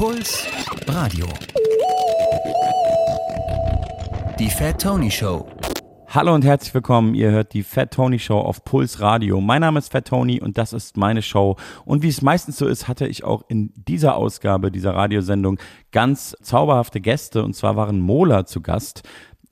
[0.00, 0.46] Puls
[0.86, 1.26] Radio.
[4.38, 5.46] Die Fat Tony Show.
[6.08, 7.14] Hallo und herzlich willkommen.
[7.14, 9.42] Ihr hört die Fat Tony Show auf Puls Radio.
[9.42, 11.56] Mein Name ist Fat Tony und das ist meine Show.
[11.84, 15.58] Und wie es meistens so ist, hatte ich auch in dieser Ausgabe dieser Radiosendung
[15.92, 17.44] ganz zauberhafte Gäste.
[17.44, 19.02] Und zwar waren Mola zu Gast.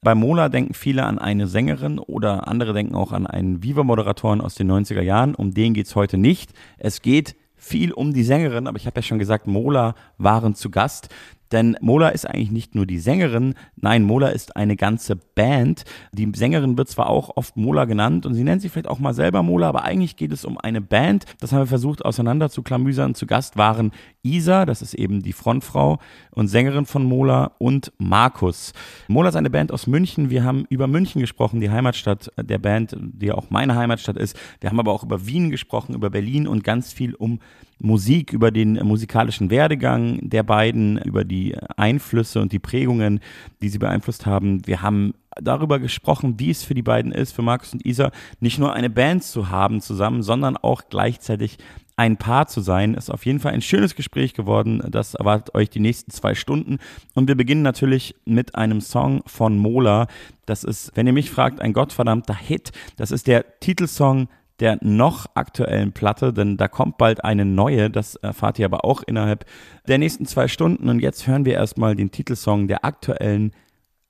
[0.00, 4.54] Bei Mola denken viele an eine Sängerin oder andere denken auch an einen Viva-Moderatoren aus
[4.54, 5.34] den 90er Jahren.
[5.34, 6.54] Um den geht's heute nicht.
[6.78, 10.70] Es geht viel um die Sängerin, aber ich habe ja schon gesagt, Mola waren zu
[10.70, 11.08] Gast.
[11.52, 15.84] Denn Mola ist eigentlich nicht nur die Sängerin, nein, Mola ist eine ganze Band.
[16.12, 19.14] Die Sängerin wird zwar auch oft Mola genannt und sie nennt sich vielleicht auch mal
[19.14, 21.24] selber Mola, aber eigentlich geht es um eine Band.
[21.40, 23.14] Das haben wir versucht auseinander zu klamüsern.
[23.14, 23.92] Zu Gast waren
[24.22, 25.98] Isa, das ist eben die Frontfrau
[26.30, 28.72] und Sängerin von Mola und Markus.
[29.08, 30.30] Mola ist eine Band aus München.
[30.30, 34.38] Wir haben über München gesprochen, die Heimatstadt der Band, die ja auch meine Heimatstadt ist.
[34.60, 37.40] Wir haben aber auch über Wien gesprochen, über Berlin und ganz viel um
[37.78, 43.20] Musik, über den musikalischen Werdegang der beiden, über die Einflüsse und die Prägungen,
[43.62, 44.66] die sie beeinflusst haben.
[44.66, 48.58] Wir haben darüber gesprochen, wie es für die beiden ist, für Markus und Isa, nicht
[48.58, 51.58] nur eine Band zu haben zusammen, sondern auch gleichzeitig
[51.98, 52.94] ein Paar zu sein.
[52.94, 54.82] Ist auf jeden Fall ein schönes Gespräch geworden.
[54.88, 56.78] Das erwartet euch die nächsten zwei Stunden.
[57.14, 60.06] Und wir beginnen natürlich mit einem Song von Mola.
[60.46, 62.70] Das ist, wenn ihr mich fragt, ein gottverdammter Hit.
[62.96, 64.28] Das ist der Titelsong
[64.60, 69.02] der noch aktuellen Platte, denn da kommt bald eine neue, das erfahrt ihr aber auch
[69.02, 69.44] innerhalb
[69.86, 70.88] der nächsten zwei Stunden.
[70.88, 73.52] Und jetzt hören wir erstmal den Titelsong der aktuellen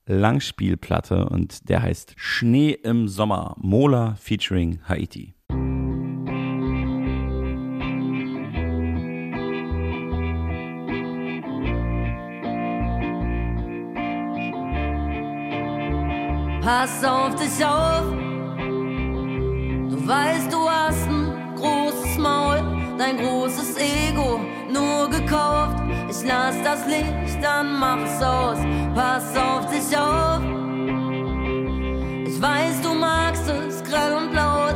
[0.05, 5.35] Langspielplatte und der heißt Schnee im Sommer, Mola featuring Haiti.
[16.61, 18.13] Pass auf dich auf,
[19.89, 22.61] du weißt, du hast ein großes Maul,
[22.97, 24.39] dein großes Ego
[24.71, 25.77] nur gekauft.
[26.09, 28.57] Ich lass das Licht an, mach es aus,
[28.95, 30.41] pass auf dich auf.
[32.25, 34.75] Ich weiß, du magst es grell und laut,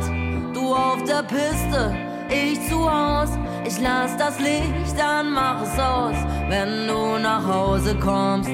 [0.52, 1.94] du auf der Piste,
[2.28, 3.30] ich zu Haus.
[3.66, 6.16] Ich lass das Licht an, mach es aus,
[6.48, 8.50] wenn du nach Hause kommst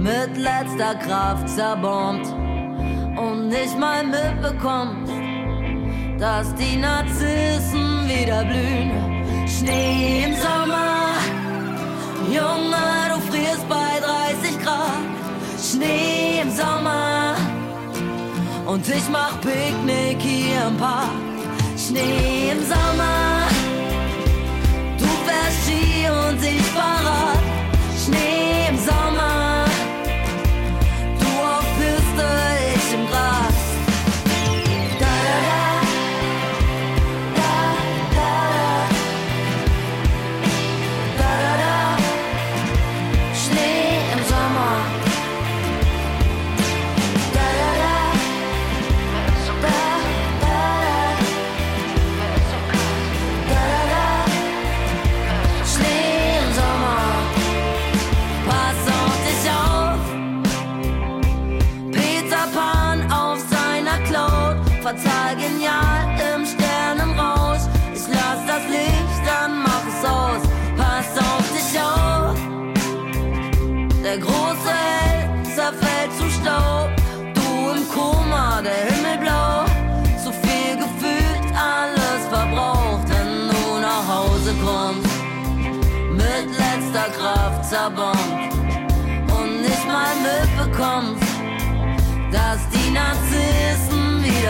[0.00, 2.26] mit letzter Kraft zerbombt
[3.16, 5.12] und nicht mal mitbekommst,
[6.20, 9.48] dass die Narzissen wieder blühen.
[9.48, 11.14] Schnee im Sommer,
[12.26, 13.98] Junge, du frierst bei
[14.42, 15.00] 30 Grad.
[15.58, 17.34] Schnee im Sommer
[18.66, 21.10] und ich mach Picknick hier im Park.
[21.78, 23.48] Schnee im Sommer,
[24.98, 27.49] du fährst Ski und ich Fahrrad.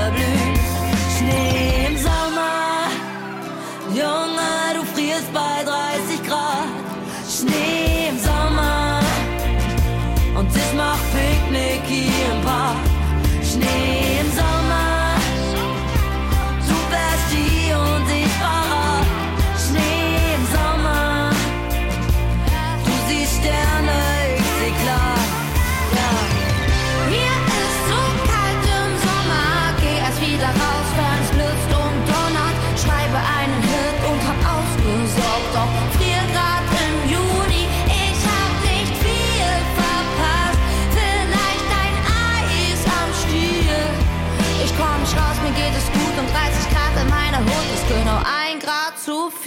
[0.01, 0.50] Narzissen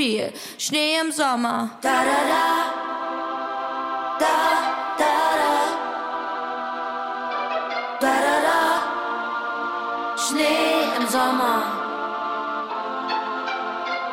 [0.03, 1.69] viel Schnee im Sommer.
[1.81, 2.45] Da, da, da.
[4.23, 4.35] Da,
[5.01, 5.53] da, da.
[8.01, 8.59] Da, da, da.
[10.23, 11.57] Schnee im Sommer.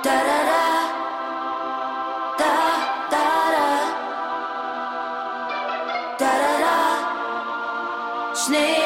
[0.05, 0.61] Da, da, da.
[8.35, 8.80] Schnee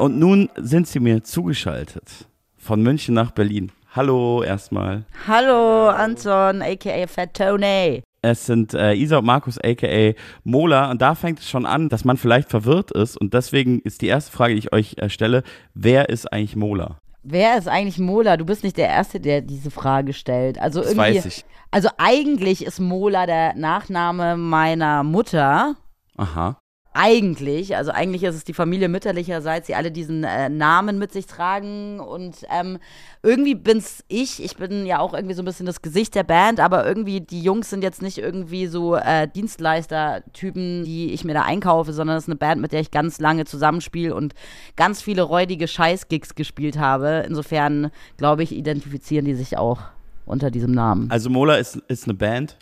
[0.00, 2.26] Und nun sind sie mir zugeschaltet.
[2.56, 3.70] Von München nach Berlin.
[3.94, 5.04] Hallo erstmal.
[5.28, 8.02] Hallo Anton, aka Fat Tony.
[8.22, 10.90] Es sind äh, Isa und Markus, aka Mola.
[10.90, 13.20] Und da fängt es schon an, dass man vielleicht verwirrt ist.
[13.20, 15.42] Und deswegen ist die erste Frage, die ich euch äh, stelle,
[15.74, 16.96] wer ist eigentlich Mola?
[17.22, 18.38] Wer ist eigentlich Mola?
[18.38, 20.58] Du bist nicht der Erste, der diese Frage stellt.
[20.58, 21.44] Also Das irgendwie, weiß ich.
[21.70, 25.76] Also eigentlich ist Mola der Nachname meiner Mutter.
[26.16, 26.56] Aha.
[26.92, 31.26] Eigentlich, also eigentlich ist es die Familie mütterlicherseits, die alle diesen äh, Namen mit sich
[31.26, 32.78] tragen und ähm,
[33.22, 34.42] irgendwie bin's ich.
[34.42, 37.42] Ich bin ja auch irgendwie so ein bisschen das Gesicht der Band, aber irgendwie die
[37.42, 42.24] Jungs sind jetzt nicht irgendwie so äh, Dienstleister-Typen, die ich mir da einkaufe, sondern es
[42.24, 44.34] ist eine Band, mit der ich ganz lange zusammenspiele und
[44.74, 47.24] ganz viele räudige Scheiß-Gigs gespielt habe.
[47.24, 49.78] Insofern, glaube ich, identifizieren die sich auch
[50.26, 51.08] unter diesem Namen.
[51.08, 52.56] Also Mola ist, ist eine Band,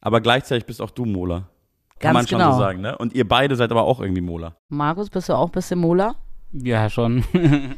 [0.00, 1.48] aber gleichzeitig bist auch du Mola.
[2.02, 2.52] Kann Ganz man schon genau.
[2.52, 2.98] so sagen, ne?
[2.98, 4.56] Und ihr beide seid aber auch irgendwie Mola.
[4.68, 6.14] Markus, bist du auch ein bisschen Mola?
[6.52, 7.24] Ja, schon.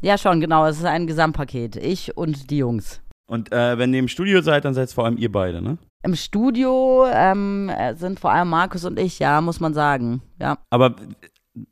[0.00, 0.64] Ja, schon, genau.
[0.66, 1.74] Es ist ein Gesamtpaket.
[1.74, 3.00] Ich und die Jungs.
[3.26, 5.76] Und äh, wenn ihr im Studio seid, dann seid es vor allem ihr beide, ne?
[6.04, 10.22] Im Studio ähm, äh, sind vor allem Markus und ich, ja, muss man sagen.
[10.40, 10.58] Ja.
[10.70, 10.94] Aber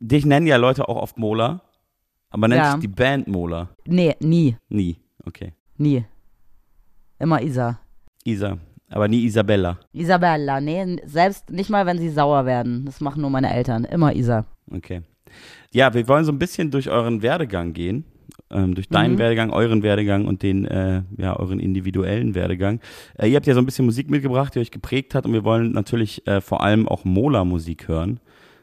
[0.01, 1.61] dich nennen ja Leute auch oft Mola.
[2.31, 2.73] Aber nennt Ja.
[2.73, 3.69] sich die Band Mola?
[3.87, 4.57] Nee, nie.
[4.69, 4.97] Nie.
[5.25, 5.53] Okay.
[5.77, 6.05] Nie.
[7.21, 7.79] Immer Isa.
[8.25, 8.59] Isa.
[8.91, 9.79] Aber nie Isabella.
[9.93, 12.85] Isabella, nee, selbst nicht mal, wenn sie sauer werden.
[12.85, 13.85] Das machen nur meine Eltern.
[13.85, 14.45] Immer Isa.
[14.71, 15.03] Okay.
[15.73, 18.05] Ja, wir wollen so ein bisschen durch euren Werdegang gehen.
[18.49, 19.19] Ähm, durch deinen Mhm.
[19.19, 22.81] Werdegang, euren Werdegang und den, äh, ja, euren individuellen Werdegang.
[23.19, 25.43] Äh, ihr habt ja so ein bisschen Musik mitgebracht, die euch geprägt hat und wir
[25.43, 28.21] wollen natürlich äh, vor allem auch Mola-Musik hören.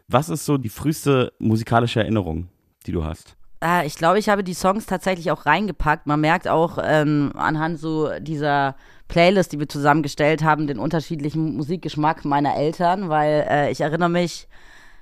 [0.07, 2.47] Was ist so die früheste musikalische Erinnerung,
[2.85, 3.35] die du hast?
[3.61, 6.07] Äh, ich glaube, ich habe die Songs tatsächlich auch reingepackt.
[6.07, 8.75] Man merkt auch ähm, anhand so dieser
[9.13, 14.47] Playlist, die wir zusammengestellt haben, den unterschiedlichen Musikgeschmack meiner Eltern, weil äh, ich erinnere mich,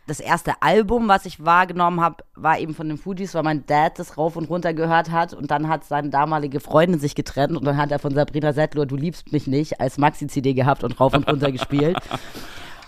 [0.05, 3.97] das erste Album, was ich wahrgenommen habe, war eben von den Fujis, weil mein Dad
[3.99, 7.63] das rauf und runter gehört hat und dann hat seine damalige Freundin sich getrennt und
[7.63, 11.13] dann hat er von Sabrina Settler Du liebst mich nicht als Maxi-CD gehabt und rauf
[11.13, 11.97] und runter gespielt.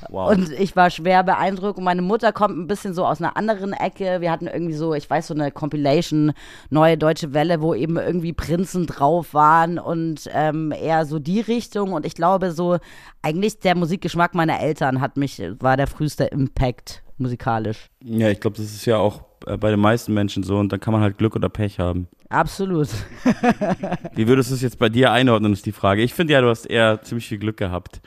[0.10, 0.32] Wow.
[0.32, 1.78] Und ich war schwer beeindruckt.
[1.78, 4.22] Und meine Mutter kommt ein bisschen so aus einer anderen Ecke.
[4.22, 6.34] Wir hatten irgendwie so, ich weiß, so eine Compilation,
[6.70, 11.94] neue deutsche Welle, wo eben irgendwie Prinzen drauf waren und ähm, eher so die Richtung.
[11.94, 12.78] Und ich glaube, so
[13.22, 17.90] eigentlich der Musikgeschmack meiner Eltern hat mich, war der früheste Impact musikalisch.
[18.04, 20.80] ja, ich glaube, das ist ja auch äh, bei den meisten Menschen so und dann
[20.80, 22.08] kann man halt Glück oder Pech haben.
[22.30, 22.90] Absolut.
[24.16, 26.02] Wie würdest du es jetzt bei dir einordnen, ist die Frage.
[26.02, 28.02] Ich finde ja, du hast eher ziemlich viel Glück gehabt.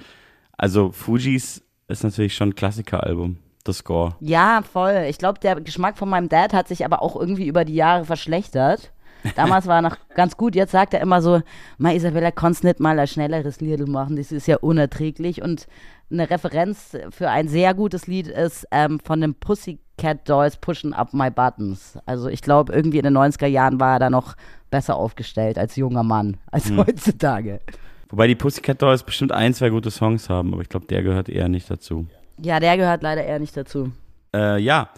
[0.57, 4.17] Also Fujis ist natürlich schon ein Klassikeralbum, The Score.
[4.21, 5.07] Ja, voll.
[5.09, 8.05] Ich glaube, der Geschmack von meinem Dad hat sich aber auch irgendwie über die Jahre
[8.05, 8.93] verschlechtert.
[9.35, 10.55] Damals war er noch ganz gut.
[10.55, 11.43] Jetzt sagt er immer so,
[11.79, 14.17] Ma Isabella, kannst nicht mal ein schnelleres Lied machen.
[14.17, 15.43] Das ist ja unerträglich.
[15.43, 15.67] Und
[16.11, 21.13] eine Referenz für ein sehr gutes Lied ist ähm, von den Pussycat Dolls Pushin' Up
[21.13, 21.99] My Buttons.
[22.07, 24.37] Also ich glaube, irgendwie in den 90er Jahren war er da noch
[24.71, 27.61] besser aufgestellt als junger Mann als heutzutage.
[28.09, 31.29] Wobei die Pussycat Dolls bestimmt ein, zwei gute Songs haben, aber ich glaube, der gehört
[31.29, 32.07] eher nicht dazu.
[32.41, 33.93] Ja, der gehört leider eher nicht dazu.
[34.35, 34.91] Äh, ja,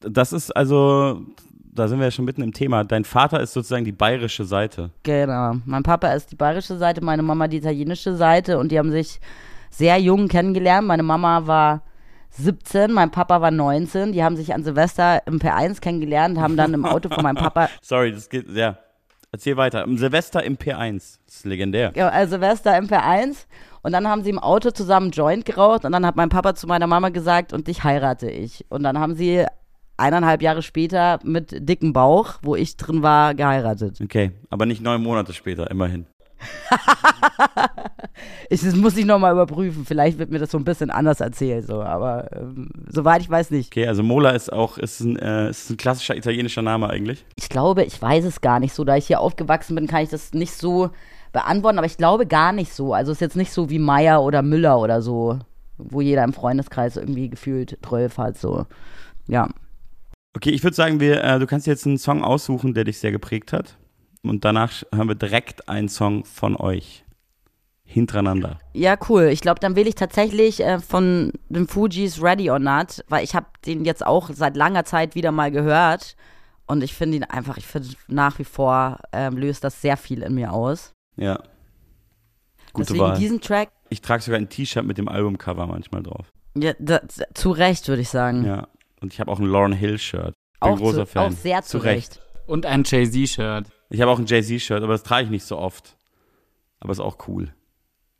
[0.00, 1.22] das ist also,
[1.52, 2.84] da sind wir ja schon mitten im Thema.
[2.84, 4.90] Dein Vater ist sozusagen die bayerische Seite.
[5.02, 5.56] Genau.
[5.64, 9.20] Mein Papa ist die bayerische Seite, meine Mama die italienische Seite und die haben sich
[9.70, 10.86] sehr jung kennengelernt.
[10.86, 11.82] Meine Mama war
[12.30, 14.12] 17, mein Papa war 19.
[14.12, 17.68] Die haben sich an Silvester im P1 kennengelernt, haben dann im Auto von meinem Papa,
[17.82, 18.78] Sorry, das geht, ja.
[19.30, 19.84] Erzähl weiter.
[19.84, 21.18] Im Silvester im P1.
[21.26, 21.92] Das ist legendär.
[21.94, 23.46] ja, äh, Silvester im P1
[23.82, 26.66] und dann haben sie im Auto zusammen Joint geraucht und dann hat mein Papa zu
[26.66, 28.64] meiner Mama gesagt und dich heirate ich.
[28.70, 29.44] Und dann haben sie
[29.98, 34.00] eineinhalb Jahre später mit dickem Bauch, wo ich drin war, geheiratet.
[34.02, 36.06] Okay, aber nicht neun Monate später, immerhin.
[38.50, 39.84] Ich, das muss ich nochmal überprüfen.
[39.84, 41.82] Vielleicht wird mir das so ein bisschen anders erzählt, so.
[41.82, 43.68] Aber ähm, soweit ich weiß nicht.
[43.68, 47.24] Okay, also Mola ist auch, ist ein, äh, ist ein klassischer italienischer Name eigentlich.
[47.36, 48.84] Ich glaube, ich weiß es gar nicht so.
[48.84, 50.90] Da ich hier aufgewachsen bin, kann ich das nicht so
[51.32, 51.78] beantworten.
[51.78, 52.94] Aber ich glaube gar nicht so.
[52.94, 55.38] Also es ist jetzt nicht so wie Meier oder Müller oder so,
[55.76, 58.66] wo jeder im Freundeskreis irgendwie gefühlt 12 hat, so.
[59.26, 59.48] Ja.
[60.34, 63.12] Okay, ich würde sagen, wir, äh, du kannst jetzt einen Song aussuchen, der dich sehr
[63.12, 63.76] geprägt hat.
[64.28, 67.04] Und danach hören wir direkt einen Song von euch.
[67.90, 68.58] Hintereinander.
[68.74, 69.28] Ja, cool.
[69.32, 73.34] Ich glaube, dann wähle ich tatsächlich äh, von den Fujis Ready or Not, weil ich
[73.34, 76.14] habe den jetzt auch seit langer Zeit wieder mal gehört.
[76.66, 80.22] Und ich finde ihn einfach, ich finde nach wie vor ähm, löst das sehr viel
[80.22, 80.92] in mir aus.
[81.16, 81.36] Ja.
[82.74, 83.16] Gute Deswegen Wahl.
[83.18, 86.26] diesen Track, Ich trage sogar ein T-Shirt mit dem Albumcover manchmal drauf.
[86.54, 87.00] ja, da,
[87.32, 88.44] zu Recht, würde ich sagen.
[88.44, 88.68] Ja.
[89.00, 90.34] Und ich habe auch ein Lauren Hill-Shirt.
[90.60, 91.32] Auch, ein großer zu, Fan.
[91.32, 92.16] auch sehr zu, Zu Recht.
[92.16, 92.20] Recht.
[92.46, 93.66] Und ein Jay-Z-Shirt.
[93.90, 95.96] Ich habe auch ein Jay-Z-Shirt, aber das trage ich nicht so oft.
[96.80, 97.52] Aber ist auch cool.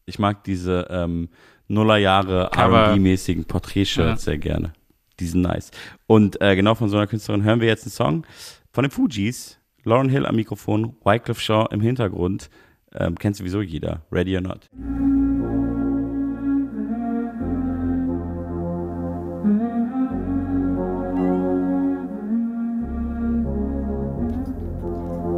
[0.06, 1.28] Ich mag diese ähm,
[1.68, 2.50] Nullerjahre.
[2.52, 4.72] R&B-mäßigen Porträtshirts sehr gerne.
[5.20, 5.70] Die sind nice.
[6.06, 8.26] Und äh, genau von so einer Künstlerin hören wir jetzt einen Song
[8.72, 9.58] von den Fugees.
[9.84, 12.50] Lauren Hill am Mikrofon, Wycliffe Shaw im Hintergrund.
[12.94, 14.02] Ähm, kennt sowieso jeder.
[14.10, 14.68] Ready or not.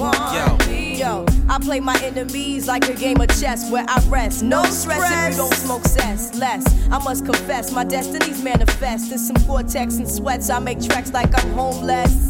[0.00, 0.58] yo,
[0.96, 1.26] yo.
[1.48, 4.42] I play my enemies like a game of chess where I rest.
[4.42, 6.34] No stress if you don't smoke cess.
[6.34, 9.12] Less, I must confess, my destinies manifest.
[9.12, 12.29] In some cortex and sweats, I make tracks like I'm homeless.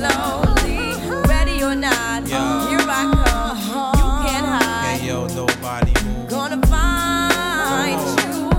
[0.00, 0.78] slowly.
[1.28, 2.68] Ready or not, Yeah.
[2.68, 3.58] here I come.
[3.98, 5.00] You can't hide.
[5.00, 6.28] Hey, yo, nobody move.
[6.34, 8.50] Gonna find you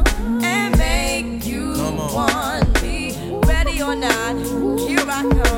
[0.51, 1.65] and make you
[2.15, 2.97] want me.
[3.51, 4.35] Ready or not,
[4.87, 5.50] here I come.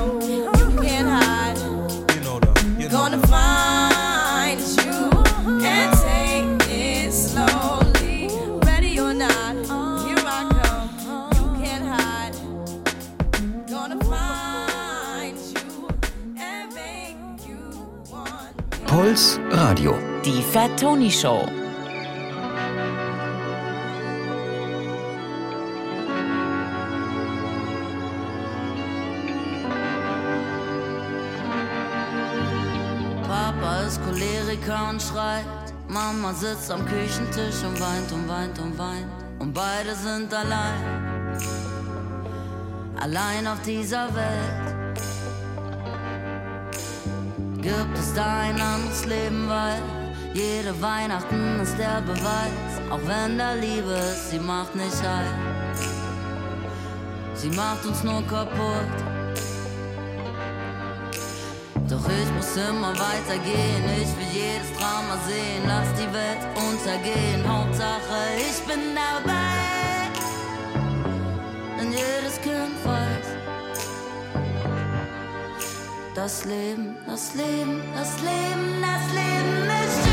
[19.04, 20.00] Puls Radio.
[20.24, 21.46] Die Fat Tony Show.
[33.28, 35.44] Papa ist Choleriker und schreit.
[35.90, 39.12] Mama sitzt am Küchentisch und weint und weint und weint.
[39.40, 41.38] Und beide sind allein.
[43.02, 44.73] Allein auf dieser Welt.
[47.64, 49.82] Gibt es da ein anderes Leben, weil
[50.34, 52.74] jede Weihnachten ist der Beweis.
[52.90, 55.34] Auch wenn da Liebe ist, sie macht nicht heil.
[57.36, 58.98] Sie macht uns nur kaputt.
[61.90, 67.48] Doch ich muss immer weitergehen, ich will jedes Drama sehen, lass die Welt untergehen.
[67.48, 69.63] Hauptsache ich bin dabei,
[76.24, 80.13] Das Leben, das Leben, das Leben, das Leben ist schön.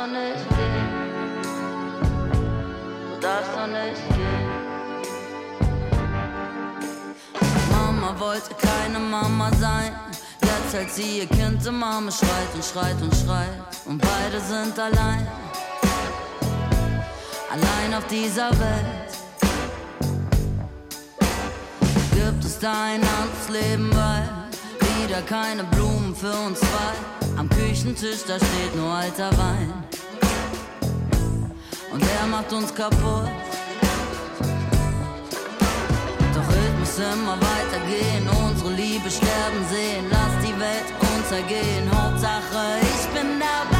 [0.00, 0.88] Doch nicht gehen.
[3.10, 4.50] Du darfst doch nicht gehen.
[7.70, 9.92] Mama wollte keine Mama sein.
[10.42, 13.48] Jetzt hält sie ihr Kind im Arme, schreit und schreit und schreit.
[13.86, 15.26] Und beide sind allein.
[17.50, 19.10] Allein auf dieser Welt.
[22.14, 24.28] Gibt es da ein anderes Leben, weil
[25.02, 27.19] wieder keine Blumen für uns zwei.
[27.36, 29.72] Am Küchentisch, da steht nur alter Wein.
[31.92, 33.28] Und der macht uns kaputt.
[36.34, 40.06] Doch ich muss immer weitergehen, unsere Liebe sterben sehen.
[40.10, 43.79] Lass die Welt untergehen, Hauptsache ich bin dabei.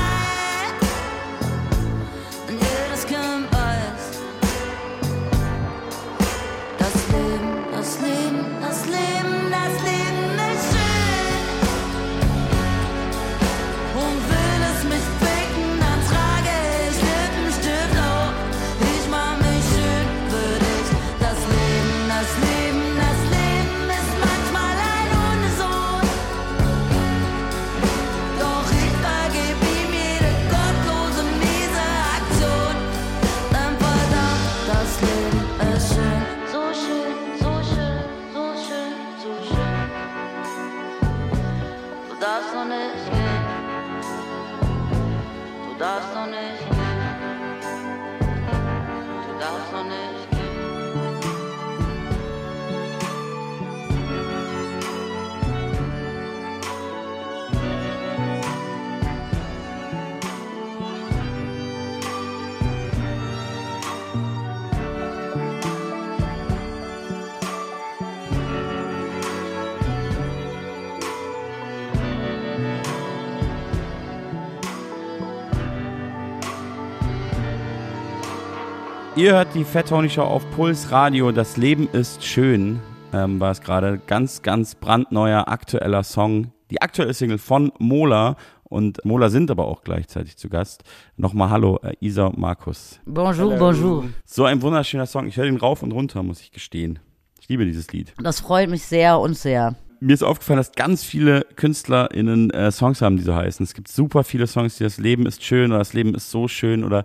[79.21, 81.31] Ihr hört die Fat Tony Show auf Puls Radio.
[81.31, 82.81] Das Leben ist schön.
[83.13, 86.53] Ähm, war es gerade ganz, ganz brandneuer, aktueller Song.
[86.71, 88.37] Die aktuelle Single von Mola.
[88.65, 90.85] Und Mola sind aber auch gleichzeitig zu Gast.
[91.19, 92.99] Nochmal Hallo, äh, Isa und Markus.
[93.05, 94.05] Bonjour, bonjour.
[94.25, 95.27] So ein wunderschöner Song.
[95.27, 96.99] Ich höre den rauf und runter, muss ich gestehen.
[97.43, 98.15] Ich liebe dieses Lied.
[98.23, 99.77] Das freut mich sehr und sehr.
[100.03, 103.63] Mir ist aufgefallen, dass ganz viele KünstlerInnen äh, Songs haben, die so heißen.
[103.65, 106.49] Es gibt super viele Songs, die das Leben ist schön oder das Leben ist so
[106.49, 107.05] schön oder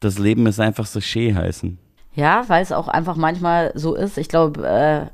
[0.00, 1.78] das Leben ist einfach so schön heißen.
[2.14, 4.18] Ja, weil es auch einfach manchmal so ist.
[4.18, 5.06] Ich glaube, äh,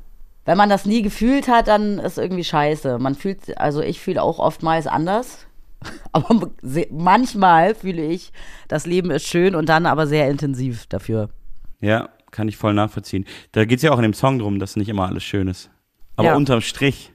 [0.45, 2.97] wenn man das nie gefühlt hat, dann ist irgendwie scheiße.
[2.99, 5.45] Man fühlt, also ich fühle auch oftmals anders.
[6.13, 6.49] Aber
[6.91, 8.31] manchmal fühle ich,
[8.67, 11.29] das Leben ist schön und dann aber sehr intensiv dafür.
[11.81, 13.25] Ja, kann ich voll nachvollziehen.
[13.51, 15.69] Da geht es ja auch in dem Song drum, dass nicht immer alles schön ist.
[16.15, 16.35] Aber Ja.
[16.35, 17.12] unterm Strich.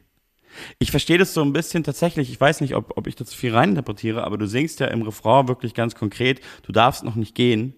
[0.79, 2.31] Ich verstehe das so ein bisschen tatsächlich.
[2.31, 5.49] Ich weiß nicht, ob, ob ich das viel reininterpretiere, aber du singst ja im Refrain
[5.49, 7.75] wirklich ganz konkret, du darfst noch nicht gehen.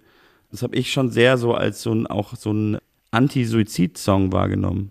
[0.51, 2.79] Das habe ich schon sehr so als so ein, auch so ein
[3.13, 4.91] Anti-Suizid-Song wahrgenommen.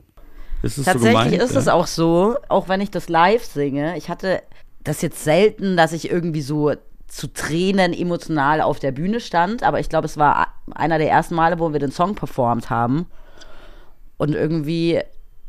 [0.62, 1.42] Ist es so Tatsächlich gemeint?
[1.42, 3.98] ist es auch so, auch wenn ich das live singe.
[3.98, 4.42] Ich hatte
[4.84, 6.74] das jetzt selten, dass ich irgendwie so
[7.08, 11.36] zu Tränen emotional auf der Bühne stand, aber ich glaube, es war einer der ersten
[11.36, 13.08] Male, wo wir den Song performt haben.
[14.18, 15.02] Und irgendwie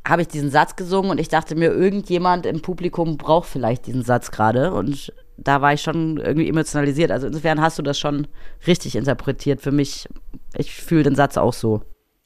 [0.07, 4.03] habe ich diesen Satz gesungen und ich dachte mir, irgendjemand im Publikum braucht vielleicht diesen
[4.03, 4.73] Satz gerade.
[4.73, 7.11] Und da war ich schon irgendwie emotionalisiert.
[7.11, 8.27] Also insofern hast du das schon
[8.67, 9.61] richtig interpretiert.
[9.61, 10.09] Für mich,
[10.57, 11.83] ich fühle den Satz auch so.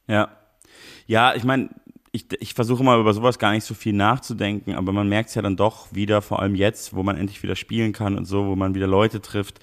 [0.06, 0.28] Ja.
[1.06, 1.68] Ja, ich meine,
[2.12, 5.34] ich, ich versuche mal über sowas gar nicht so viel nachzudenken, aber man merkt es
[5.34, 8.46] ja dann doch wieder, vor allem jetzt, wo man endlich wieder spielen kann und so,
[8.46, 9.58] wo man wieder Leute trifft.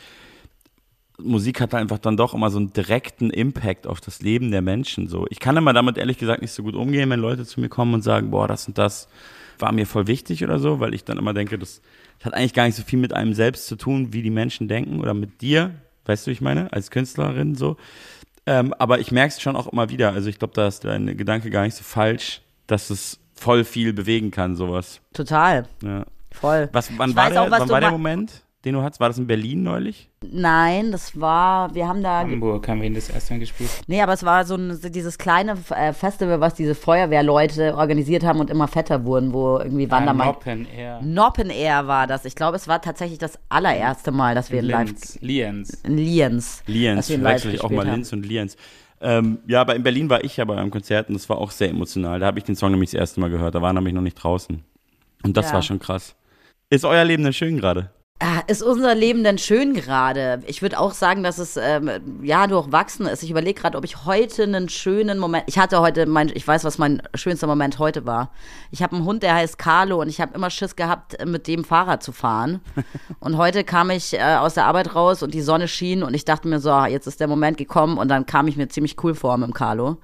[1.23, 5.07] Musik hat einfach dann doch immer so einen direkten Impact auf das Leben der Menschen.
[5.07, 7.69] So, ich kann immer damit ehrlich gesagt nicht so gut umgehen, wenn Leute zu mir
[7.69, 9.07] kommen und sagen, boah, das und das
[9.59, 11.81] war mir voll wichtig oder so, weil ich dann immer denke, das
[12.23, 14.99] hat eigentlich gar nicht so viel mit einem selbst zu tun, wie die Menschen denken
[14.99, 15.71] oder mit dir,
[16.05, 17.77] weißt du, wie ich meine, als Künstlerin so.
[18.45, 20.13] Ähm, aber ich merke es schon auch immer wieder.
[20.13, 23.93] Also ich glaube, da ist dein Gedanke gar nicht so falsch, dass es voll viel
[23.93, 25.01] bewegen kann, sowas.
[25.13, 25.67] Total.
[25.83, 26.05] Ja.
[26.31, 26.69] Voll.
[26.71, 28.43] Was, wann Ich war, der, auch, was wann war der Moment?
[28.63, 28.99] Den du hattest?
[28.99, 30.09] War das in Berlin neulich?
[30.29, 33.69] Nein, das war, wir haben da, Hamburg haben wir ihn das erste Mal gespielt.
[33.87, 38.39] nee, aber es war so ein, dieses kleine äh, Festival, was diese Feuerwehrleute organisiert haben
[38.39, 40.27] und immer fetter wurden, wo irgendwie Wandermann.
[40.27, 41.01] Noppen, Air.
[41.01, 42.25] Noppen Air war das.
[42.25, 45.17] Ich glaube, es war tatsächlich das allererste Mal, dass wir in Live Linz.
[45.21, 45.81] Lienz.
[45.83, 46.63] in Lienz.
[46.67, 47.95] Lienz, verwechsel ich auch mal haben.
[47.95, 48.55] Linz und Lienz.
[49.03, 51.49] Ähm, ja, aber in Berlin war ich ja bei einem Konzert und das war auch
[51.49, 52.19] sehr emotional.
[52.19, 53.55] Da habe ich den Song nämlich das erste Mal gehört.
[53.55, 54.63] Da war nämlich noch nicht draußen.
[55.23, 55.53] Und das Ja.
[55.53, 56.15] war schon krass.
[56.69, 57.89] Ist euer Leben denn schön gerade?
[58.23, 60.43] Ah, Ist unser Leben denn schön gerade?
[60.45, 61.89] Ich würde auch sagen, dass es ähm,
[62.21, 63.23] ja durchwachsen ist.
[63.23, 65.45] Ich überlege gerade, ob ich heute einen schönen Moment.
[65.47, 68.29] Ich hatte heute mein, ich weiß, was mein schönster Moment heute war.
[68.69, 71.63] Ich habe einen Hund, der heißt Carlo und ich habe immer Schiss gehabt, mit dem
[71.63, 72.61] Fahrrad zu fahren.
[73.21, 76.23] und heute kam ich äh, aus der Arbeit raus und die Sonne schien und ich
[76.23, 79.15] dachte mir so, jetzt ist der Moment gekommen und dann kam ich mir ziemlich cool
[79.15, 79.97] vor mit dem Carlo.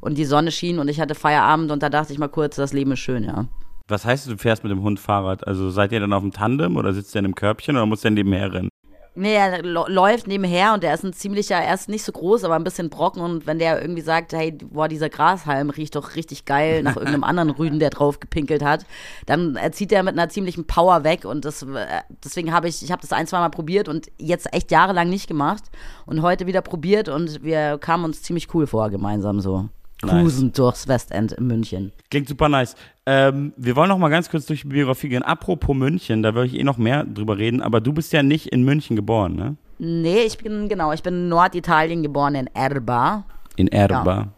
[0.00, 2.72] Und die Sonne schien und ich hatte Feierabend und da dachte ich mal kurz, das
[2.72, 3.46] Leben ist schön, ja.
[3.86, 5.46] Was heißt, du fährst mit dem Hund Fahrrad?
[5.46, 8.00] Also seid ihr dann auf dem Tandem oder sitzt ihr in einem Körbchen oder muss
[8.00, 8.70] der nebenher rennen?
[9.16, 12.56] Nee, er läuft nebenher und der ist ein ziemlicher, er ist nicht so groß, aber
[12.56, 16.46] ein bisschen brocken und wenn der irgendwie sagt, hey, boah, dieser Grashalm riecht doch richtig
[16.46, 18.86] geil nach irgendeinem anderen Rüden, der drauf gepinkelt hat,
[19.26, 22.90] dann zieht er mit einer ziemlichen Power weg und das, äh, deswegen habe ich, ich
[22.90, 25.62] habe das ein, zwei Mal probiert und jetzt echt jahrelang nicht gemacht
[26.06, 29.68] und heute wieder probiert und wir kamen uns ziemlich cool vor gemeinsam so.
[30.04, 30.14] Nice.
[30.14, 31.92] Cruisen durchs Westend in München.
[32.10, 32.76] Klingt super nice.
[33.06, 35.22] Ähm, wir wollen noch mal ganz kurz durch die Biografie gehen.
[35.22, 38.46] Apropos München, da würde ich eh noch mehr drüber reden, aber du bist ja nicht
[38.48, 39.56] in München geboren, ne?
[39.78, 43.24] Nee, ich bin, genau, ich bin in Norditalien geboren, in Erba.
[43.56, 44.28] In Erba.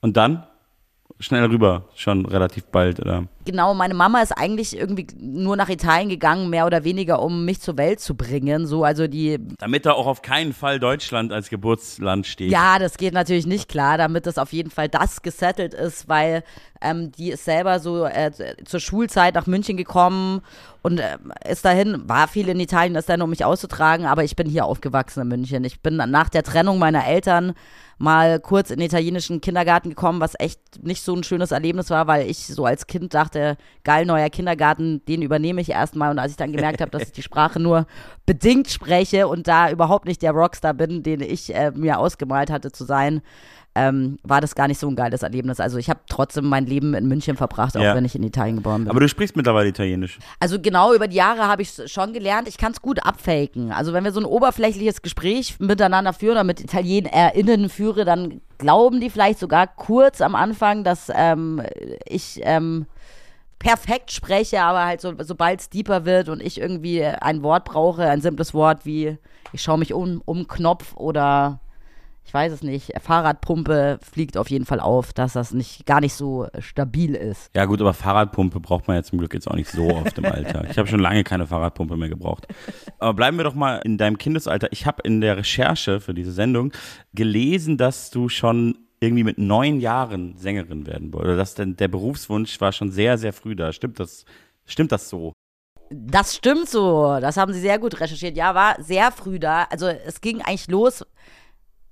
[0.00, 0.44] Und dann?
[1.18, 3.24] Schnell rüber, schon relativ bald, oder?
[3.46, 7.60] Genau, meine Mama ist eigentlich irgendwie nur nach Italien gegangen, mehr oder weniger, um mich
[7.60, 8.66] zur Welt zu bringen.
[8.66, 12.50] So, also die, Damit da auch auf keinen Fall Deutschland als Geburtsland steht.
[12.50, 16.42] ja, das geht natürlich nicht klar, damit das auf jeden Fall das gesettelt ist, weil
[16.80, 18.32] ähm, die ist selber so äh,
[18.64, 20.42] zur Schulzeit nach München gekommen
[20.82, 21.16] und äh,
[21.48, 24.64] ist dahin, war viel in Italien, ist dann, um mich auszutragen, aber ich bin hier
[24.64, 25.64] aufgewachsen in München.
[25.64, 27.54] Ich bin nach der Trennung meiner Eltern
[27.98, 32.06] mal kurz in den italienischen Kindergarten gekommen, was echt nicht so ein schönes Erlebnis war,
[32.06, 36.10] weil ich so als Kind dachte, geil, neuer Kindergarten, den übernehme ich erstmal.
[36.10, 37.86] Und als ich dann gemerkt habe, dass ich die Sprache nur
[38.24, 42.72] bedingt spreche und da überhaupt nicht der Rockstar bin, den ich äh, mir ausgemalt hatte
[42.72, 43.22] zu sein,
[43.78, 45.60] ähm, war das gar nicht so ein geiles Erlebnis.
[45.60, 47.94] Also ich habe trotzdem mein Leben in München verbracht, auch Ja.
[47.94, 48.90] wenn ich in Italien geboren bin.
[48.90, 50.18] Aber du sprichst mittlerweile Italienisch.
[50.40, 53.72] Also genau über die Jahre habe ich schon gelernt, ich kann es gut abfaken.
[53.72, 58.98] Also wenn wir so ein oberflächliches Gespräch miteinander führen oder mit ItalienerInnen führe, dann glauben
[58.98, 61.60] die vielleicht sogar kurz am Anfang, dass ähm,
[62.06, 62.86] ich ähm,
[63.58, 68.08] perfekt spreche, aber halt so, sobald es deeper wird und ich irgendwie ein Wort brauche,
[68.08, 69.18] ein simples Wort wie
[69.52, 71.60] ich schaue mich um, um Knopf oder
[72.26, 76.14] ich weiß es nicht, Fahrradpumpe fliegt auf jeden Fall auf, dass das nicht gar nicht
[76.14, 77.50] so stabil ist.
[77.54, 80.24] Ja gut, aber Fahrradpumpe braucht man ja zum Glück jetzt auch nicht so oft im
[80.24, 80.66] Alltag.
[80.68, 82.48] Ich habe schon lange keine Fahrradpumpe mehr gebraucht.
[82.98, 84.72] Aber bleiben wir doch mal in deinem Kindesalter.
[84.72, 86.72] Ich habe in der Recherche für diese Sendung
[87.14, 91.28] gelesen, dass du schon irgendwie mit neun Jahren Sängerin werden wolltest.
[91.28, 93.72] Oder dass denn der Berufswunsch war schon sehr, sehr früh da.
[93.72, 94.24] Stimmt das?
[94.64, 95.32] Stimmt das so?
[95.90, 97.18] Das stimmt so.
[97.20, 98.36] Das haben sie sehr gut recherchiert.
[98.36, 99.64] Ja, war sehr früh da.
[99.64, 101.04] Also es ging eigentlich los.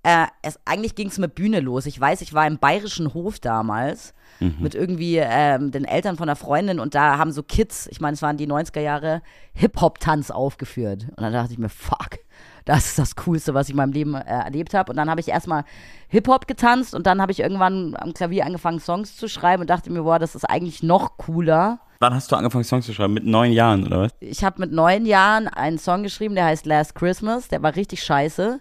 [0.03, 1.87] Äh, es, eigentlich ging es mit Bühne los.
[1.87, 4.15] Ich weiß, ich war im bayerischen Hof damals
[4.59, 8.15] mit irgendwie ähm, den Eltern von einer Freundin und da haben so Kids, ich meine,
[8.15, 9.23] es waren die 90er Jahre,
[9.55, 11.07] Hip-Hop-Tanz aufgeführt.
[11.11, 12.19] Und dann dachte ich mir, fuck,
[12.65, 14.91] das ist das Coolste, was ich in meinem Leben äh, erlebt habe.
[14.91, 15.65] Und dann habe ich erstmal
[16.09, 19.91] Hip-Hop getanzt und dann habe ich irgendwann am Klavier angefangen, Songs zu schreiben und dachte
[19.91, 21.81] mir, boah, das ist eigentlich noch cooler.
[22.01, 23.15] Wann hast du angefangen, Songs zu schreiben?
[23.15, 24.13] Mit neun Jahren, oder was?
[24.21, 27.49] ich habe mit neun Jahren einen Song geschrieben, der heißt Last Christmas.
[27.49, 28.61] Der war richtig scheiße.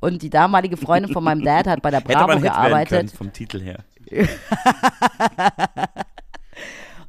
[0.00, 2.54] Und die damalige Freundin von meinem Dad hat bei der Hätte Bravo man Hit werden
[2.54, 3.12] können, gearbeitet.
[3.12, 3.78] vom Titel her.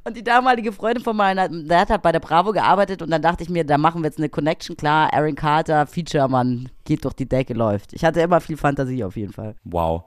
[0.07, 3.01] Und die damalige Freundin von meinem Dad hat bei der Bravo gearbeitet.
[3.01, 4.77] Und dann dachte ich mir, da machen wir jetzt eine Connection.
[4.77, 7.91] Klar, Aaron Carter, Feature, Mann, geht durch die Decke, läuft.
[7.93, 9.55] Ich hatte immer viel Fantasie auf jeden Fall.
[9.63, 10.03] Wow.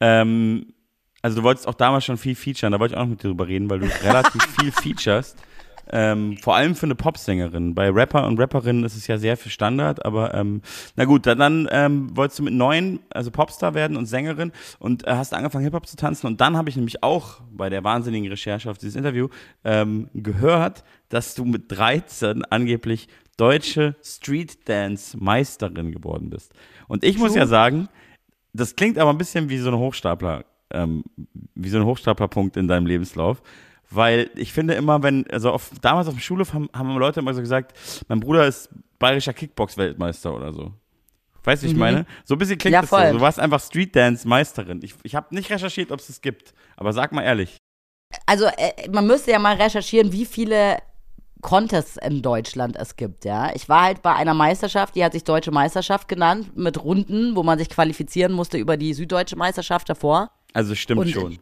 [0.00, 0.72] Ähm,
[1.20, 3.28] also du wolltest auch damals schon viel featuren, da wollte ich auch noch mit dir
[3.28, 5.36] drüber reden, weil du relativ viel featurest.
[5.92, 7.74] Ähm, vor allem für eine Popsängerin.
[7.74, 10.62] Bei Rapper und Rapperinnen ist es ja sehr viel Standard, aber ähm,
[10.94, 15.06] na gut, dann, dann ähm, wolltest du mit neun, also Popstar werden und Sängerin und
[15.06, 18.28] äh, hast angefangen Hip-Hop zu tanzen und dann habe ich nämlich auch bei der wahnsinnigen
[18.28, 19.28] Recherche auf dieses Interview
[19.64, 26.52] ähm, gehört, dass du mit 13 angeblich deutsche Street-Dance-Meisterin geworden bist.
[26.88, 27.88] Und ich muss ja sagen,
[28.52, 31.04] das klingt aber ein bisschen wie so ein Hochstapler, ähm,
[31.54, 33.42] wie so ein Hochstaplerpunkt in deinem Lebenslauf.
[33.92, 37.34] Weil ich finde immer, wenn, also auf, damals auf dem Schulhof haben, haben Leute immer
[37.34, 37.76] so gesagt,
[38.08, 40.72] mein Bruder ist bayerischer Kickbox-Weltmeister oder so.
[41.42, 42.06] Weißt du, wie ich meine?
[42.24, 42.74] So ein bisschen klingt Mhm.
[42.74, 43.06] Ja, das voll.
[43.08, 43.12] so.
[43.14, 44.80] Du warst einfach Street-Dance-Meisterin.
[44.84, 46.52] Ich, ich habe nicht recherchiert, ob es das gibt.
[46.76, 47.56] Aber sag mal ehrlich.
[48.26, 50.78] Also, äh, man müsste ja mal recherchieren, wie viele
[51.40, 53.50] Contests in Deutschland es gibt, ja.
[53.54, 57.42] Ich war halt bei einer Meisterschaft, die hat sich Deutsche Meisterschaft genannt, mit Runden, wo
[57.42, 60.30] man sich qualifizieren musste über die Süddeutsche Meisterschaft davor.
[60.52, 61.38] Also stimmt Und- schon.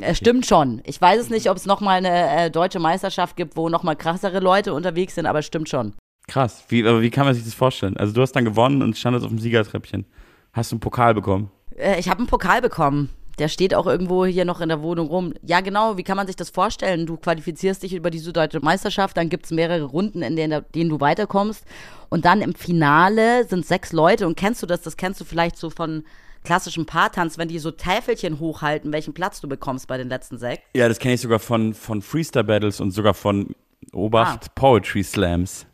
[0.00, 0.80] Es stimmt schon.
[0.84, 4.40] Ich weiß es nicht, ob es nochmal eine äh, deutsche Meisterschaft gibt, wo nochmal krassere
[4.40, 5.94] Leute unterwegs sind, aber es stimmt schon.
[6.26, 6.64] Krass.
[6.68, 7.96] Wie, aber wie kann man sich das vorstellen?
[7.96, 10.04] Also du hast dann gewonnen und standest auf dem Siegertreppchen.
[10.52, 11.50] Hast du einen Pokal bekommen?
[11.76, 13.10] Äh, ich habe einen Pokal bekommen.
[13.38, 15.32] Der steht auch irgendwo hier noch in der Wohnung rum.
[15.42, 17.06] Ja, genau, wie kann man sich das vorstellen?
[17.06, 20.90] Du qualifizierst dich über die Süddeutsche Meisterschaft, dann gibt es mehrere Runden, in denen, denen
[20.90, 21.64] du weiterkommst.
[22.08, 24.26] Und dann im Finale sind sechs Leute.
[24.26, 24.82] Und kennst du das?
[24.82, 26.04] Das kennst du vielleicht so von
[26.44, 30.62] klassischem Paartanz, wenn die so Täfelchen hochhalten, welchen Platz du bekommst bei den letzten sechs.
[30.74, 33.54] Ja, das kenne ich sogar von, von Freestyle Battles und sogar von
[33.92, 34.52] Obacht Ah.
[34.54, 35.66] Poetry Slams.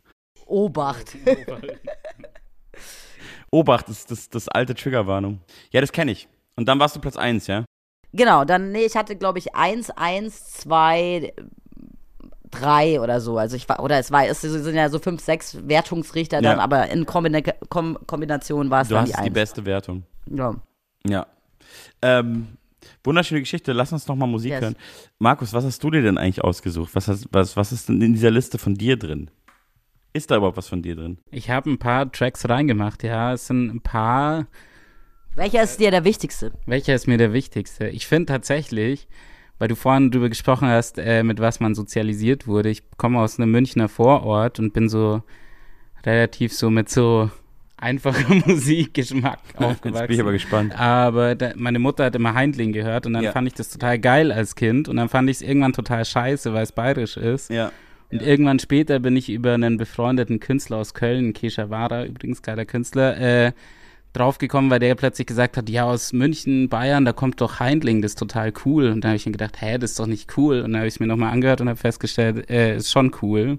[0.46, 1.16] Obacht.
[3.50, 5.40] Obacht ist das, das alte Triggerwarnung.
[5.70, 6.28] Ja, das kenne ich.
[6.56, 7.64] Und dann warst du Platz 1, ja?
[8.12, 11.32] Genau, dann, nee, ich hatte, glaube ich, eins, eins, zwei,
[12.50, 13.38] drei oder so.
[13.38, 16.62] Also ich war, oder es war, es sind ja so fünf, sechs Wertungsrichter dann, Ja.
[16.62, 19.34] aber in Kombina Kom Kombination war es Du dann hast die die eins.
[19.34, 20.04] beste Wertung.
[20.30, 20.54] Ja.
[21.06, 21.26] Ja.
[22.02, 22.48] Ähm,
[23.02, 23.72] wunderschöne Geschichte.
[23.72, 24.62] Lass uns noch mal Musik Yes.
[24.62, 24.76] hören.
[25.18, 26.94] Markus, was hast du dir denn eigentlich ausgesucht?
[26.94, 29.30] Was, hast, was, was ist denn in dieser Liste von dir drin?
[30.12, 31.18] Ist da überhaupt was von dir drin?
[31.30, 33.32] Ich habe ein paar Tracks reingemacht, ja.
[33.32, 34.46] Es sind ein paar.
[35.34, 36.52] Welcher ist dir der wichtigste?
[36.66, 37.88] Welcher ist mir der wichtigste?
[37.88, 39.08] Ich finde tatsächlich,
[39.58, 42.68] weil du vorhin drüber gesprochen hast, äh, mit was man sozialisiert wurde.
[42.70, 45.22] Ich komme aus einem Münchner Vorort und bin so
[46.06, 47.30] relativ so mit so
[47.84, 50.20] einfachem Musikgeschmack Jetzt bin ich aufgewachsen.
[50.20, 50.78] aber gespannt.
[50.80, 53.32] Aber da, meine Mutter hat immer Heindling gehört und dann Ja.
[53.32, 56.52] fand ich das total geil als Kind und dann fand ich es irgendwann total scheiße,
[56.52, 57.50] weil es bayerisch ist.
[57.50, 57.70] Ja.
[58.10, 62.64] Und irgendwann später bin ich über einen befreundeten Künstler aus Köln, Kesha Wara, übrigens geiler
[62.64, 63.52] Künstler, äh,
[64.12, 68.12] draufgekommen, weil der plötzlich gesagt hat, ja, aus München, Bayern, da kommt doch Heindling, das
[68.12, 68.90] ist total cool.
[68.90, 70.60] Und da habe ich mir gedacht, hä, das ist doch nicht cool.
[70.60, 73.58] Und dann habe ich es mir nochmal angehört und habe festgestellt, äh, ist schon cool.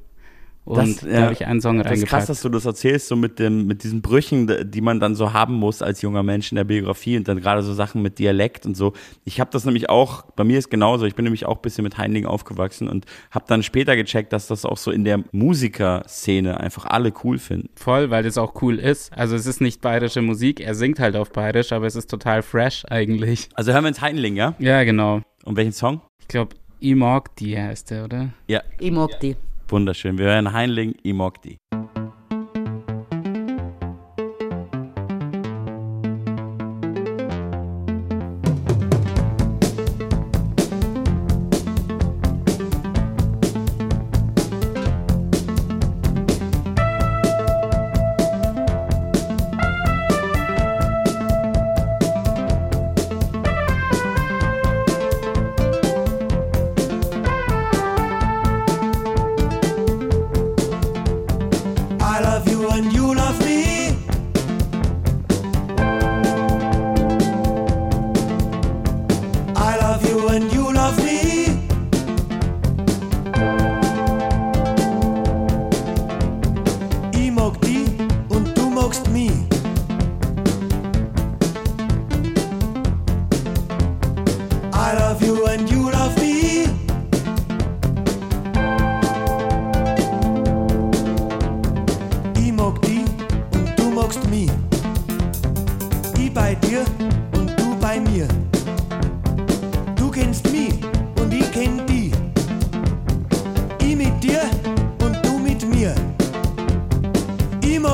[0.65, 2.30] Und Das, da ja, habe ich einen Song Das ist krass, reingepackt.
[2.30, 5.54] dass du das erzählst, so mit, dem, mit diesen Brüchen, die man dann so haben
[5.54, 8.75] muss als junger Mensch in der Biografie und dann gerade so Sachen mit Dialekt und
[8.75, 8.93] so.
[9.25, 11.84] Ich habe das nämlich auch, bei mir ist genauso, ich bin nämlich auch ein bisschen
[11.84, 16.60] mit Heinling aufgewachsen und habe dann später gecheckt, dass das auch so in der Musikerszene
[16.60, 17.69] einfach alle cool finden.
[17.75, 19.13] Voll, weil das auch cool ist.
[19.13, 22.41] Also es ist nicht bayerische Musik, er singt halt auf bayerisch, aber es ist total
[22.41, 23.49] fresh eigentlich.
[23.54, 24.56] Also hören wir ins Heinling, ja?
[24.60, 25.21] Ja, genau.
[25.43, 26.01] Und welchen Song?
[26.21, 28.30] Ich glaube, I mag die heißt der, oder?
[28.47, 29.36] Ja, Imokti.
[29.76, 30.18] Wunderschön.
[30.18, 31.58] Wir hören Heinling, Imokti.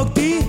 [0.01, 0.40] Ich mag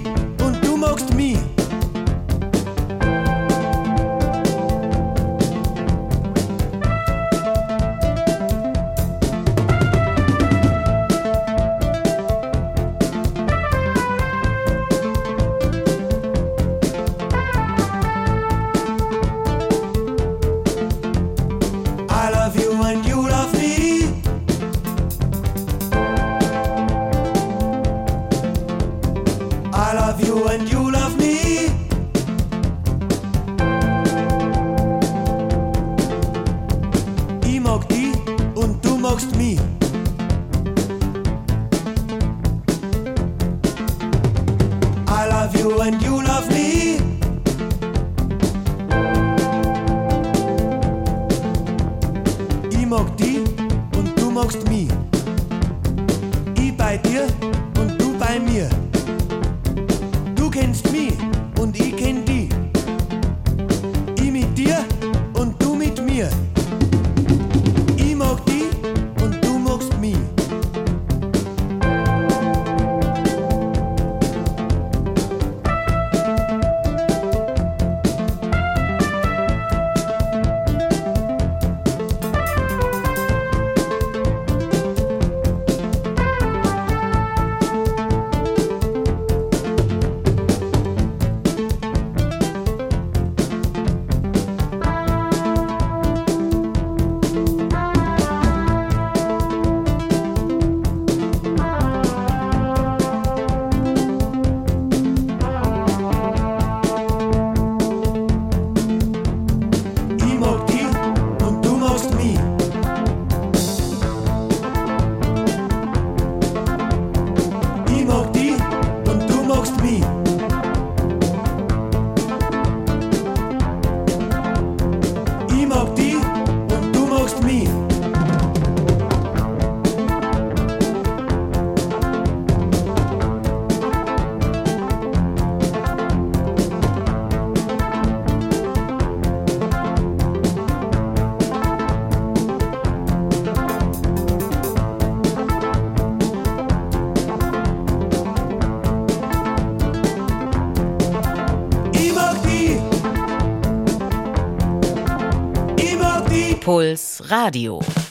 [156.82, 158.01] Puls Radio.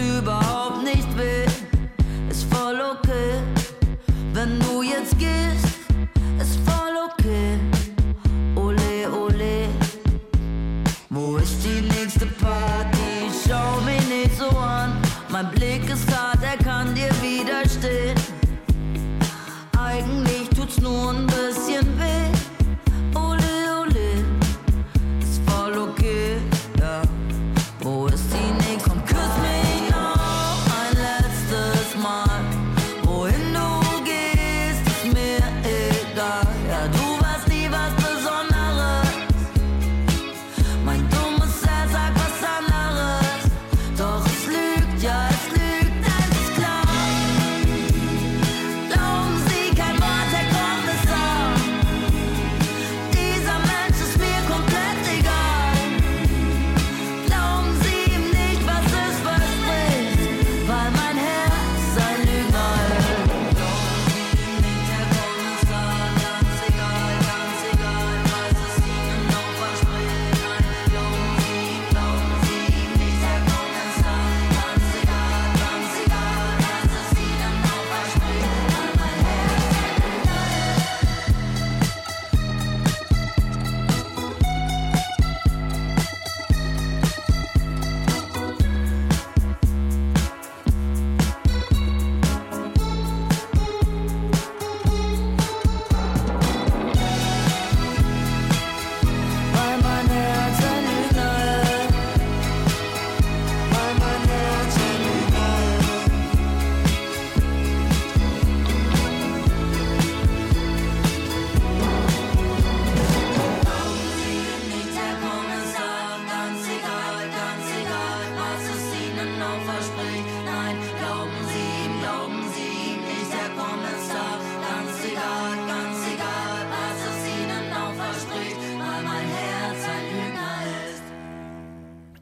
[0.00, 0.49] Tut fast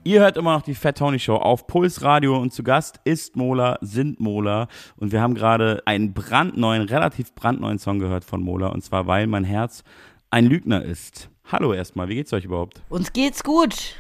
[0.09, 3.37] Ihr hört immer noch die Fat Tony Show auf Puls Radio und zu Gast ist
[3.37, 8.69] Mola, sind Mola und wir haben gerade einen brandneuen, relativ brandneuen Song gehört von Mola
[8.69, 9.85] und zwar Weil mein Herz
[10.31, 11.29] ein Lügner ist.
[11.53, 12.81] Hallo erstmal, wie geht's euch überhaupt?
[12.89, 13.97] Uns geht's gut.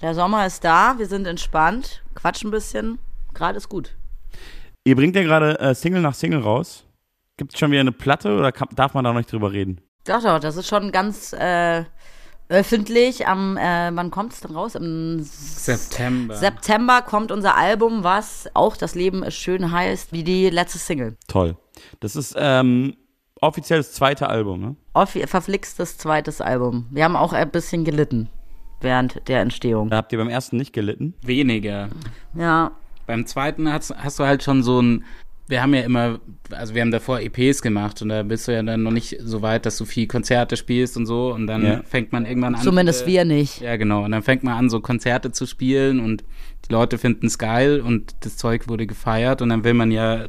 [0.00, 2.98] Der Sommer ist da, wir sind entspannt, quatschen ein bisschen.
[3.34, 3.94] Gerade ist gut.
[4.84, 6.86] Ihr bringt ja gerade äh, Single nach Single raus.
[7.36, 9.82] Gibt's schon wieder eine Platte oder kann, darf man da noch nicht drüber reden?
[10.06, 11.84] Doch, doch, das ist schon ganz äh,
[12.50, 13.26] öffentlich.
[13.26, 14.74] Am, äh, wann kommt es denn raus?
[14.74, 16.34] Im September.
[16.36, 21.16] September kommt unser Album, was auch Das Leben ist schön heißt, wie die letzte Single.
[21.28, 21.56] Toll.
[22.00, 22.96] Das ist ähm,
[23.40, 24.76] offiziell das zweite Album, ne?
[24.92, 26.86] Offi verflixtes zweites Album.
[26.90, 28.28] Wir haben auch ein bisschen gelitten
[28.80, 29.88] während der Entstehung.
[29.88, 31.14] Da habt ihr beim ersten nicht gelitten?
[31.22, 31.88] Weniger.
[32.34, 32.72] Ja,
[33.06, 35.04] Beim zweiten hast, hast du halt schon so ein.
[35.50, 36.20] Wir haben ja immer,
[36.50, 39.42] also wir haben davor EPs gemacht und da bist du ja dann noch nicht so
[39.42, 41.82] weit, dass du viel Konzerte spielst und so und dann Ja.
[41.84, 42.62] fängt man irgendwann an.
[42.62, 43.60] zumindest äh, wir nicht.
[43.60, 44.04] Ja, genau.
[44.04, 46.24] Und dann fängt man an, so Konzerte zu spielen und
[46.68, 50.26] die Leute finden es geil und das Zeug wurde gefeiert und dann will man ja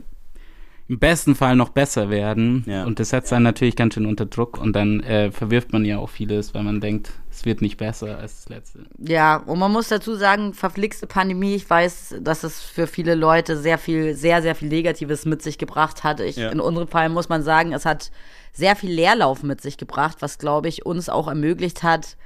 [0.88, 2.64] im besten Fall noch besser werden.
[2.68, 2.84] Ja.
[2.86, 6.00] Und das setzt dann natürlich ganz schön unter Druck und dann äh, verwirft man ja
[6.00, 8.80] auch vieles, weil man denkt, es wird nicht besser als das letzte.
[9.00, 13.58] Ja, und man muss dazu sagen, verflixte Pandemie, ich weiß, dass es für viele Leute
[13.58, 16.20] sehr viel, sehr, sehr viel Negatives mit sich gebracht hat.
[16.20, 16.50] Ich, Ja.
[16.50, 18.12] In unserem Fall muss man sagen, es hat
[18.54, 22.18] sehr viel Leerlauf mit sich gebracht, was, glaube ich, uns auch ermöglicht hat,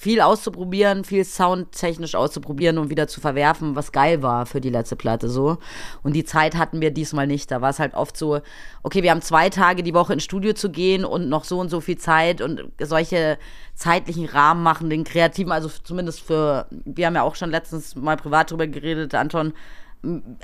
[0.00, 4.96] viel auszuprobieren, viel soundtechnisch auszuprobieren und wieder zu verwerfen, was geil war für die letzte
[4.96, 5.58] Platte so.
[6.02, 7.50] Und die Zeit hatten wir diesmal nicht.
[7.50, 8.40] Da war es halt oft so,
[8.82, 11.68] okay, wir haben zwei Tage die Woche ins Studio zu gehen und noch so und
[11.68, 13.36] so viel Zeit und solche
[13.74, 18.16] zeitlichen Rahmen machen, den kreativen, also zumindest für, wir haben ja auch schon letztens mal
[18.16, 19.52] privat drüber geredet, Anton,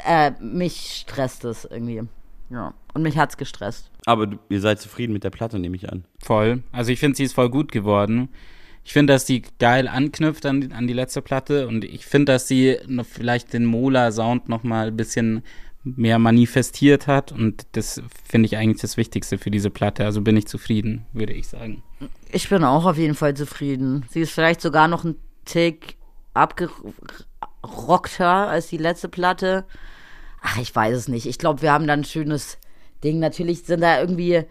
[0.05, 2.03] äh, mich stresst es irgendwie.
[2.51, 2.75] Ja.
[2.93, 3.91] Und mich hat's gestresst.
[4.05, 6.05] Aber du- ihr seid zufrieden mit der Platte, nehme ich an.
[6.23, 6.63] Voll.
[6.73, 8.29] Also ich finde, sie ist voll gut geworden.
[8.87, 12.32] Ich finde, dass die geil anknüpft an, die- an die letzte Platte und ich finde,
[12.32, 15.43] dass sie vielleicht den Mola-Sound noch mal ein bisschen
[15.82, 20.05] mehr manifestiert hat und das finde ich eigentlich das Wichtigste für diese Platte.
[20.05, 21.82] Also bin ich zufrieden, würde ich sagen.
[22.30, 24.05] Ich bin auch auf jeden Fall zufrieden.
[24.09, 25.97] Sie ist vielleicht sogar noch ein Tick
[27.62, 29.64] abgerockter als die letzte Platte.
[30.43, 31.26] Ach, ich weiß es nicht.
[31.26, 32.59] Ich glaube, wir haben da ein schönes
[33.03, 33.18] Ding.
[33.18, 34.45] Natürlich sind da irgendwie.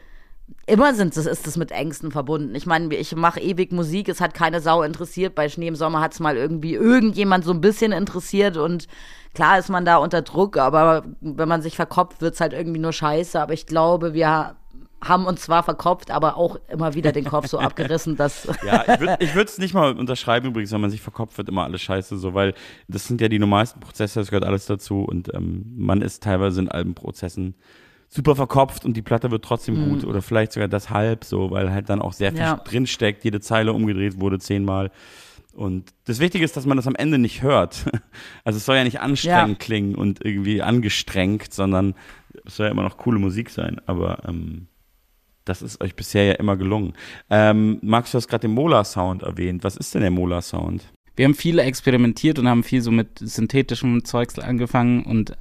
[0.67, 2.55] Immer sind das, ist das mit Ängsten verbunden.
[2.55, 5.35] Ich meine, ich mache ewig Musik, es hat keine Sau interessiert.
[5.35, 8.87] Bei Schnee im Sommer hat es mal irgendwie irgendjemand so ein bisschen interessiert und
[9.33, 12.79] klar ist man da unter Druck, aber wenn man sich verkopft, wird es halt irgendwie
[12.79, 13.39] nur scheiße.
[13.39, 14.55] Aber ich glaube, wir
[15.03, 18.47] haben uns zwar verkopft, aber auch immer wieder den Kopf so abgerissen, dass.
[18.65, 18.83] Ja,
[19.19, 22.17] ich würde es nicht mal unterschreiben übrigens, wenn man sich verkopft, wird immer alles scheiße,
[22.17, 22.53] so, weil
[22.87, 26.61] das sind ja die normalsten Prozesse, das gehört alles dazu und ähm, man ist teilweise
[26.61, 27.55] in allen Prozessen
[28.15, 31.69] super verkopft und die Platte wird trotzdem gut oder vielleicht sogar das halb so, weil
[31.71, 32.55] halt dann auch sehr viel Ja.
[32.57, 34.89] drinsteckt, jede Zeile umgedreht wurde zehnmal.
[35.53, 37.85] Und das Wichtige ist, dass man das am Ende nicht hört.
[38.45, 41.93] Also es soll ja nicht anstrengend klingen und irgendwie angestrengt, sondern
[42.45, 43.81] es soll ja immer noch coole Musik sein.
[43.85, 44.67] Aber ähm,
[45.45, 46.93] das ist euch bisher ja immer gelungen.
[47.29, 49.63] Ähm, Max, du hast gerade den Mola-Sound erwähnt.
[49.63, 50.83] Was ist denn der Mola-Sound?
[51.15, 55.37] Wir haben viel experimentiert und haben viel so mit synthetischem Zeugs angefangen und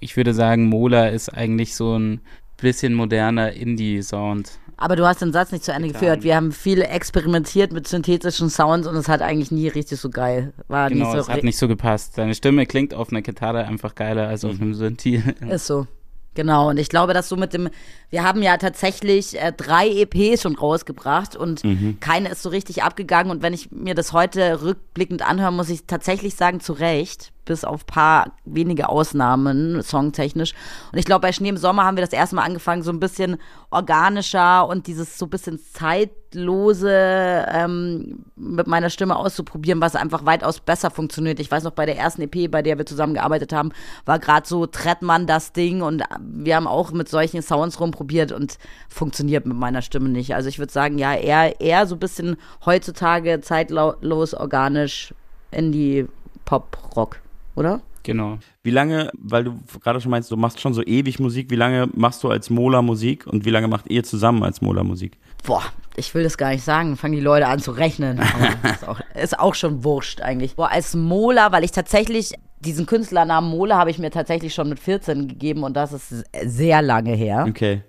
[0.00, 2.20] ich würde sagen, Mola ist eigentlich so ein
[2.56, 4.58] bisschen moderner Indie-Sound.
[4.76, 6.00] Aber du hast den Satz nicht zu Ende Getan.
[6.00, 6.22] geführt.
[6.22, 10.52] Wir haben viel experimentiert mit synthetischen Sounds und es hat eigentlich nie richtig so geil.
[10.68, 12.14] War Genau, nie so es hat nicht so gepasst.
[12.14, 15.22] Seine Stimme klingt auf einer Gitarre einfach geiler als auf einem Synthi.
[15.50, 15.86] Ist so.
[16.34, 17.68] Genau, und ich glaube, dass so mit dem,
[18.10, 21.62] wir haben ja tatsächlich äh, drei EPs schon rausgebracht und
[21.98, 23.32] keine ist so richtig abgegangen.
[23.32, 27.64] Und wenn ich mir das heute rückblickend anhöre, muss ich tatsächlich sagen, zu Recht, bis
[27.64, 30.52] auf paar wenige Ausnahmen, songtechnisch.
[30.92, 33.00] Und ich glaube, bei Schnee im Sommer haben wir das erste Mal angefangen, so ein
[33.00, 33.38] bisschen
[33.70, 40.60] organischer und dieses so ein bisschen zeitlose ähm, mit meiner Stimme auszuprobieren, was einfach weitaus
[40.60, 41.40] besser funktioniert.
[41.40, 43.72] Ich weiß noch, bei der ersten EP, bei der wir zusammengearbeitet haben,
[44.04, 48.58] war gerade so Trettmann das Ding und wir haben auch mit solchen Sounds rumprobiert und
[48.90, 50.34] funktioniert mit meiner Stimme nicht.
[50.34, 52.36] Also ich würde sagen, ja, eher, eher so ein bisschen
[52.66, 55.14] heutzutage zeitlos, organisch,
[55.50, 56.06] Indie,
[56.44, 57.20] Pop, Rock,
[57.58, 57.82] oder?
[58.04, 58.38] Genau.
[58.62, 61.88] Wie lange, weil du gerade schon meinst, du machst schon so ewig Musik, wie lange
[61.94, 65.18] machst du als Mola Musik und wie lange macht ihr zusammen als Mola Musik?
[65.44, 65.62] Boah,
[65.96, 66.96] ich will das gar nicht sagen.
[66.96, 68.20] Fangen die Leute an zu rechnen.
[68.20, 70.56] Aber ist, auch, ist auch schon wurscht eigentlich.
[70.56, 74.80] Boah, als Mola, weil ich tatsächlich, diesen Künstlernamen Mola habe ich mir tatsächlich schon mit
[74.80, 77.44] 14 gegeben und das ist sehr lange her.
[77.48, 77.82] Okay.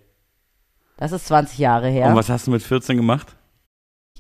[0.98, 2.08] Das ist 20 Jahre her.
[2.08, 3.38] Und was hast du mit 14 gemacht?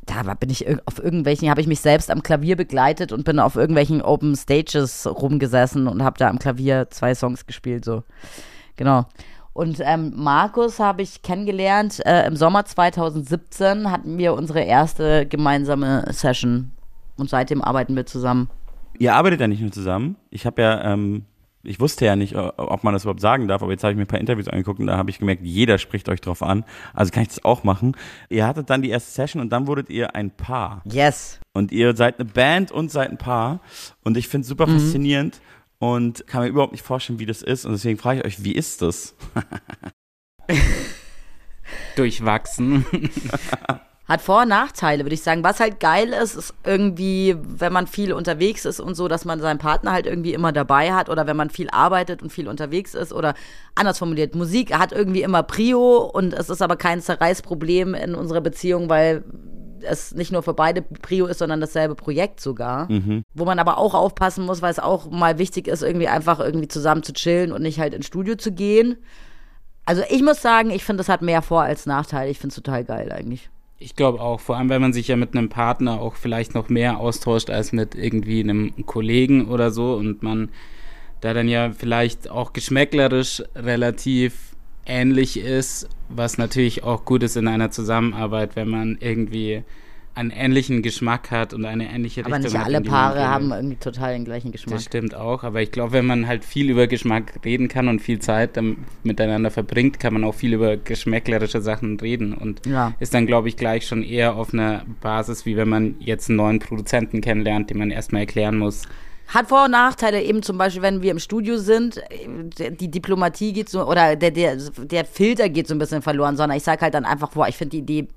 [0.05, 3.55] Da bin ich auf irgendwelchen, habe ich mich selbst am Klavier begleitet und bin auf
[3.55, 8.03] irgendwelchen Open Stages rumgesessen und habe da am Klavier zwei Songs gespielt, so.
[8.75, 9.05] Genau.
[9.53, 16.05] Und ähm, Markus habe ich kennengelernt äh, im Sommer 2017 hatten wir unsere erste gemeinsame
[16.11, 16.71] Session
[17.17, 18.49] und seitdem arbeiten wir zusammen.
[18.97, 20.15] Ihr arbeitet ja nicht nur zusammen.
[20.29, 21.25] Ich habe ja, ähm,
[21.63, 24.03] ich wusste ja nicht, ob man das überhaupt sagen darf, aber jetzt habe ich mir
[24.03, 26.63] ein paar Interviews angeguckt und da habe ich gemerkt, jeder spricht euch drauf an.
[26.93, 27.97] Also kann ich das auch machen.
[28.29, 30.81] Ihr hattet dann die erste Session und dann wurdet ihr ein Paar.
[30.85, 31.39] Yes.
[31.53, 33.59] Und ihr seid eine Band und seid ein Paar.
[34.03, 35.41] Und ich finde es super faszinierend
[35.79, 37.65] und kann mir überhaupt nicht vorstellen, wie das ist.
[37.65, 39.15] Und deswegen frage ich euch, wie ist das?
[41.95, 42.85] Durchwachsen.
[44.09, 45.43] Hat Vor- und Nachteile, würde ich sagen.
[45.43, 49.39] Was halt geil ist, ist irgendwie, wenn man viel unterwegs ist und so, dass man
[49.39, 52.95] seinen Partner halt irgendwie immer dabei hat oder wenn man viel arbeitet und viel unterwegs
[52.95, 53.35] ist oder
[53.75, 58.41] anders formuliert, Musik hat irgendwie immer Prio und es ist aber kein Zerreißproblem in unserer
[58.41, 59.23] Beziehung, weil
[59.81, 62.89] es nicht nur für beide Prio ist, sondern dasselbe Projekt sogar.
[63.35, 66.67] Wo man aber auch aufpassen muss, weil es auch mal wichtig ist, irgendwie einfach irgendwie
[66.67, 68.97] zusammen zu chillen und nicht halt ins Studio zu gehen.
[69.85, 72.29] Also ich muss sagen, ich finde, das hat mehr Vor- als Nachteile.
[72.31, 73.49] Ich finde es total geil eigentlich.
[73.81, 76.67] Ich glaube auch, vor allem, wenn man sich ja mit einem Partner auch vielleicht noch
[76.67, 80.49] mehr austauscht als mit irgendwie einem Kollegen oder so und man
[81.21, 84.55] da dann ja vielleicht auch geschmäcklerisch relativ
[84.85, 89.63] ähnlich ist, was natürlich auch gut ist in einer Zusammenarbeit, wenn man irgendwie
[90.19, 93.77] einen ähnlichen Geschmack hat und eine ähnliche Aber Richtung nicht hat, alle Paare haben irgendwie
[93.77, 94.75] total den gleichen Geschmack.
[94.75, 98.01] Das stimmt auch, aber ich glaube, wenn man halt viel über Geschmack reden kann und
[98.01, 98.59] viel Zeit
[99.03, 102.93] miteinander verbringt, kann man auch viel über geschmäcklerische Sachen reden und Ja.
[102.99, 106.37] ist dann, glaube ich, gleich schon eher auf einer Basis, wie wenn man jetzt einen
[106.37, 108.83] neuen Produzenten kennenlernt, den man erstmal erklären muss.
[109.27, 112.01] Hat Vor- und Nachteile, eben zum Beispiel, wenn wir im Studio sind,
[112.79, 116.57] die Diplomatie geht so, oder der, der, der Filter geht so ein bisschen verloren, sondern
[116.57, 118.07] ich sage halt dann einfach, boah, ich finde die Idee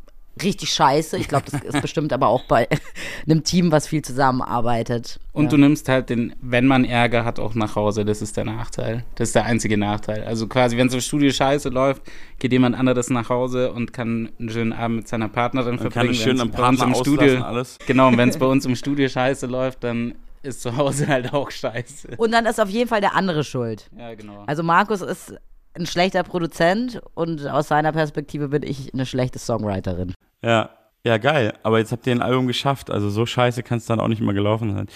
[0.41, 1.17] richtig scheiße.
[1.19, 2.69] Ich glaube, das ist bestimmt aber auch bei
[3.27, 5.19] einem Team, was viel zusammenarbeitet.
[5.33, 5.51] Und ja.
[5.51, 8.05] du nimmst halt den, wenn man Ärger hat, auch nach Hause.
[8.05, 9.05] Das ist der Nachteil.
[9.15, 10.25] Das ist der einzige Nachteil.
[10.25, 12.03] Also quasi, wenn es im Studio scheiße läuft,
[12.39, 16.15] geht jemand anderes nach Hause und kann einen schönen Abend mit seiner Partnerin kann verbringen.
[16.15, 17.79] es schön am Partner auslassen, alles.
[17.87, 21.33] Genau, und wenn es bei uns im Studio scheiße läuft, dann ist zu Hause halt
[21.33, 22.09] auch scheiße.
[22.17, 23.89] Und dann ist auf jeden Fall der andere schuld.
[23.97, 24.45] Ja, genau.
[24.47, 25.35] Also Markus ist
[25.75, 30.15] ein schlechter Produzent und aus seiner Perspektive bin ich eine schlechte Songwriterin.
[30.43, 30.71] Ja,
[31.05, 31.55] ja, geil.
[31.63, 32.91] Aber jetzt habt ihr ein Album geschafft.
[32.91, 34.87] Also so scheiße kann es dann auch nicht mehr gelaufen sein.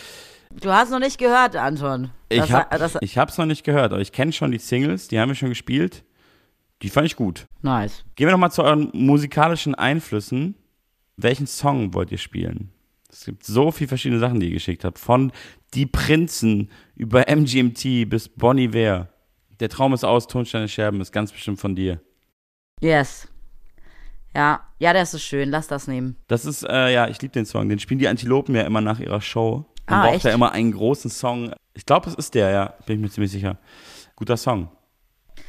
[0.60, 2.10] Du hast noch nicht gehört, Anton.
[2.28, 5.18] Ich, hab, das, ich hab's noch nicht gehört, aber ich kenne schon die Singles, die
[5.18, 6.04] haben wir schon gespielt.
[6.82, 7.46] Die fand ich gut.
[7.62, 8.04] nice.
[8.14, 10.54] Gehen wir nochmal zu euren musikalischen Einflüssen.
[11.16, 12.70] Welchen Song wollt ihr spielen?
[13.10, 14.98] Es gibt so viele verschiedene Sachen, die ihr geschickt habt.
[14.98, 15.32] Von
[15.74, 19.08] Die Prinzen über MGMT bis Bonnie Ware.
[19.61, 22.00] Der Traum ist aus, Tonsteine Scherben ist ganz bestimmt von dir.
[22.80, 23.28] Yes.
[24.34, 25.48] Ja, ja, das ist schön.
[25.50, 26.16] Lass das nehmen.
[26.28, 27.68] Das ist, äh, ja, ich liebe den Song.
[27.68, 29.64] Den spielen die Antilopen ja immer nach ihrer Show.
[29.88, 30.24] Man Ah, braucht echt?
[30.26, 31.52] ja immer einen großen Song.
[31.74, 32.74] Ich glaube, es ist der, ja.
[32.84, 33.57] Bin ich mir ziemlich sicher.
[34.14, 34.68] Guter Song.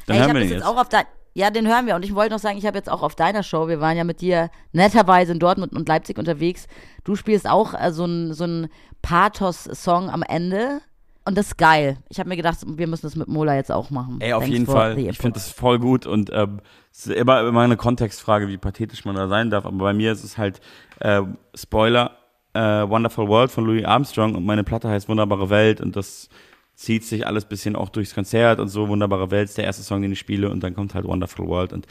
[0.06, 0.86] Dann ich hören wir den jetzt auch auf.
[1.34, 1.94] Ja, den hören wir.
[1.96, 4.04] Und ich wollte noch sagen, ich habe jetzt auch auf deiner Show, wir waren ja
[4.04, 6.66] mit dir netterweise in Dortmund und Leipzig unterwegs.
[7.04, 8.66] Du spielst auch äh, so einen so
[9.02, 10.80] Pathos-Song am Ende.
[11.28, 11.98] Und das ist geil.
[12.08, 14.16] Ich habe mir gedacht, wir müssen das mit Mola jetzt auch machen.
[14.20, 14.98] Ey, auf Thanks jeden Fall.
[14.98, 16.60] Ich finde das voll gut und ähm,
[16.90, 19.66] es ist immer, immer eine Kontextfrage, wie pathetisch man da sein darf.
[19.66, 20.58] Aber bei mir ist es halt
[21.00, 21.20] äh,
[21.54, 22.12] Spoiler,
[22.54, 26.30] äh, Wonderful World von Louis Armstrong und meine Platte heißt Wunderbare Welt und das
[26.78, 28.88] zieht sich alles bisschen auch durchs Konzert und so.
[28.88, 31.72] Wunderbare Welt ist der erste Song, den ich spiele und dann kommt halt Wonderful World
[31.72, 31.86] und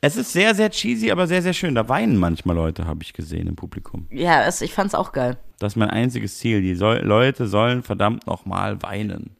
[0.00, 1.74] es ist sehr, sehr cheesy, aber sehr, sehr schön.
[1.74, 4.06] Da weinen manchmal Leute, habe ich gesehen im Publikum.
[4.10, 5.36] Ja, es, ich fand's auch geil.
[5.58, 6.62] Das ist mein einziges Ziel.
[6.62, 9.36] Die soll, Leute sollen verdammt nochmal weinen.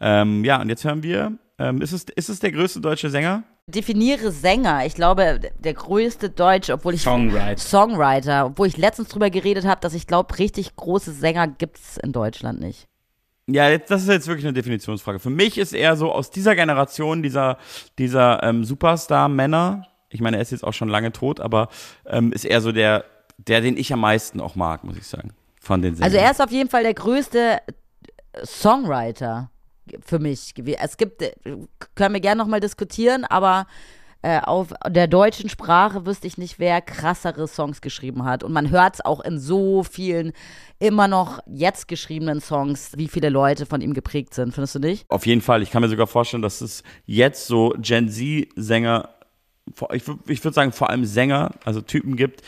[0.00, 3.44] Ähm, ja, und jetzt hören wir, ähm, ist, es, ist es der größte deutsche Sänger?
[3.66, 4.86] Definiere Sänger.
[4.86, 7.02] Ich glaube, der größte Deutsch, obwohl ich.
[7.02, 7.58] Songwriter.
[7.58, 8.46] Songwriter.
[8.46, 12.60] Obwohl ich letztens drüber geredet habe, dass ich glaube, richtig große Sänger gibt's in Deutschland
[12.60, 12.88] nicht.
[13.52, 15.18] Ja, das ist jetzt wirklich eine Definitionsfrage.
[15.18, 17.58] Für mich ist er so aus dieser Generation dieser,
[17.98, 21.68] dieser ähm, Superstar-Männer, ich meine, er ist jetzt auch schon lange tot, aber
[22.06, 23.04] ähm, ist er so der,
[23.38, 25.32] der, den ich am meisten auch mag, muss ich sagen.
[25.60, 26.04] Von den Sängern.
[26.12, 27.60] Also er ist auf jeden Fall der größte
[28.44, 29.50] Songwriter
[30.04, 30.54] für mich.
[30.80, 31.32] Es gibt, äh,
[31.94, 33.66] können wir gerne nochmal diskutieren, aber
[34.22, 38.44] äh, auf der deutschen Sprache wüsste ich nicht, wer krassere Songs geschrieben hat.
[38.44, 40.32] Und man hört es auch in so vielen
[40.78, 44.54] immer noch jetzt geschriebenen Songs, wie viele Leute von ihm geprägt sind.
[44.54, 45.10] Findest du nicht?
[45.10, 45.62] Auf jeden Fall.
[45.62, 49.08] Ich kann mir sogar vorstellen, dass es jetzt so Gen Z-Sänger,
[49.92, 52.42] ich, ich würde sagen vor allem Sänger, also Typen gibt,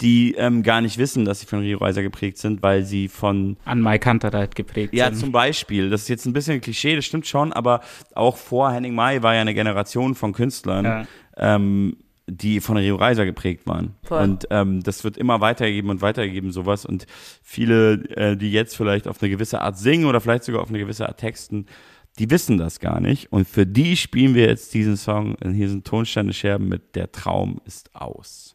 [0.00, 3.56] die ähm, gar nicht wissen, dass sie von Rio Reiser geprägt sind, weil sie von
[3.64, 5.18] An Mike Kantereit geprägt Ja, sind.
[5.18, 5.90] zum Beispiel.
[5.90, 7.80] Das ist jetzt ein bisschen ein Klischee, das stimmt schon, aber
[8.14, 11.06] auch vor Henning Mai war ja eine Generation von Künstlern, Ja.
[11.36, 11.96] ähm,
[12.30, 13.94] die von Rio Reiser geprägt waren.
[14.02, 14.22] Voll.
[14.22, 16.84] Und ähm, das wird immer weitergegeben und weitergegeben, sowas.
[16.84, 17.06] Und
[17.42, 20.78] viele, äh, die jetzt vielleicht auf eine gewisse Art singen oder vielleicht sogar auf eine
[20.78, 21.64] gewisse Art texten,
[22.18, 23.32] die wissen das gar nicht.
[23.32, 25.36] Und für die spielen wir jetzt diesen Song.
[25.42, 28.54] Und hier sind Tonsteine Scherben mit Der Traum ist aus.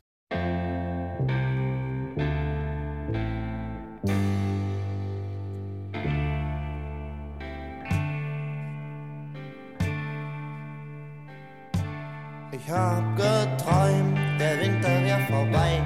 [12.56, 15.82] Ich hab geträumt, der Winter wär vorbei.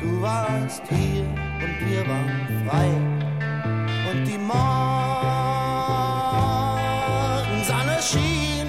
[0.00, 2.88] Du warst hier und wir waren frei.
[4.10, 4.82] Und die Morgensonne
[8.02, 8.66] schien.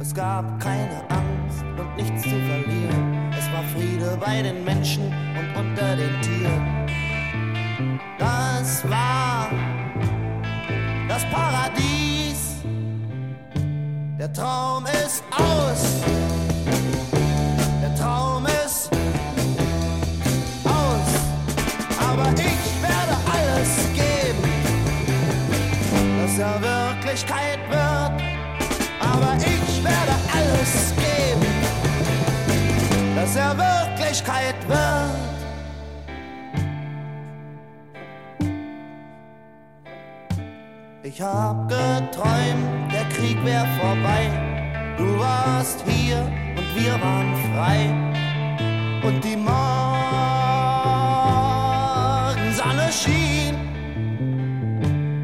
[0.00, 2.24] Es gab keine Angst und nichts
[3.72, 5.04] Friede bei den Menschen
[5.38, 6.86] und unter den Tieren.
[8.18, 9.48] Das war
[11.08, 12.56] das Paradies.
[14.18, 16.00] Der Traum ist aus.
[17.82, 18.90] Der Traum ist
[20.64, 21.10] aus.
[22.08, 24.44] Aber ich werde alles geben,
[26.20, 28.22] dass er Wirklichkeit wird.
[29.00, 29.59] Aber ich
[33.20, 34.78] dass er Wirklichkeit wird.
[41.02, 44.30] Ich hab geträumt, der Krieg wär vorbei.
[44.96, 46.20] Du warst hier
[46.56, 47.90] und wir waren frei.
[49.06, 49.58] Und die Morgensonne
[52.90, 53.56] schien.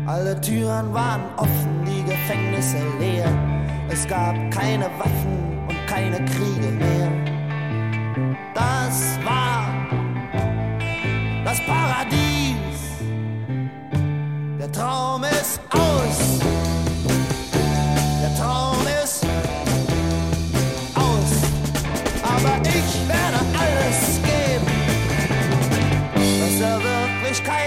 [0.07, 3.33] Alle Türen waren offen, die Gefängnisse leer.
[3.89, 7.26] Es gab keine Waffen und keine Kriege mehr.
[8.55, 9.67] Das war
[11.45, 12.81] das Paradies.
[14.59, 16.41] Der Traum ist aus.
[18.23, 19.27] Der Traum ist
[20.95, 21.33] aus.
[22.23, 24.67] Aber ich werde alles geben,
[26.41, 27.66] dass er Wirklichkeit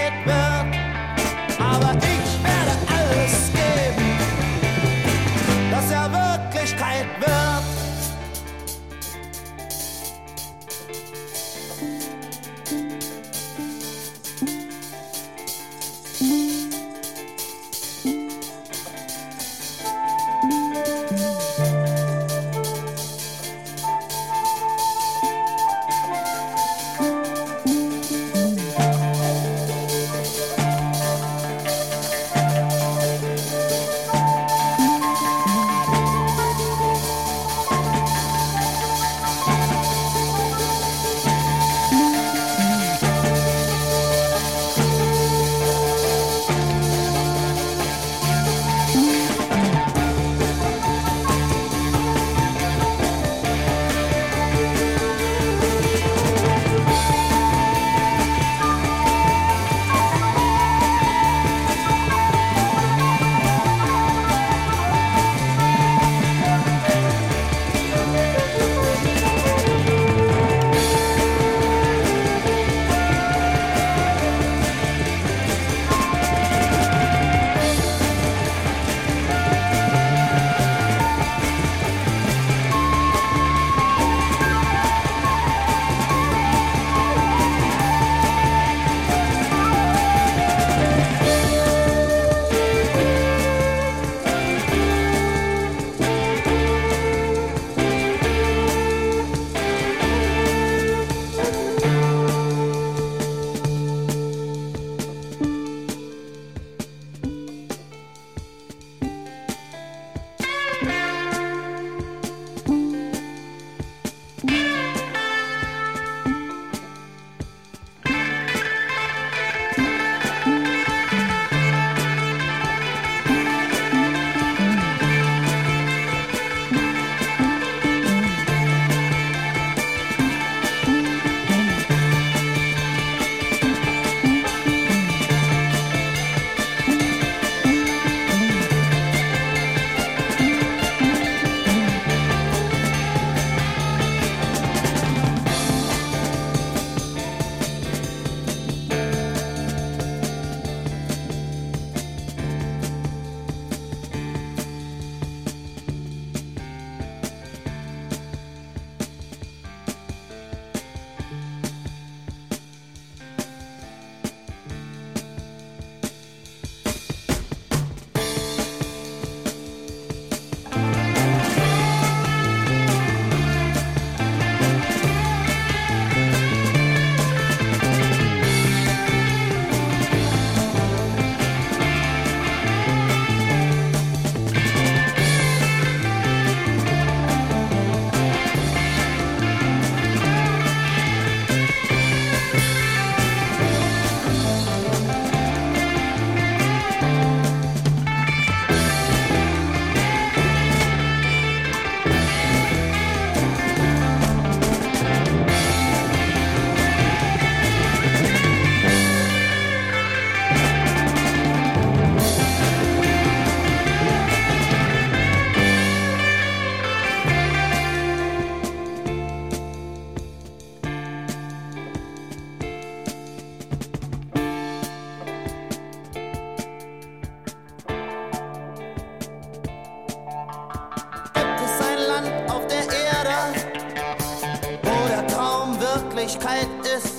[236.30, 237.14] Wirklichkeit ist?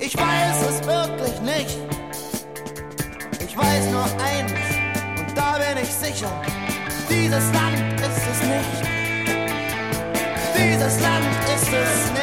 [0.00, 1.78] Ich weiß es wirklich nicht.
[3.46, 4.52] Ich weiß nur eins,
[5.20, 6.30] und da bin ich sicher.
[7.08, 8.88] Dieses Land ist es nicht.
[10.56, 12.17] Dieses Land ist es nicht.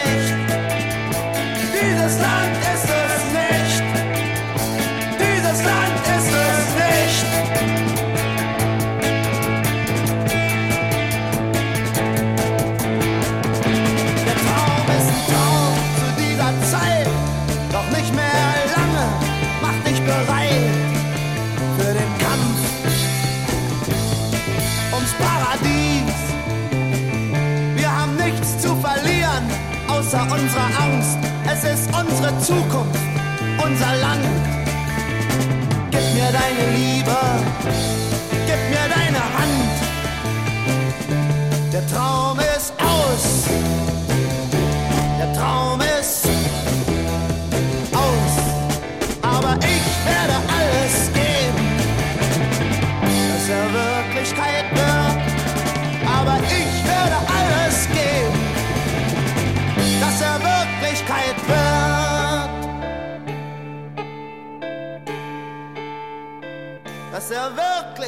[36.63, 37.04] leave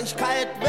[0.08, 0.67] Wirklichkeit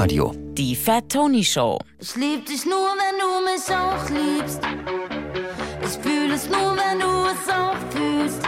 [0.00, 0.32] Radio.
[0.56, 1.78] Die Fat Tony Show.
[1.98, 4.58] Ich lieb dich nur, wenn du mich auch liebst.
[5.82, 8.40] Ich fühle es nur, wenn du es auch fühlst.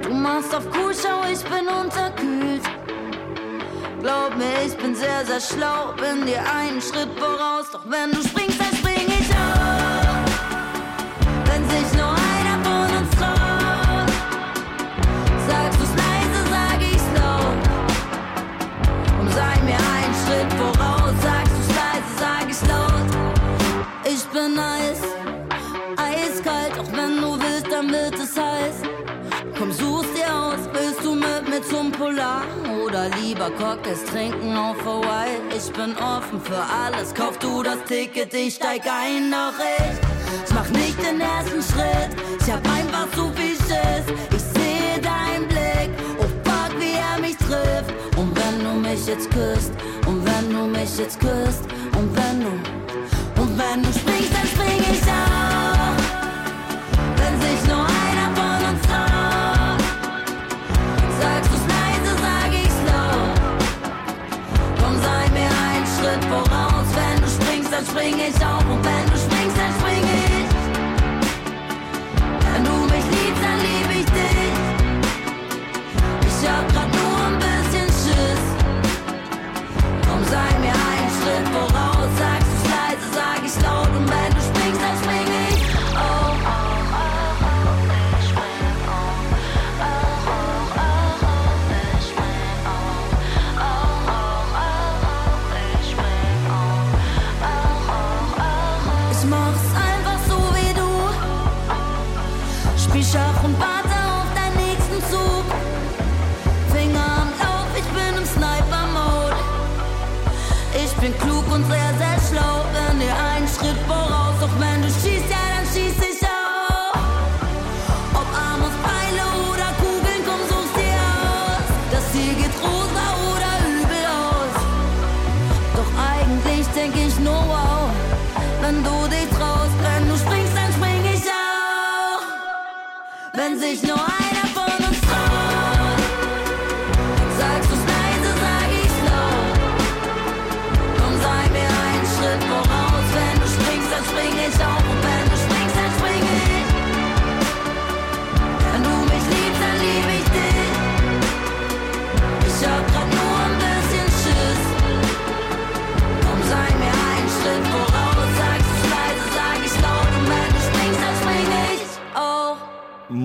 [0.00, 2.62] Du machst auf Kuhschau, ich bin unterkühlt.
[4.00, 7.66] Glaub mir, ich bin sehr, sehr schlau, bin dir einen Schritt voraus.
[7.70, 8.69] Doch wenn du springst,
[33.00, 35.38] oder lieber Cocktails trinken auf Hawaii.
[35.56, 40.54] Ich bin offen für alles, kauf du das Ticket, ich steig ein, doch ich, ich
[40.54, 42.10] mach nicht den ersten Schritt.
[42.40, 47.36] Ich hab einfach zu viel Schiss, ich seh deinen Blick, oh fuck, wie er mich
[47.36, 47.92] trifft.
[48.16, 49.72] Und wenn du mich jetzt küsst,
[50.06, 51.64] und wenn du mich jetzt küsst,
[51.96, 54.19] und wenn du, und wenn du springst.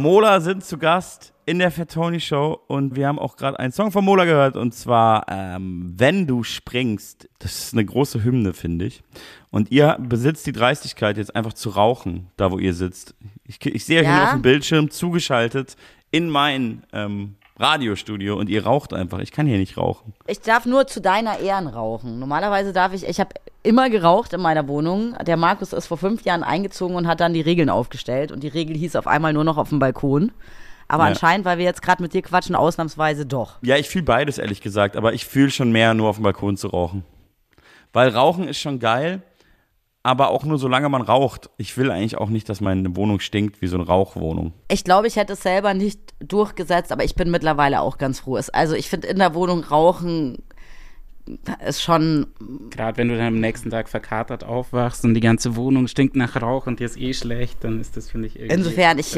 [0.06, 3.72] Mola sind zu Gast in der Fat Tony Show und wir haben auch gerade einen
[3.72, 7.28] Song von Mola gehört und zwar ähm, Wenn du springst.
[7.40, 9.02] Das ist eine große Hymne, finde ich.
[9.50, 13.16] Und ihr besitzt die Dreistigkeit, jetzt einfach zu rauchen, da wo ihr sitzt.
[13.46, 14.26] Ich, ich sehe euch Ja?
[14.26, 15.76] auf dem Bildschirm zugeschaltet
[16.12, 19.20] in mein ähm, Radiostudio und ihr raucht einfach.
[19.20, 20.14] Ich kann hier nicht rauchen.
[20.28, 22.20] Ich darf nur zu deiner Ehren rauchen.
[22.20, 23.30] Normalerweise darf ich, ich habe
[23.64, 25.16] immer geraucht in meiner Wohnung.
[25.26, 28.32] Der Markus ist vor fünf Jahren eingezogen und hat dann die Regeln aufgestellt.
[28.32, 30.32] Und die Regel hieß auf einmal nur noch auf dem Balkon.
[30.88, 31.10] Aber Ja.
[31.10, 33.58] anscheinend, weil wir jetzt gerade mit dir quatschen, ausnahmsweise doch.
[33.64, 36.58] Ja, ich fühle beides, ehrlich gesagt, aber ich fühle schon mehr, nur auf dem Balkon
[36.58, 37.04] zu rauchen.
[37.94, 39.22] Weil Rauchen ist schon geil,
[40.06, 41.50] aber auch nur solange man raucht.
[41.58, 44.54] Ich will eigentlich auch nicht, dass meine Wohnung stinkt wie so eine Rauchwohnung.
[44.70, 48.40] Ich glaube, ich hätte es selber nicht durchgesetzt, aber ich bin mittlerweile auch ganz froh.
[48.54, 50.44] Also ich finde in der Wohnung rauchen
[51.68, 52.28] ist schon,
[52.70, 56.40] Gerade wenn du dann am nächsten Tag verkatert aufwachst und die ganze Wohnung stinkt nach
[56.40, 58.54] Rauch und dir ist eh schlecht, dann ist das, finde ich, irgendwie.
[58.54, 59.12] insofern, ich,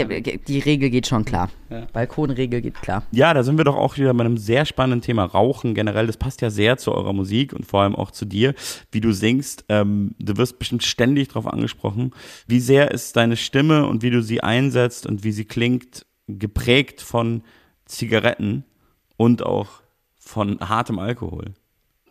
[0.48, 1.50] die Regel geht schon klar.
[1.70, 1.86] Ja.
[1.92, 3.04] Balkonregel geht klar.
[3.12, 6.08] Ja, da sind wir doch auch wieder bei einem sehr spannenden Thema Rauchen generell.
[6.08, 8.54] Das passt ja sehr zu eurer Musik und vor allem auch zu dir,
[8.92, 9.66] wie du singst.
[9.68, 12.12] Ähm, du wirst bestimmt ständig darauf angesprochen.
[12.48, 17.02] Wie sehr ist deine Stimme und wie du sie einsetzt und wie sie klingt geprägt
[17.02, 17.44] von
[17.86, 18.64] Zigaretten
[19.18, 19.82] und auch
[20.18, 21.54] von hartem Alkohol?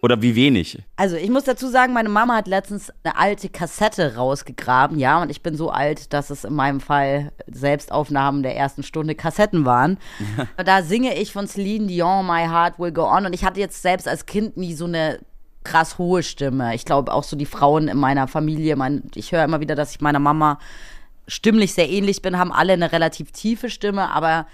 [0.07, 0.79] Oder wie wenig?
[0.95, 5.33] Also ich muss dazu sagen, meine Mama hat letztens eine alte Kassette rausgegraben, ja, und
[5.33, 9.99] ich bin so alt, dass es in meinem Fall Selbstaufnahmen der ersten Stunde Kassetten waren.
[10.65, 13.83] Da singe ich von Celine Dion, My Heart Will Go On, und ich hatte jetzt
[13.83, 15.19] selbst als Kind nie so eine
[15.65, 16.73] krass hohe Stimme.
[16.77, 19.91] Ich glaube auch so die Frauen in meiner Familie, mein, ich höre immer wieder, dass
[19.91, 20.61] ich meiner Mama
[21.27, 24.47] stimmlich sehr ähnlich bin, haben alle eine relativ tiefe Stimme, aber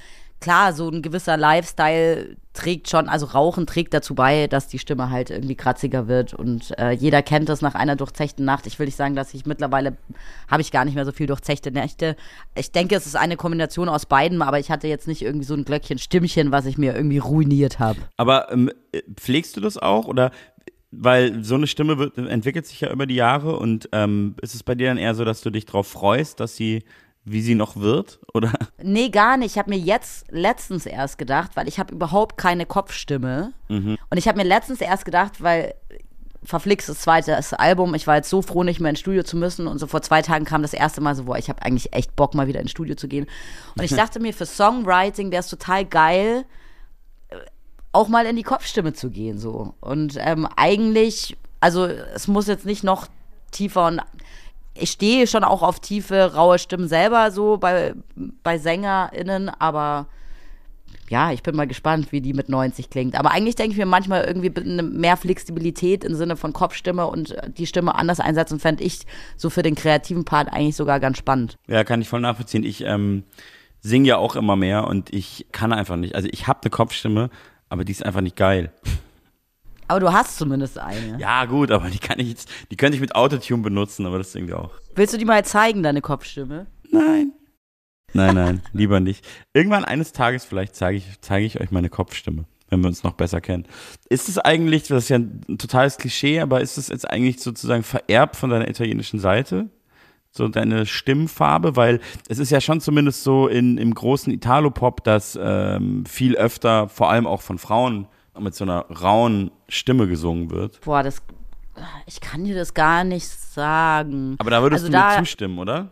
[0.42, 5.08] klar, so ein gewisser Lifestyle trägt schon, also Rauchen trägt dazu bei, dass die Stimme
[5.08, 8.66] halt irgendwie kratziger wird und äh, jeder kennt das nach einer durchzechten Nacht.
[8.66, 9.96] Ich will nicht sagen, dass ich mittlerweile
[10.48, 12.16] habe ich gar nicht mehr so viel durchzechte Nächte.
[12.54, 15.54] Ich denke, es ist eine Kombination aus beiden, aber ich hatte jetzt nicht irgendwie so
[15.54, 17.98] ein Glöckchen Stimmchen, was ich mir irgendwie ruiniert habe.
[18.18, 20.06] Aber ähm, äh, pflegst du das auch?
[20.06, 20.30] Oder
[20.92, 24.62] weil so eine Stimme wird, entwickelt sich ja über die Jahre und ähm, ist es
[24.62, 26.84] bei dir dann eher so, dass du dich darauf freust, dass sie,
[27.24, 28.18] wie sie noch wird?
[28.34, 28.52] Oder?
[28.82, 29.52] Nee, gar nicht.
[29.52, 33.52] Ich habe mir jetzt letztens erst gedacht, weil ich habe überhaupt keine Kopfstimme.
[34.10, 35.74] Und ich habe mir letztens erst gedacht, weil
[36.44, 39.68] verflixtes zweites Album, ich war jetzt so froh, nicht mehr ins Studio zu müssen.
[39.68, 42.16] Und so vor zwei Tagen kam das erste Mal so, boah, ich habe eigentlich echt
[42.16, 43.26] Bock, mal wieder ins Studio zu gehen.
[43.76, 46.44] Und ich dachte mir, für Songwriting wäre es total geil,
[47.28, 47.36] äh,
[47.92, 49.38] auch mal in die Kopfstimme zu gehen.
[49.38, 49.74] so.
[49.80, 53.06] Und ähm, eigentlich, also es muss jetzt nicht noch
[53.52, 54.00] tiefer und
[54.74, 57.94] ich stehe schon auch auf tiefe, raue Stimmen selber so bei,
[58.42, 60.06] bei SängerInnen, aber
[61.08, 63.18] ja, ich bin mal gespannt, wie die mit 90 klingt.
[63.18, 67.36] Aber eigentlich denke ich mir manchmal irgendwie eine mehr Flexibilität im Sinne von Kopfstimme und
[67.58, 69.00] die Stimme anders einsetzen, fände ich
[69.36, 71.58] so für den kreativen Part eigentlich sogar ganz spannend.
[71.66, 72.64] Ja, kann ich voll nachvollziehen.
[72.64, 73.24] Ich ähm,
[73.80, 76.14] singe ja auch immer mehr und ich kann einfach nicht.
[76.14, 77.28] Also ich habe eine Kopfstimme,
[77.68, 78.72] aber die ist einfach nicht geil.
[79.88, 81.18] Aber du hast zumindest eine.
[81.18, 84.28] Ja, gut, aber die kann ich jetzt, die könnte ich mit Autotune benutzen, aber das
[84.28, 84.70] ist irgendwie auch.
[84.94, 86.66] Willst du die mal zeigen, deine Kopfstimme?
[86.90, 87.32] Nein.
[88.14, 89.26] Nein, nein, lieber nicht.
[89.54, 93.12] Irgendwann eines Tages vielleicht zeige ich, zeige ich euch meine Kopfstimme, wenn wir uns noch
[93.12, 93.66] besser kennen.
[94.08, 97.82] Ist es eigentlich, das ist ja ein totales Klischee, aber ist es jetzt eigentlich sozusagen
[97.82, 99.70] vererbt von deiner italienischen Seite?
[100.30, 105.38] So deine Stimmfarbe, weil es ist ja schon zumindest so in, im großen Italo-Pop, dass
[105.40, 108.08] ähm, viel öfter, vor allem auch von Frauen,
[108.38, 110.80] mit so einer rauen Stimme gesungen wird.
[110.82, 111.22] Boah, das.
[112.06, 114.36] Ich kann dir das gar nicht sagen.
[114.38, 115.90] Aber da würdest Also du mir da- zustimmen, oder?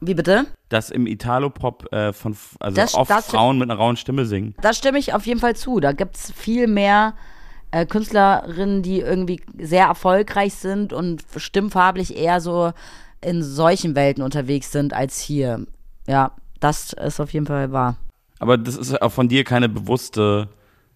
[0.00, 0.46] Wie bitte?
[0.68, 4.54] Dass im Italo-Pop äh, von, also Das- oft das- Frauen mit einer rauen Stimme singen.
[4.60, 5.80] Da stimme ich auf jeden Fall zu.
[5.80, 7.14] Da gibt es viel mehr
[7.70, 12.72] äh, Künstlerinnen, die irgendwie sehr erfolgreich sind und stimmfarblich eher so
[13.22, 15.64] in solchen Welten unterwegs sind als hier.
[16.06, 17.96] Ja, das ist auf jeden Fall wahr.
[18.40, 20.48] Aber das ist auch von dir keine bewusste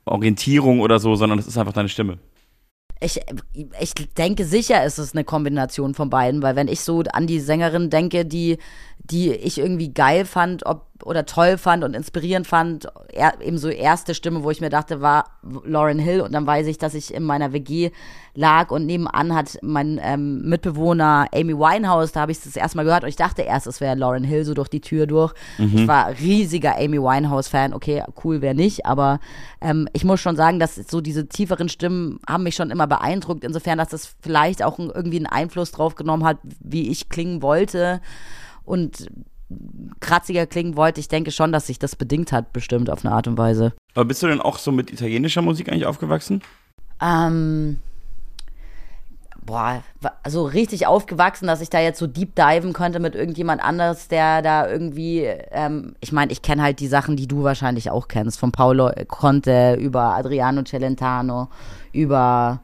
[0.06, 2.18] Orientierung oder so, sondern das ist einfach deine Stimme.
[2.98, 3.20] Ich,
[3.78, 7.40] ich denke sicher, ist es eine Kombination von beiden, weil wenn ich so an die
[7.40, 8.56] Sängerin denke, die,
[9.10, 12.88] die ich irgendwie geil fand ob, oder toll fand und inspirierend fand.
[13.12, 15.24] Er, eben so erste Stimme, wo ich mir dachte, war
[15.64, 16.20] Lauren Hill.
[16.20, 17.90] Und dann weiß ich, dass ich in meiner WG
[18.34, 22.76] lag und nebenan hat mein ähm, Mitbewohner Amy Winehouse, da habe ich es das erste
[22.76, 25.32] Mal gehört und ich dachte erst, es wäre Lauren Hill so durch die Tür durch.
[25.58, 27.72] Ich war riesiger Amy Winehouse-Fan.
[27.72, 29.20] Okay, cool wäre nicht, aber
[29.60, 33.44] ähm, ich muss schon sagen, dass so diese tieferen Stimmen haben mich schon immer beeindruckt.
[33.44, 38.00] Insofern, dass das vielleicht auch irgendwie einen Einfluss drauf genommen hat, wie ich klingen wollte
[38.66, 39.08] und
[40.00, 41.00] kratziger klingen wollte.
[41.00, 43.72] Ich denke schon, dass sich das bedingt hat, bestimmt auf eine Art und Weise.
[43.94, 46.42] Aber bist du denn auch so mit italienischer Musik eigentlich aufgewachsen?
[47.00, 47.78] Ähm,
[49.46, 49.82] boah,
[50.22, 54.42] also richtig aufgewachsen, dass ich da jetzt so deep diven könnte mit irgendjemand anders, der
[54.42, 55.20] da irgendwie,
[55.52, 58.90] ähm, ich meine, ich kenne halt die Sachen, die du wahrscheinlich auch kennst, von Paolo
[59.06, 61.48] Conte über Adriano Celentano,
[61.92, 62.60] über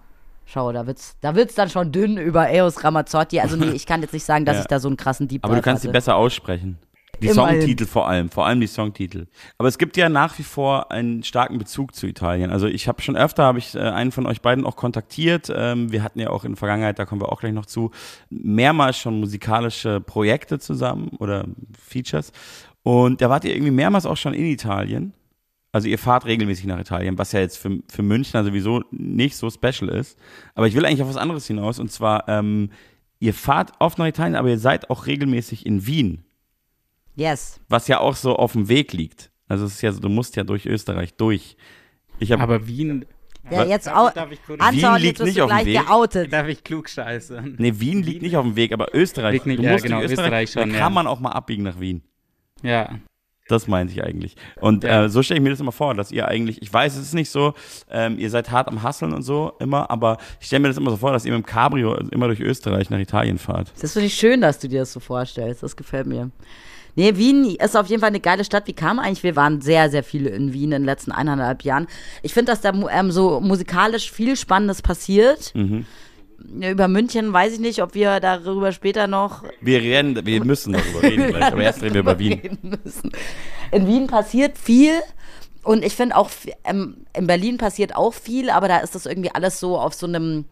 [0.52, 3.40] Schau, da wird's, da wird's dann schon dünn über Eos Ramazzotti.
[3.40, 4.60] Also nee, ich kann jetzt nicht sagen, dass Ja.
[4.62, 5.94] ich da so einen krassen Deep Aber du kannst sie hatte.
[5.94, 6.78] besser aussprechen.
[7.22, 7.60] Die Immerhin.
[7.60, 9.28] Songtitel vor allem, vor allem die Songtitel.
[9.56, 12.50] Aber es gibt ja nach wie vor einen starken Bezug zu Italien.
[12.50, 15.50] Also ich habe schon öfter, habe ich äh, einen von euch beiden auch kontaktiert.
[15.54, 17.90] Ähm, wir hatten ja auch in der Vergangenheit, da kommen wir auch gleich noch zu,
[18.28, 21.44] mehrmals schon musikalische Projekte zusammen oder
[21.78, 22.32] Features.
[22.82, 25.14] Und da wart ihr irgendwie mehrmals auch schon in Italien.
[25.72, 29.48] Also ihr fahrt regelmäßig nach Italien, was ja jetzt für, für Münchner sowieso nicht so
[29.50, 30.18] special ist.
[30.54, 31.78] Aber ich will eigentlich auf was anderes hinaus.
[31.78, 32.70] Und zwar, ähm,
[33.20, 36.24] ihr fahrt oft nach Italien, aber ihr seid auch regelmäßig in Wien
[37.14, 37.60] Yes.
[37.68, 39.30] was ja auch so auf dem Weg liegt.
[39.48, 41.56] Also es ist ja so, du musst ja durch Österreich durch.
[42.18, 43.04] Ich habe Aber Wien,
[43.50, 45.66] Ja, jetzt Darf au ich- darf ich kurz- Anton, Wien liegt nicht auf dem gleich
[45.66, 45.86] Weg.
[45.86, 46.32] geoutet.
[46.32, 47.56] darf ich klug scheißen?
[47.58, 49.34] nee, Wien liegt nicht auf dem Weg, aber Österreich.
[49.34, 50.84] Liegt nicht- du ja, musst genau, durch Österreich, Österreich schon, da ja.
[50.84, 52.02] kann man auch mal abbiegen nach Wien.
[52.62, 52.98] Ja.
[53.52, 54.34] Das meinte ich eigentlich.
[54.60, 57.02] Und äh, so stelle ich mir das immer vor, dass ihr eigentlich, ich weiß, es
[57.02, 57.54] ist nicht so,
[57.90, 60.90] ähm, ihr seid hart am Hasseln und so immer, aber ich stelle mir das immer
[60.90, 63.72] so vor, dass ihr mit dem Cabrio immer durch Österreich nach Italien fahrt.
[63.80, 65.62] Das finde ich schön, dass du dir das so vorstellst.
[65.62, 66.30] Das gefällt mir.
[66.94, 68.66] Nee, Wien ist auf jeden Fall eine geile Stadt.
[68.66, 69.22] Wie kam eigentlich?
[69.22, 71.86] Wir waren sehr, sehr viele in Wien in den letzten eineinhalb Jahren.
[72.22, 75.52] Ich finde, dass da ähm, so musikalisch viel Spannendes passiert.
[75.54, 75.60] Ja,
[76.60, 81.02] Über München weiß ich nicht, ob wir darüber später noch Wir reden, wir müssen darüber
[81.02, 82.58] reden gleich, aber erst reden wir über Wien.
[83.70, 84.92] In Wien passiert viel.
[85.64, 86.28] Und ich finde auch,
[86.64, 90.06] ähm, in Berlin passiert auch viel, aber da ist das irgendwie alles so auf so
[90.06, 90.44] einem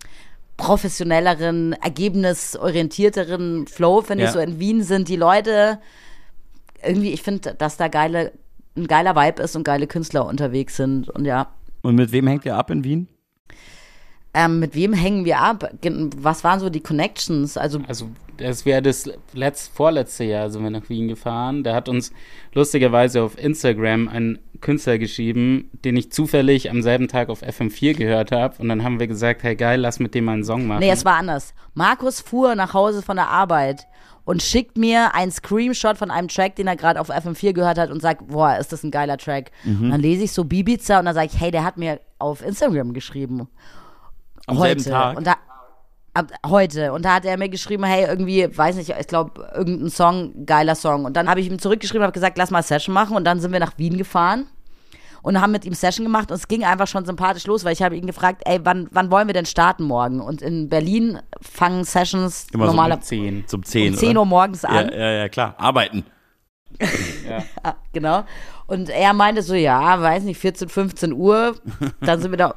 [0.56, 4.28] professionelleren, ergebnisorientierteren Flow, finde Ja.
[4.30, 4.34] ich.
[4.34, 5.78] So in Wien sind die Leute
[6.82, 8.32] irgendwie, ich finde, dass da geile,
[8.76, 11.08] ein geiler Vibe ist und geile Künstler unterwegs sind.
[11.08, 11.48] Und ja,
[11.82, 13.08] Und mit wem hängt ihr ab in Wien?
[14.34, 15.70] Ähm, mit wem hängen wir ab?
[16.16, 17.56] Was waren so die Connections?
[17.56, 21.62] Also, Also, das wäre das letzt, vorletzte Jahr sind wir nach Wien gefahren.
[21.62, 22.12] Da hat uns
[22.54, 28.32] lustigerweise auf Instagram ein Künstler geschrieben, den ich zufällig am selben Tag auf FM4 gehört
[28.32, 28.54] habe.
[28.58, 30.80] Und dann haben wir gesagt, hey geil, lass mit dem mal einen Song machen.
[30.80, 31.54] nee, es war anders.
[31.74, 33.86] Markus fuhr nach Hause von der Arbeit
[34.24, 37.90] und schickt mir einen Screenshot von einem Track, den er gerade auf FM4 gehört hat
[37.90, 39.50] und sagt, boah, ist das ein geiler Track.
[39.64, 39.84] Mhm.
[39.84, 42.44] Und dann lese ich so Bibiza und dann sage ich, hey, der hat mir auf
[42.44, 43.48] Instagram geschrieben.
[44.50, 44.80] Am heute.
[44.80, 45.16] selben Tag?
[45.16, 45.34] Und da,
[46.14, 46.92] ab, heute.
[46.92, 50.74] Und da hat er mir geschrieben, hey, irgendwie, weiß nicht, ich glaube, irgendein Song, geiler
[50.74, 51.04] Song.
[51.04, 53.16] Und dann habe ich ihm zurückgeschrieben, habe gesagt, lass mal Session machen.
[53.16, 54.46] Und dann sind wir nach Wien gefahren
[55.22, 56.30] und haben mit ihm Session gemacht.
[56.30, 59.10] Und es ging einfach schon sympathisch los, weil ich habe ihn gefragt, ey, wann, wann
[59.10, 60.20] wollen wir denn starten morgen?
[60.20, 63.46] Und in Berlin fangen Sessions Immer so normaler Um 10.
[63.46, 64.20] Zum 10, um 10 oder?
[64.20, 64.88] Uhr morgens an.
[64.90, 65.54] Ja, ja, ja, klar.
[65.58, 66.04] Arbeiten.
[67.62, 68.24] Ah, genau.
[68.66, 71.56] Und er meinte so, ja, weiß nicht, 14, 15 Uhr.
[72.00, 72.54] Dann sind wir da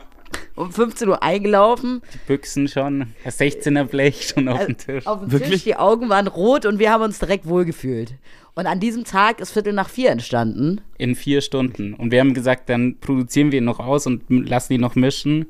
[0.56, 2.02] um 15 Uhr eingelaufen.
[2.28, 5.06] Büchsen schon, das 16er Blech schon auf dem Tisch.
[5.06, 5.52] Äh, Auf dem Wirklich?
[5.52, 8.14] Tisch, die Augen waren rot und wir haben uns direkt wohlgefühlt.
[8.56, 10.82] Und an diesem Tag ist Viertel nach vier entstanden.
[10.98, 11.94] in vier Stunden.
[11.96, 15.48] Und wir haben gesagt, dann produzieren wir ihn noch aus und lassen ihn noch mischen.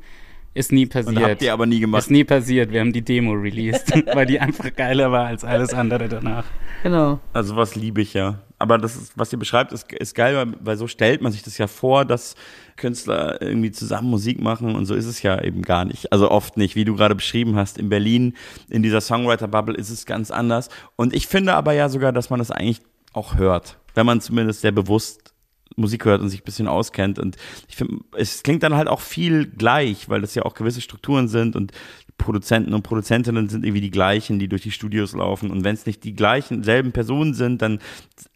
[0.55, 1.17] Ist nie passiert.
[1.17, 2.03] Und habt ihr aber nie gemacht.
[2.03, 2.71] Ist nie passiert.
[2.71, 6.45] Wir haben die Demo released, weil die einfach geiler war als alles andere danach.
[6.84, 7.19] Genau.
[7.34, 8.39] Also was liebe ich ja.
[8.64, 11.43] Aber das ist, was ihr beschreibt, ist, ist geil, weil, weil so stellt man sich
[11.43, 12.36] das ja vor, dass
[12.78, 16.14] Künstler irgendwie zusammen Musik machen und so ist es ja eben gar nicht.
[16.14, 17.78] Also oft nicht, wie du gerade beschrieben hast.
[17.78, 18.36] In Berlin,
[18.70, 20.70] in dieser Songwriter-Bubble ist es ganz anders.
[20.95, 22.80] Und ich finde aber ja sogar, dass man das eigentlich
[23.11, 23.80] auch hört.
[23.95, 25.34] Wenn man zumindest sehr bewusst
[25.76, 27.20] Musik hört und sich ein bisschen auskennt.
[27.20, 27.36] Und
[27.68, 31.28] ich finde, es klingt dann halt auch viel gleich, weil das ja auch gewisse Strukturen
[31.28, 31.74] sind und
[32.18, 35.51] Produzenten und Produzentinnen sind irgendwie die gleichen, die durch die Studios laufen.
[35.51, 37.80] Und wenn es nicht die gleichen, selben Personen sind, dann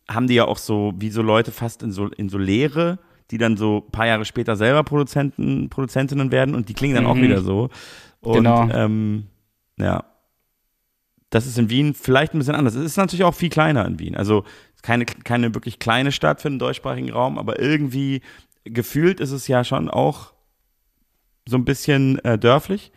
[0.09, 2.99] haben die ja auch so, wie so Leute fast in so, in so Lehre,
[3.31, 7.05] die dann so ein paar Jahre später selber Produzenten, Produzentinnen werden und die klingen dann
[7.05, 7.21] auch Mhm.
[7.23, 7.69] wieder so.
[8.21, 8.69] Und, Genau.
[8.71, 9.27] ähm,
[9.77, 10.03] ja.
[11.29, 12.75] Das ist in Wien vielleicht ein bisschen anders.
[12.75, 14.15] Es ist natürlich auch viel kleiner in Wien.
[14.15, 14.45] Also
[14.81, 18.21] keine, keine wirklich kleine Stadt für den deutschsprachigen Raum, aber irgendwie
[18.63, 20.33] gefühlt ist es ja schon auch
[21.47, 22.91] so ein bisschen äh, dörflich.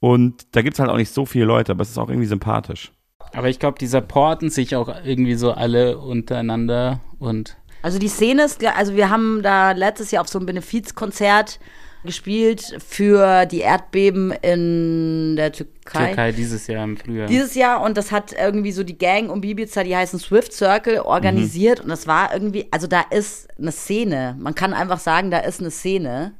[0.00, 2.26] Und da gibt es halt auch nicht so viele Leute, aber es ist auch irgendwie
[2.26, 2.92] sympathisch.
[3.32, 8.44] Aber ich glaube, die supporten sich auch irgendwie so alle untereinander und Also die Szene
[8.44, 11.60] ist, also wir haben da letztes Jahr auf so einem Benefizkonzert
[12.02, 16.06] gespielt für die Erdbeben in der Türkei.
[16.06, 17.28] Türkei dieses Jahr im Frühjahr.
[17.28, 21.00] Dieses Jahr und das hat irgendwie so die Gang um Bibiza, die heißen Swift Circle,
[21.00, 24.34] organisiert und das war irgendwie, also da ist eine Szene.
[24.40, 26.32] Man kann einfach sagen, da ist eine Szene,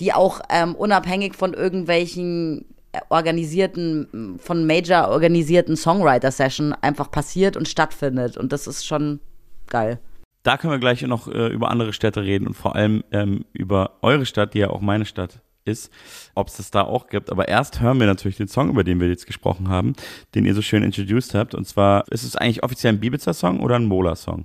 [0.00, 2.64] die auch ähm, unabhängig von irgendwelchen
[3.08, 9.20] organisierten, von Major organisierten Songwriter-Session einfach passiert und stattfindet und das ist schon
[9.66, 9.98] geil.
[10.42, 13.92] Da können wir gleich noch äh, über andere Städte reden und vor allem ähm, über
[14.02, 15.90] eure Stadt, die ja auch meine Stadt ist,
[16.34, 17.30] ob es das da auch gibt.
[17.32, 19.94] Aber erst hören wir natürlich den Song, über den wir jetzt gesprochen haben,
[20.34, 21.54] den ihr so schön introduced habt.
[21.54, 24.44] Und zwar ist es eigentlich offiziell ein Bibiza-Song oder ein Mola-Song?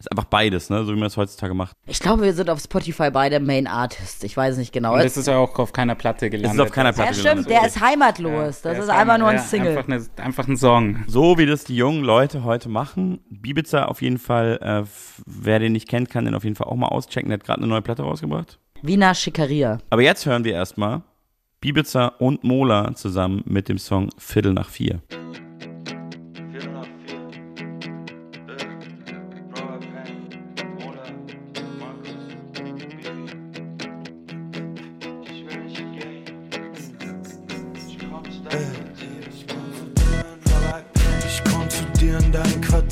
[0.00, 0.84] Ist einfach beides, ne?
[0.84, 1.76] So wie man es heutzutage macht.
[1.86, 4.22] Ich glaube, wir sind auf Spotify beide Main Artists.
[4.22, 4.94] Ich weiß nicht genau.
[4.94, 6.60] und das ist ja auch auf keiner Platte gelandet.
[6.60, 7.50] auf keiner ja, Platte stimmt, gelandet.
[7.50, 8.62] der ist heimatlos.
[8.62, 9.76] das Der ist einfach nur ein ja, Single.
[9.76, 11.02] Einfach, eine, einfach ein Song.
[11.08, 13.18] So wie das die jungen Leute heute machen.
[13.28, 14.88] Bibiza auf jeden Fall, äh,
[15.26, 17.30] wer den nicht kennt, kann den auf jeden Fall auch mal auschecken.
[17.30, 18.60] Der hat gerade eine neue Platte rausgebracht.
[18.82, 19.78] Wiener Schickeria.
[19.90, 21.02] Aber jetzt hören wir erstmal
[21.60, 25.00] Bibiza und Mola zusammen mit dem Song Viertel nach vier.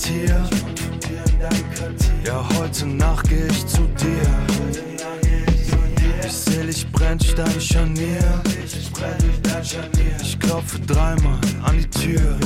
[0.07, 0.49] Quartier.
[2.25, 4.23] Ja, heute Nacht geh ich zu dir.
[6.25, 8.43] Ich seh dich brennt dein Scharnier.
[10.21, 12.39] Ich klopfe dreimal an die Tür.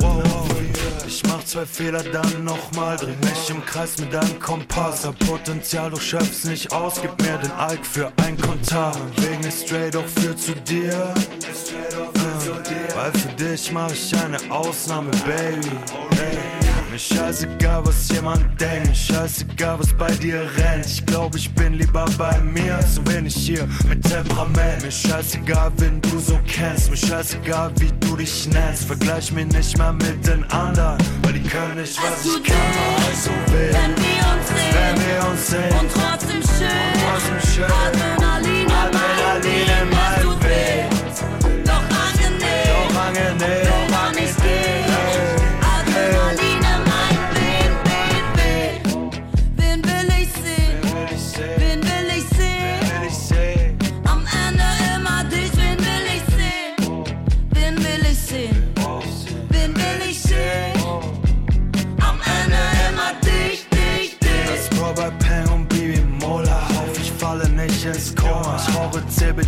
[0.00, 0.48] Wow, wow.
[1.06, 2.96] Ich mach zwei Fehler, dann nochmal.
[2.96, 5.04] Dreh mich im Kreis mit deinem Kompass.
[5.04, 7.00] Hab Potenzial, du schöpfst nicht aus.
[7.00, 8.96] Gib mir den Alk für ein Kontar.
[9.16, 11.14] Wegen ist straight auch für zu dir.
[12.94, 15.70] Weil für dich mach ich eine Ausnahme, Baby.
[16.16, 16.29] Hey.
[16.90, 18.88] Mir scheißegal, was jemand denkt.
[18.88, 20.86] Mir scheißegal, was bei dir rennt.
[20.86, 22.80] Ich glaub, ich bin lieber bei mir.
[22.80, 24.82] Zu wenig hier mit Temperament.
[24.82, 26.90] Mir scheißegal, wen du so kennst.
[26.90, 28.86] Mir scheißegal, wie du dich nennst.
[28.86, 30.98] Vergleich mich nicht mehr mit den anderen.
[31.22, 32.56] Weil die können nicht, was ich kann.
[33.08, 35.78] Also will, Wenn wir uns sehen wenn wir uns sehen.
[35.80, 36.90] und trotzdem schön.
[37.06, 37.64] Trotzdem schön.
[37.64, 40.09] Adrenalin in Adrenalin in meinem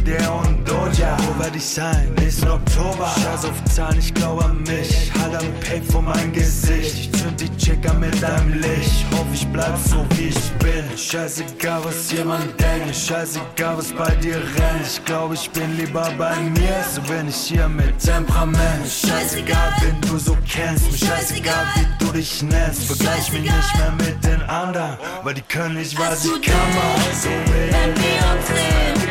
[0.03, 1.17] CBD und Doja.
[1.19, 2.13] Wo werd ich sein?
[2.19, 3.11] Nächsten Oktober.
[3.23, 4.91] Scheiß auf Zahlen, ich glaube an mich.
[4.91, 6.99] Ich halt am Pape vor mein Gesicht.
[6.99, 9.05] Ich zünd die Chicker mit deinem Licht.
[9.13, 10.85] Hoff, ich bleib so wie ich bin.
[10.97, 12.95] Scheißegal, was jemand denkt.
[12.95, 14.87] Scheißegal, was bei dir rennt.
[14.87, 16.85] Ich glaube, ich bin lieber bei mir.
[16.95, 18.87] So bin ich hier mit Temperament.
[18.87, 20.91] Scheißegal, wen du so kennst.
[20.91, 22.85] Mir scheißegal, wie du dich nennst.
[22.85, 24.97] Vergleich mich nicht mehr mit den anderen.
[25.23, 26.55] Weil die können nicht, was ich kann.
[26.75, 29.03] Mach so Wenn wir uns sehen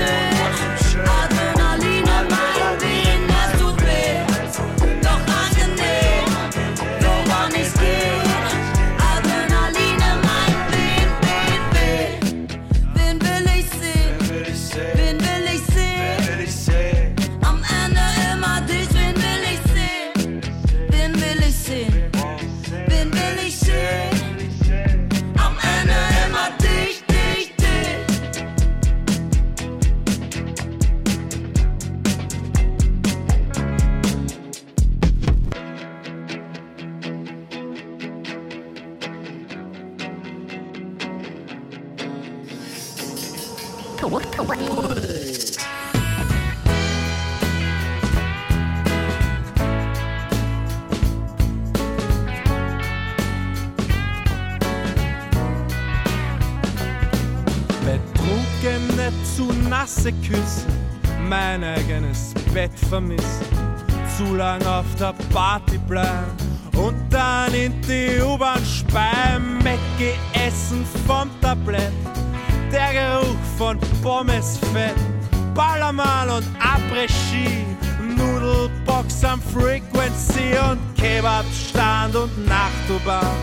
[0.00, 0.29] und
[60.30, 60.72] Küssen,
[61.28, 63.46] mein eigenes Bett vermissen,
[64.16, 66.30] zu lang auf der Party bleiben
[66.76, 71.92] und dann in die U-Bahn speien, Mecke essen vom Tablett,
[72.70, 74.94] der Geruch von Pommesfett,
[75.52, 77.66] Ballermann und Après-Ski,
[78.16, 83.34] Nudelbox am Frequency und Kebabstand und Nachtobahn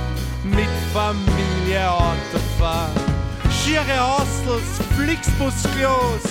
[0.46, 3.18] mit Familie Autofahren.
[3.52, 6.27] Schiere Hostels, Flixbus-Klos,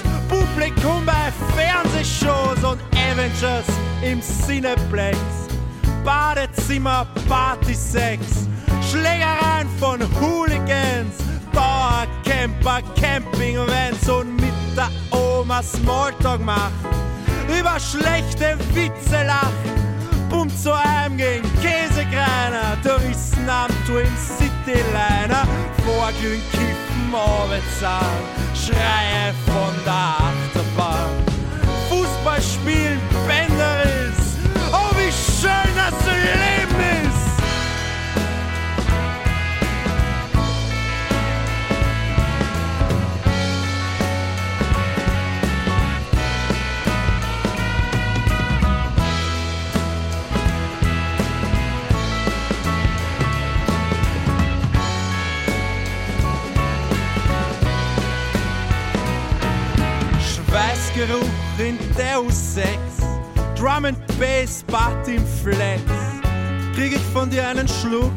[4.67, 5.19] Cineplex.
[6.05, 8.49] Badezimmer, Partysex,
[8.91, 11.15] Schlägereien von Hooligans,
[11.53, 16.73] Dauercamper, Campingvans und mit der Oma Smalltalk macht,
[17.49, 19.53] über schlechte Witze lacht,
[20.31, 25.47] pumpt zu einem gegen Käsekreiner, Touristen am Twin City Liner,
[25.85, 28.05] Vorglühen, Kiffen, Arbeitszahn,
[28.55, 31.11] Schreie von der Achterbahn,
[31.89, 33.01] Fußball spielen,
[35.41, 36.06] schön das
[64.47, 65.83] Bass, Party im Flex.
[66.75, 68.13] Krieg ich von dir einen Schluck?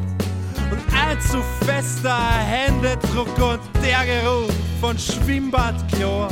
[0.72, 6.28] Und ein zu fester Händedruck und der Geruch von Schwimmbadchlor.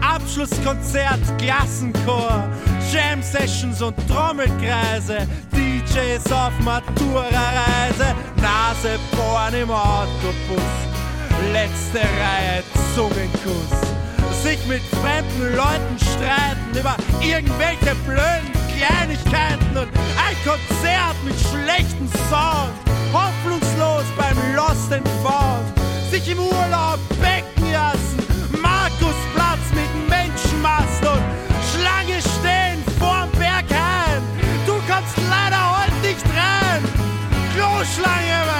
[0.00, 2.48] Abschlusskonzert, Klassenchor,
[2.90, 10.72] Jam Sessions und Trommelkreise, DJs auf Matura-Reise, Nase bohren im Autobus,
[11.52, 12.62] letzte Reihe
[12.94, 14.42] Zungenkuss.
[14.42, 19.88] Sich mit fremden Leuten streiten über irgendwelche blöden Kleinigkeiten und
[20.18, 22.74] ein Konzert mit schlechten Sound,
[23.12, 25.66] hoffnungslos beim Lost and Found,
[26.10, 28.18] sich im Urlaub becken lassen,
[28.60, 31.22] Markusplatz mit Menschenmassen und
[31.70, 34.22] Schlange stehen vorm Berghain.
[34.66, 36.82] Du kommst leider heute nicht rein.
[37.54, 38.53] Kloschlange,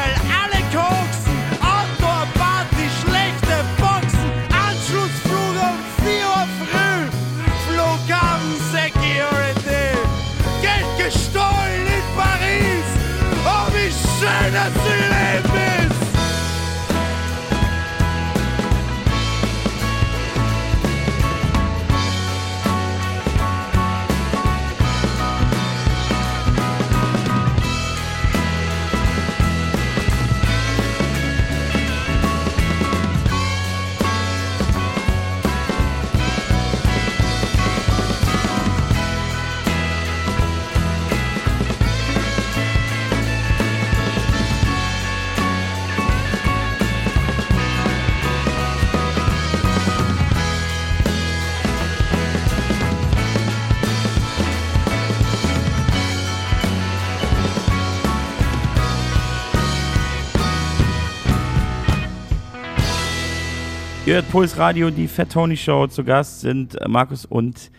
[64.15, 65.89] Ihr hört Puls Radio, die Fat Tony Show.
[65.89, 67.73] Zu Gast sind Markus und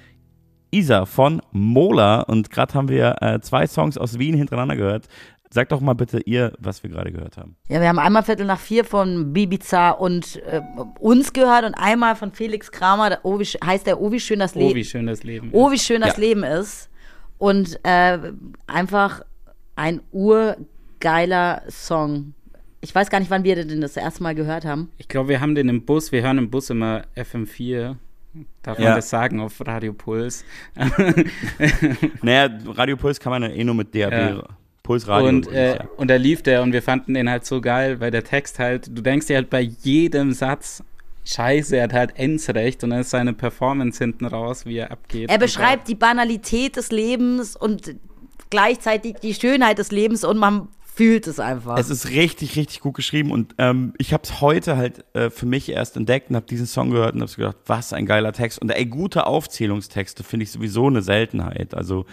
[0.70, 2.24] Isa von Mola.
[2.24, 5.08] Und gerade haben wir äh, zwei Songs aus Wien hintereinander gehört.
[5.50, 7.56] Sagt doch mal bitte ihr, was wir gerade gehört haben.
[7.70, 10.60] Ja, wir haben einmal Viertel nach vier von Bibiza und äh,
[11.00, 14.40] uns gehört und einmal von Felix Kramer, der, oh, wie, heißt der Oh, wie schön
[14.40, 15.72] das Oh, Leben wie schön das Leben Oh, ist.
[15.72, 16.20] wie schön das Ja.
[16.20, 16.90] Leben ist.
[17.38, 18.20] Und äh,
[18.68, 19.22] einfach
[19.78, 22.34] ein urgeiler Song.
[22.86, 24.92] Ich weiß gar nicht, wann wir den das erste Mal gehört haben.
[25.00, 27.96] Ich glaube, wir haben den im Bus, wir hören im Bus immer FM4.
[28.62, 28.90] Darf Ja.
[28.90, 30.46] man das sagen auf Radio Puls?
[32.22, 34.12] Naja, Radio Puls kann man ja eh nur mit DAB.
[34.12, 34.44] Ja.
[34.84, 35.30] Puls Radio.
[35.30, 35.86] und, äh, ja.
[35.98, 38.88] und da lief der und wir fanden den halt so geil, weil der Text halt,
[38.96, 40.84] du denkst dir halt bei jedem Satz,
[41.28, 45.32] Scheiße, er hat halt Ends-Recht und dann ist seine Performance hinten raus, wie er abgeht.
[45.32, 47.96] Er beschreibt die Banalität des Lebens und
[48.52, 51.78] gleichzeitig die Schönheit des Lebens und man fühlt es einfach.
[51.78, 55.46] Es ist richtig, richtig gut geschrieben und ähm, ich habe es heute halt äh, für
[55.46, 58.60] mich erst entdeckt und habe diesen Song gehört und habe gedacht, was ein geiler Text.
[58.60, 61.74] Und ey, gute Aufzählungstexte finde ich sowieso eine Seltenheit.
[61.74, 62.06] Also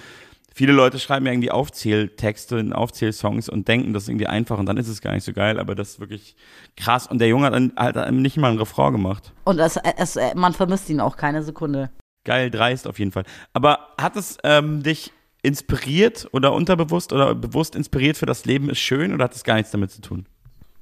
[0.52, 4.66] viele Leute schreiben ja irgendwie Aufzähltexte in Aufzählsongs und denken, das ist irgendwie einfach und
[4.66, 6.34] dann ist es gar nicht so geil, aber das ist wirklich
[6.76, 7.06] krass.
[7.06, 9.32] Und der Junge hat dann halt einem nicht mal einen Refrain gemacht.
[9.44, 11.90] und es, es, man vermisst ihn auch keine Sekunde.
[12.24, 13.24] Geil, dreist auf jeden Fall.
[13.52, 15.12] Aber hat es ähm, dich
[15.43, 19.56] inspiriert oder unterbewusst oder bewusst inspiriert für das Leben ist schön oder hat es gar
[19.56, 20.27] nichts damit zu tun?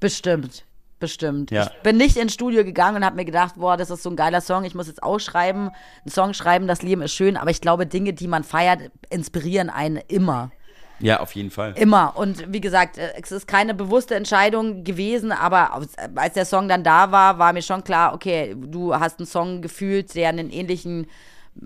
[0.00, 0.64] Bestimmt.
[0.98, 1.50] Bestimmt.
[1.50, 1.64] Ja.
[1.74, 4.16] Ich bin nicht ins Studio gegangen und habe mir gedacht, boah, das ist so ein
[4.16, 7.62] geiler Song, ich muss jetzt ausschreiben, einen Song schreiben, das Leben ist schön, aber ich
[7.62, 10.50] glaube, Dinge, die man feiert, inspirieren einen immer.
[10.98, 11.72] Ja, auf jeden Fall.
[11.78, 12.14] Immer.
[12.18, 16.68] Und wie gesagt, äh, es ist keine bewusste Entscheidung gewesen, aber aus- als der Song
[16.68, 20.50] dann da war, war mir schon klar, okay, du hast einen Song gefühlt, der einen
[20.50, 21.06] ähnlichen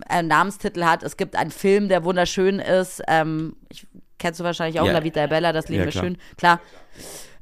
[0.09, 1.03] äh, Namenstitel hat.
[1.03, 3.03] Es gibt einen Film, der wunderschön ist.
[3.09, 3.87] Ähm, ich,
[4.19, 4.93] kennst du wahrscheinlich auch, Ja.
[4.93, 6.17] La Vita e Bella, das Leben Ja, ist schön.
[6.37, 6.61] Klar.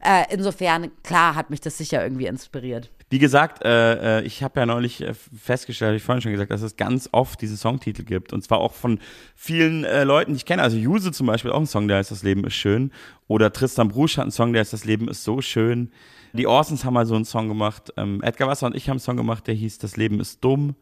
[0.04, 2.90] Äh, insofern, klar, hat mich das sicher irgendwie inspiriert.
[3.08, 6.50] Wie gesagt, äh, äh, ich habe ja neulich äh, festgestellt, habe ich vorhin schon gesagt,
[6.50, 8.32] dass es ganz oft diese Songtitel gibt.
[8.32, 8.98] Und zwar auch von
[9.36, 10.62] vielen äh, Leuten, die ich kenne.
[10.62, 12.90] Also Juse zum Beispiel auch ein Song, der heißt Das Leben ist schön.
[13.28, 15.92] Oder Tristan Brusch hat einen Song, der heißt Das Leben ist so schön.
[16.32, 17.92] Die Orsons haben mal so einen Song gemacht.
[17.96, 20.74] Ähm, Edgar Wasser und ich haben einen Song gemacht, der hieß Das Leben ist dumm.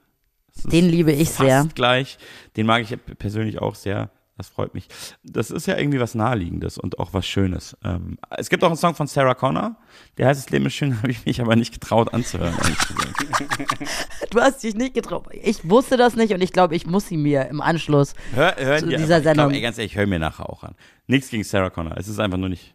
[0.64, 1.68] Den liebe ich fast sehr.
[1.74, 2.18] gleich.
[2.56, 4.10] Den mag ich persönlich auch sehr.
[4.36, 4.88] Das freut mich.
[5.22, 7.76] Das ist ja irgendwie was Naheliegendes und auch was Schönes.
[7.84, 9.76] Ähm, es gibt auch einen Song von Sarah Connor,
[10.16, 12.54] der heißt Das Leben ist schön, habe ich mich aber nicht getraut anzuhören.
[14.30, 15.26] Du hast dich nicht getraut.
[15.42, 18.80] Ich wusste das nicht und ich glaube, ich muss sie mir im Anschluss Hör, hören
[18.80, 19.62] zu dieser aber ich glaub, Sendung.
[19.62, 20.74] ganz ehrlich, hör mir nachher auch an.
[21.06, 21.96] Nichts gegen Sarah Connor.
[21.96, 22.74] Es ist einfach nur nicht,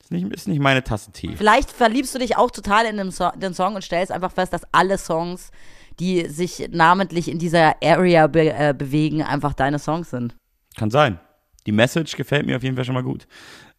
[0.00, 1.34] ist nicht, ist nicht meine Tasse Tee.
[1.36, 4.52] Vielleicht verliebst du dich auch total in den, so den Song und stellst einfach fest,
[4.52, 5.50] dass alle Songs,
[6.00, 10.34] die sich namentlich in dieser Area be äh, bewegen, einfach deine Songs sind.
[10.76, 11.18] Kann sein.
[11.66, 13.26] Die Message gefällt mir auf jeden Fall schon mal gut.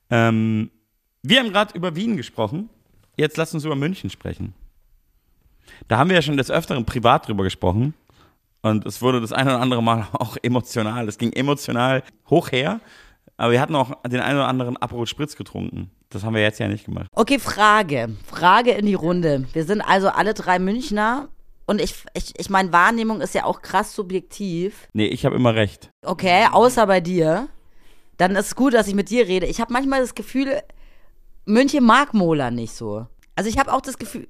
[0.09, 0.71] Ähm,
[1.23, 2.69] wir haben gerade über Wien gesprochen.
[3.17, 4.53] Jetzt lass uns über München sprechen.
[5.87, 7.93] Da haben wir ja schon des Öfteren privat drüber gesprochen.
[8.61, 11.07] Und es wurde das ein oder andere Mal auch emotional.
[11.07, 12.79] Es ging emotional hoch her.
[13.37, 15.91] Aber wir hatten auch den einen oder anderen Aperol Spritz getrunken.
[16.09, 17.07] Das haben wir jetzt ja nicht gemacht.
[17.11, 18.15] Okay, Frage.
[18.25, 19.45] Frage in die Runde.
[19.53, 21.27] Wir sind also alle drei Münchner
[21.67, 24.87] und ich, ich, ich meine, Wahrnehmung ist ja auch krass subjektiv.
[24.93, 25.89] Nee, ich habe immer recht.
[26.03, 27.47] Okay, außer bei dir.
[28.17, 29.45] Dann ist es gut, dass ich mit dir rede.
[29.45, 30.61] Ich habe manchmal das Gefühl,
[31.45, 33.07] München mag Mola nicht so.
[33.37, 34.25] Also ich habe auch das Gefühl,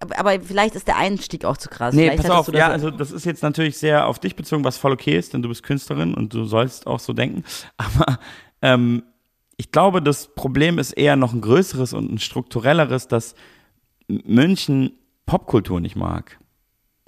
[0.00, 1.94] aber- aber vielleicht ist der Einstieg auch zu krass.
[1.94, 4.64] Nee, vielleicht pass auf, ja, so- also das ist jetzt natürlich sehr auf dich bezogen,
[4.64, 7.44] was voll okay ist, denn du bist Künstlerin und du sollst auch so denken.
[7.78, 8.18] Aber
[8.60, 9.02] ähm,
[9.56, 13.34] ich glaube, das Problem ist eher noch ein größeres und ein strukturelleres, dass
[14.08, 14.92] München
[15.26, 16.38] Popkultur nicht mag.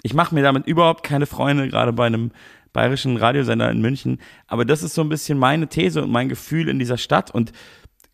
[0.02, 2.32] Ich mache mir damit überhaupt keine Freunde, gerade bei einem
[2.72, 4.18] bayerischen Radiosender in München.
[4.46, 7.30] Aber das ist so ein bisschen meine These und mein Gefühl in dieser Stadt.
[7.30, 7.52] Und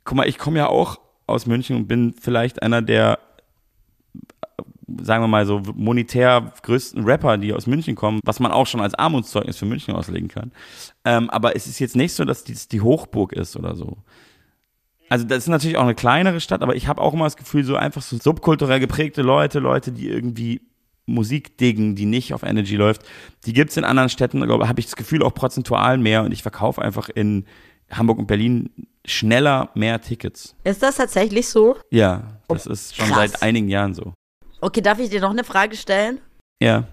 [0.04, 3.18] guck mal, ich komme ja auch aus München und bin vielleicht einer der
[5.02, 8.80] sagen wir mal so, monetär größten Rapper, die aus München kommen, was man auch schon
[8.80, 10.52] als Armutszeugnis für München auslegen kann.
[11.04, 13.98] Ähm, aber es ist jetzt nicht so, dass dies die Hochburg ist oder so.
[15.10, 17.64] Also das ist natürlich auch eine kleinere Stadt, aber ich habe auch immer das Gefühl,
[17.64, 20.60] so einfach so subkulturell geprägte Leute, Leute, die irgendwie
[21.08, 23.02] Musik diggen, die nicht auf Energy läuft,
[23.46, 26.42] die gibt's in anderen Städten, glaube habe ich das Gefühl, auch prozentual mehr und ich
[26.42, 27.44] verkaufe einfach in
[27.90, 28.70] Hamburg und Berlin
[29.04, 30.54] schneller mehr Tickets.
[30.64, 31.76] Ist das tatsächlich so?
[31.90, 33.32] Ja, das ist schon krass.
[33.32, 34.12] seit einigen Jahren so.
[34.60, 36.20] Okay, darf ich dir noch eine Frage stellen?
[36.60, 36.84] Ja.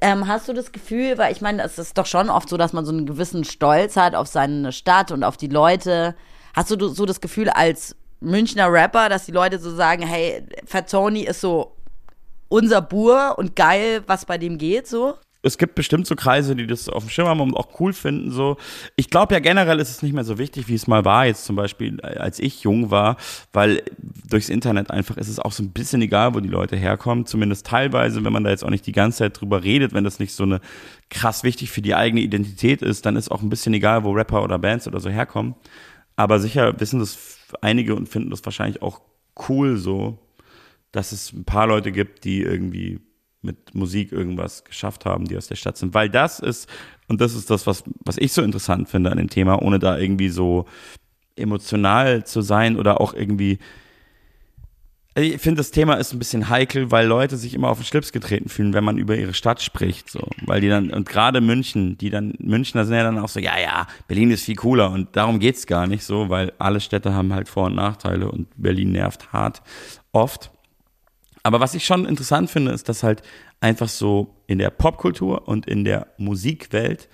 [0.00, 2.72] Ähm, hast du das Gefühl, weil ich meine, es ist doch schon oft so, dass
[2.72, 6.16] man so einen gewissen Stolz hat auf seine Stadt und auf die Leute.
[6.54, 10.90] Hast du so das Gefühl als Münchner Rapper, dass die Leute so sagen, hey, Fat
[10.90, 11.76] Tony ist so
[12.52, 15.14] unser Bur und geil, was bei dem geht, so?
[15.42, 18.30] es gibt bestimmt so Kreise, die das auf dem Schirm haben und auch cool finden.
[18.30, 18.56] So,
[18.94, 21.26] ich glaube ja generell ist es nicht mehr so wichtig, wie es mal war.
[21.26, 23.16] Jetzt zum Beispiel, äh, als ich jung war,
[23.52, 27.26] weil durchs Internet einfach ist es auch so ein bisschen egal, wo die Leute herkommen.
[27.26, 30.20] Zumindest teilweise, wenn man da jetzt auch nicht die ganze Zeit drüber redet, wenn das
[30.20, 30.60] nicht so eine
[31.10, 34.44] krass wichtig für die eigene Identität ist, dann ist auch ein bisschen egal, wo Rapper
[34.44, 35.56] oder Bands oder so herkommen.
[36.14, 37.18] Aber sicher wissen das
[37.60, 39.00] einige und finden das wahrscheinlich auch
[39.48, 40.18] cool so,
[40.92, 43.00] dass es ein paar Leute gibt, die irgendwie
[43.42, 45.94] mit Musik irgendwas geschafft haben, die aus der Stadt sind.
[45.94, 46.68] Weil das ist,
[47.08, 49.98] und das ist das, was, was ich so interessant finde an dem Thema, ohne da
[49.98, 50.66] irgendwie so
[51.36, 53.58] emotional zu sein oder auch irgendwie.
[55.14, 58.12] Ich finde, das Thema ist ein bisschen heikel, weil Leute sich immer auf den Schlips
[58.12, 60.26] getreten fühlen, wenn man über ihre Stadt spricht, so.
[60.46, 63.58] Weil die dann, und gerade München, die dann, Münchner sind ja dann auch so, ja,
[63.60, 67.34] ja, Berlin ist viel cooler und darum geht's gar nicht so, weil alle Städte haben
[67.34, 69.60] halt Vor- und Nachteile und Berlin nervt hart
[70.12, 70.50] oft.
[71.42, 73.22] Aber was ich schon interessant finde, ist, dass halt
[73.60, 77.08] einfach so in der Popkultur und in der Musikwelt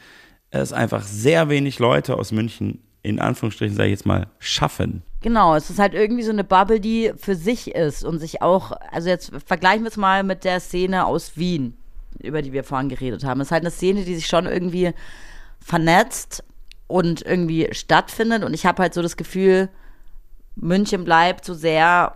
[0.50, 5.02] es einfach sehr wenig Leute aus München, in Anführungsstrichen sage ich jetzt mal, schaffen.
[5.20, 8.72] Genau, es ist halt irgendwie so eine Bubble, die für sich ist und sich auch,
[8.92, 11.76] also jetzt vergleichen wir es mal mit der Szene aus Wien,
[12.20, 13.40] über die wir vorhin geredet haben.
[13.40, 14.92] Es ist halt eine Szene, die sich schon irgendwie
[15.60, 16.44] vernetzt
[16.86, 19.68] und irgendwie stattfindet und ich habe halt so das Gefühl,
[20.54, 22.14] München bleibt so sehr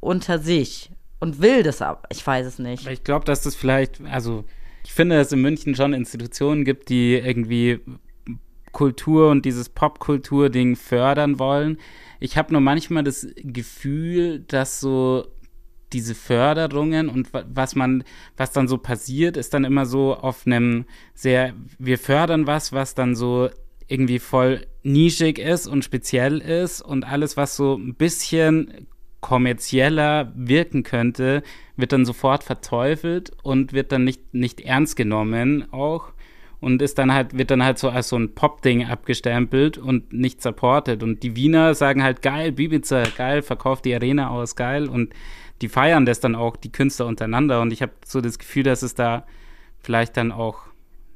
[0.00, 2.02] unter sich und will das aber.
[2.10, 2.86] Ich weiß es nicht.
[2.88, 4.44] Ich glaube, dass das vielleicht, also
[4.84, 7.80] ich finde, dass es in München schon Institutionen gibt, die irgendwie
[8.72, 11.78] Kultur und dieses Popkultur-Ding fördern wollen.
[12.20, 15.26] Ich habe nur manchmal das Gefühl, dass so
[15.92, 18.04] diese Förderungen und wa- was man,
[18.36, 20.84] was dann so passiert, ist dann immer so auf einem
[21.14, 23.50] sehr, wir fördern was, was dann so
[23.88, 28.86] irgendwie voll nischig ist und speziell ist und alles, was so ein bisschen
[29.20, 31.42] kommerzieller wirken könnte,
[31.76, 36.12] wird dann sofort verteufelt und wird dann nicht, nicht ernst genommen auch
[36.60, 40.42] und ist dann halt, wird dann halt so als so ein Pop-Ding abgestempelt und nicht
[40.42, 41.02] supported.
[41.02, 44.88] Und die Wiener sagen halt, geil, Bibiza, geil, verkauft die Arena aus, geil.
[44.88, 45.14] Und
[45.62, 47.62] die feiern das dann auch, die Künstler untereinander.
[47.62, 49.26] Und ich habe so das Gefühl, dass es da
[49.78, 50.58] vielleicht dann auch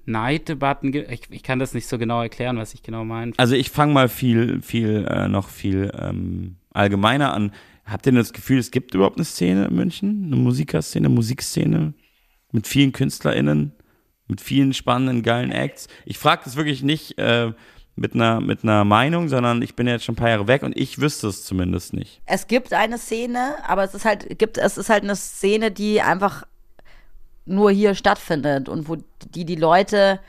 [0.06, 1.10] Neiddebatten gibt.
[1.10, 3.32] Ich, ich kann das nicht so genau erklären, was ich genau meine.
[3.36, 7.52] Also ich fange mal viel, viel, äh, noch viel ähm, allgemeiner an.
[7.84, 10.24] Habt ihr denn das Gefühl, es gibt überhaupt eine Szene in München?
[10.26, 11.94] Eine Musikerszene, Musikszene
[12.52, 13.72] mit vielen KünstlerInnen,
[14.26, 15.88] mit vielen spannenden, geilen Acts?
[16.06, 17.52] Ich frage das wirklich nicht äh,
[17.96, 20.76] mit, einer, mit einer Meinung, sondern ich bin jetzt schon ein paar Jahre weg und
[20.76, 22.22] ich wüsste es zumindest nicht.
[22.26, 26.00] Es gibt eine Szene, aber es ist halt, gibt, es ist halt eine Szene, die
[26.00, 26.44] einfach
[27.44, 28.96] nur hier stattfindet und wo
[29.34, 30.20] die die Leute,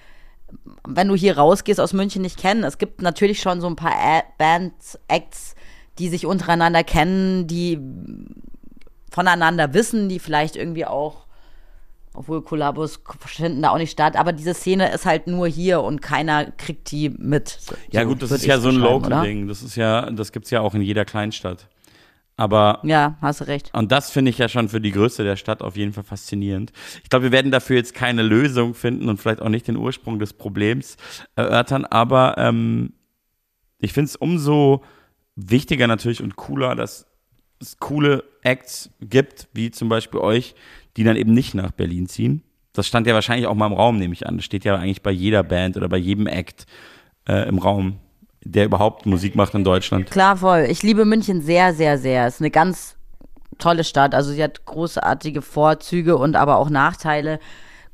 [0.86, 2.64] wenn du hier rausgehst, aus München nicht kennen.
[2.64, 5.56] Es gibt natürlich schon so ein paar Bands, Acts,
[6.00, 7.80] die sich untereinander kennen, die
[9.12, 11.26] voneinander wissen, die vielleicht irgendwie auch,
[12.14, 16.02] obwohl Kollabos finden da auch nicht statt, aber diese Szene ist halt nur hier und
[16.02, 17.60] keiner kriegt die mit.
[17.92, 18.76] Ja So gut, das ist ja so ein?
[18.76, 19.48] Local-Ding.
[19.48, 21.68] Das ist ja, das gibt's ja auch in jeder Kleinstadt.
[22.38, 23.72] Aber Ja, hast du recht.
[23.74, 26.74] Und das finde ich ja schon für die Größe der Stadt auf jeden Fall faszinierend.
[27.04, 30.20] Ich glaube, wir werden dafür jetzt keine Lösung finden und vielleicht auch nicht den Ursprung
[30.20, 30.98] des Problems
[31.38, 32.92] erörtern, aber ähm,
[33.80, 34.84] ich finde es umso
[35.36, 37.08] wichtiger natürlich und cooler, dass
[37.60, 40.56] es coole Acts gibt, wie zum Beispiel euch,
[40.98, 42.44] die dann eben nicht nach Berlin ziehen.
[42.74, 44.38] Das stand ja wahrscheinlich auch mal im Raum, nehme ich an.
[44.38, 46.66] Das steht ja eigentlich bei jeder Band oder bei jedem Act
[47.28, 48.00] äh, im Raum,
[48.44, 50.12] der überhaupt Musik macht in Deutschland.
[50.12, 50.68] Klar, voll.
[50.70, 52.28] Ich liebe München sehr, sehr, sehr.
[52.28, 52.98] Es ist eine ganz
[53.58, 54.14] tolle Stadt.
[54.14, 57.40] Also sie hat großartige Vorzüge und aber auch Nachteile.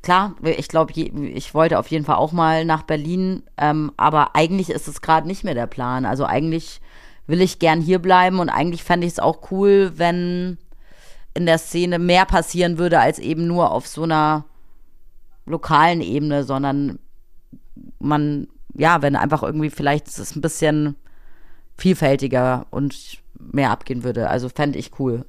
[0.01, 4.71] Klar, ich glaube, ich wollte auf jeden Fall auch mal nach Berlin, ähm, aber eigentlich
[4.71, 6.05] ist es gerade nicht mehr der Plan.
[6.05, 6.81] Also eigentlich
[7.27, 10.57] will ich gern hier bleiben und eigentlich fände ich es auch cool, wenn
[11.33, 14.45] in der Szene mehr passieren würde, als eben nur auf so einer
[15.45, 16.99] lokalen Ebene, sondern
[17.99, 20.95] man, ja, wenn einfach irgendwie vielleicht es ein bisschen
[21.77, 24.29] vielfältiger und mehr abgehen würde.
[24.29, 25.25] Also fände ich cool.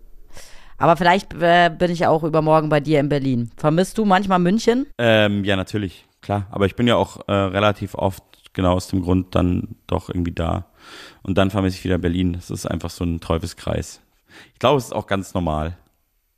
[0.78, 3.50] Aber vielleicht äh, bin ich auch übermorgen bei dir in Berlin.
[3.56, 4.86] Vermisst du manchmal München?
[4.98, 6.48] Ähm, ja, natürlich, klar.
[6.50, 10.32] Aber ich bin ja auch äh, relativ oft genau aus dem Grund dann doch irgendwie
[10.32, 10.66] da.
[11.22, 12.34] Und dann vermisse ich wieder Berlin.
[12.34, 14.00] Das ist einfach so ein Teufelskreis.
[14.52, 15.76] Ich glaube, es ist auch ganz normal.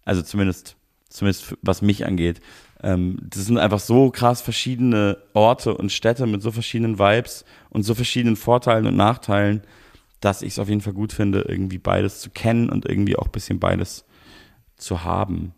[0.05, 0.77] Also zumindest,
[1.09, 2.41] zumindest was mich angeht.
[2.83, 7.83] Ähm, das sind einfach so krass verschiedene Orte und Städte mit so verschiedenen Vibes und
[7.83, 9.63] so verschiedenen Vorteilen und Nachteilen,
[10.21, 13.27] dass ich es auf jeden Fall gut finde, irgendwie beides zu kennen und irgendwie auch
[13.27, 14.05] ein bisschen beides
[14.77, 15.55] zu haben.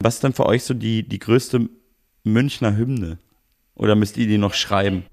[0.00, 1.68] Was ist denn für euch so die, die größte
[2.24, 3.18] Münchner Hymne?
[3.80, 5.06] Oder müsst ihr die noch schreiben?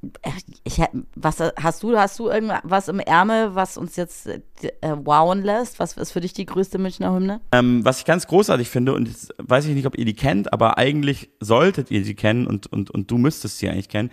[0.66, 0.82] Ich,
[1.16, 1.98] was hast du?
[1.98, 4.40] Hast du irgendwas im Ärmel, was uns jetzt äh,
[4.82, 5.80] wowen lässt?
[5.80, 7.40] Was ist für dich die größte Münchner Hymne?
[7.54, 10.52] Ähm, was ich ganz großartig finde, und jetzt weiß ich nicht, ob ihr die kennt,
[10.52, 14.12] aber eigentlich solltet ihr sie kennen und, und, und du müsstest sie eigentlich kennen.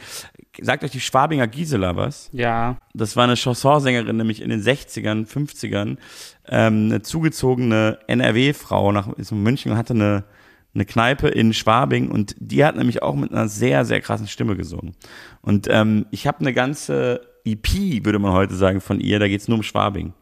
[0.60, 2.30] Sagt euch die Schwabinger Gisela was?
[2.30, 2.76] Ja.
[2.92, 5.96] Das war eine Chansonsängerin, nämlich in den 60ern, 50ern,
[6.46, 10.22] ähm, eine zugezogene NRW-Frau nach ist in München und hatte eine,
[10.74, 14.56] eine Kneipe in Schwabing und die hat nämlich auch mit einer sehr, sehr krassen Stimme
[14.56, 14.94] gesungen.
[15.40, 19.48] Und ähm, ich habe eine ganze EP, würde man heute sagen, von ihr, da geht's
[19.48, 20.12] nur um Schwabing.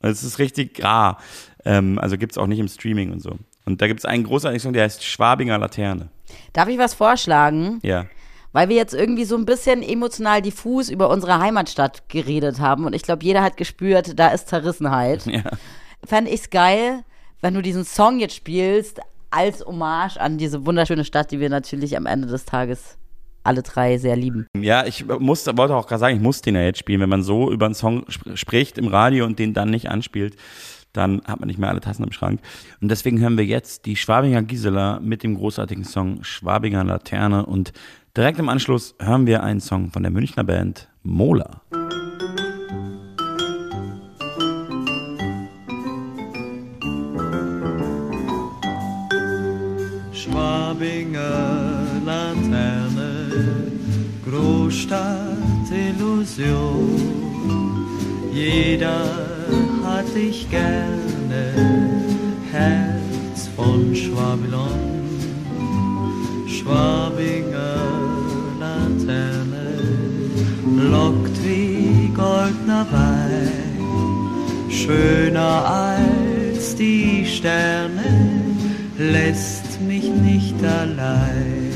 [0.00, 1.18] Es ist richtig rar.
[1.64, 3.38] Ähm, also gibt's auch nicht im Streaming und so.
[3.64, 6.10] Und da gibt's einen großartigen Song, der heißt Schwabinger Laterne.
[6.52, 7.78] Darf ich was vorschlagen?
[7.82, 8.06] Ja.
[8.52, 12.94] Weil wir jetzt irgendwie so ein bisschen emotional diffus über unsere Heimatstadt geredet haben und
[12.94, 15.26] ich glaube, jeder hat gespürt, da ist Zerrissenheit.
[15.34, 15.42] Ja.
[16.06, 17.02] Fände ich's geil,
[17.40, 19.00] wenn du diesen Song jetzt spielst,
[19.34, 22.96] als Hommage an diese wunderschöne Stadt, die wir natürlich am Ende des Tages
[23.42, 24.46] alle drei sehr lieben.
[24.56, 27.00] Ja, ich muss, wollte auch gerade sagen, ich muss den ja jetzt spielen.
[27.00, 30.36] Wenn man so über einen Song sp spricht im Radio und den dann nicht anspielt,
[30.92, 32.40] dann hat man nicht mehr alle Tassen im Schrank.
[32.80, 37.72] Und deswegen hören wir jetzt die Schwabinger Gisela mit dem großartigen Song Schwabinger Laterne und
[38.16, 41.62] direkt im Anschluss hören wir einen Song von der Münchner Band Mola.
[50.64, 53.28] Schwabinger Laterne,
[54.26, 56.88] Großstadt Illusion.
[58.32, 59.04] Jeder
[59.84, 61.52] hat dich gerne,
[62.50, 65.04] Herz von Schwabilon.
[66.48, 67.76] Schwabinger
[68.58, 69.68] Laterne,
[70.90, 73.50] lockt wie goldener Wein,
[74.70, 78.24] schöner als die Sterne
[78.96, 81.72] lässt mich nicht allein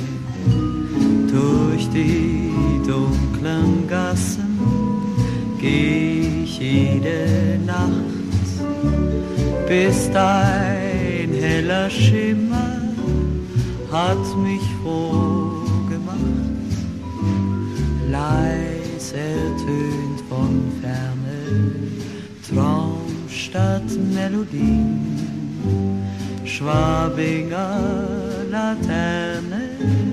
[1.30, 2.50] durch die
[2.86, 4.58] dunklen Gassen
[5.60, 8.48] geh ich jede Nacht,
[9.66, 12.78] bis dein heller Schimmer
[13.90, 16.18] hat mich froh gemacht.
[18.10, 21.38] Leis ertönt von Ferne
[22.48, 25.18] Traumstadt Melodien
[26.48, 27.76] Schwabinger
[28.50, 30.07] Laterne,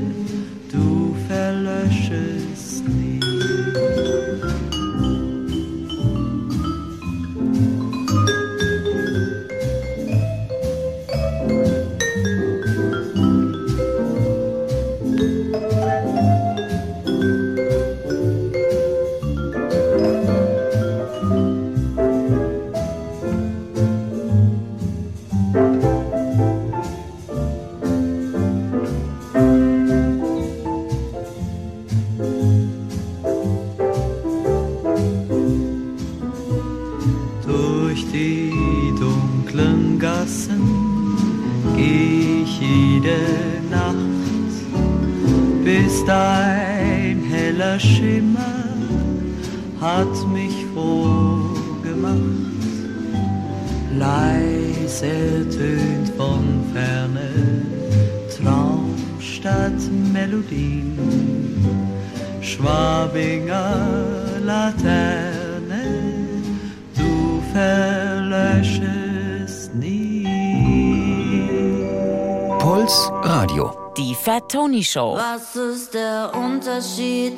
[74.26, 75.18] Fat Tony Show.
[75.18, 77.34] Was ist der Unterschied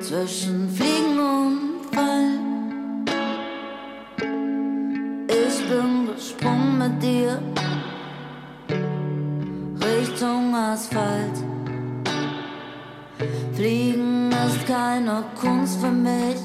[0.00, 3.04] zwischen Fliegen und Fallen?
[5.28, 7.40] Ich bin gesprungen mit dir
[9.80, 11.36] Richtung Asphalt.
[13.54, 16.40] Fliegen ist keine Kunst für mich,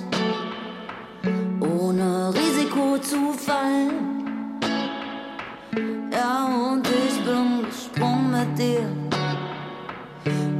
[1.60, 4.14] ohne Risiko zu fallen.
[6.11, 6.93] Ja, und ich
[8.45, 8.88] mit dir.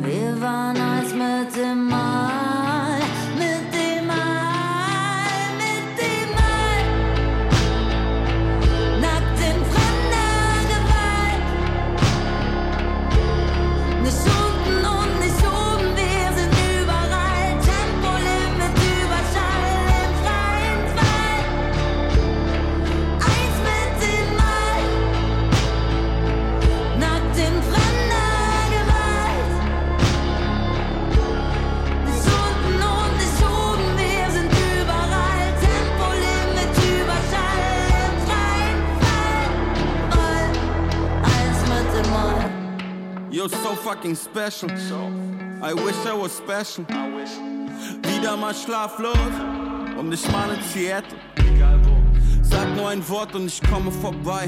[0.01, 2.43] Wir waren eins mit dem Mal,
[43.44, 44.70] You're so fucking special.
[45.61, 46.86] I wish I was special.
[48.07, 49.18] Wieder mal schlaflos,
[49.99, 51.20] um dich mal in Seattle.
[52.41, 54.48] Sag nur ein Wort und ich komme vorbei.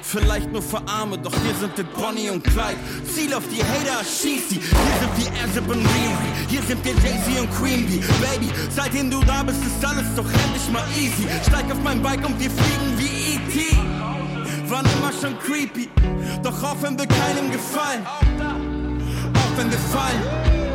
[0.00, 2.78] Vielleicht nur für Arme, doch hier sind wir Bonnie und Clyde.
[3.14, 4.60] Ziel auf die Hater, schieß sie.
[4.60, 6.30] Hier sind wir Azib und Riri.
[6.48, 8.02] Hier sind wir Jay-Z und Queen Bee.
[8.24, 11.28] Baby, seitdem du da bist, ist alles doch endlich mal easy.
[11.46, 14.15] Steig auf mein Bike und wir fliegen wie E.T.
[14.68, 15.88] Waren immer schon creepy,
[16.42, 18.04] doch wenn wir keinem gefallen.
[18.04, 20.65] Auch wenn wir fallen,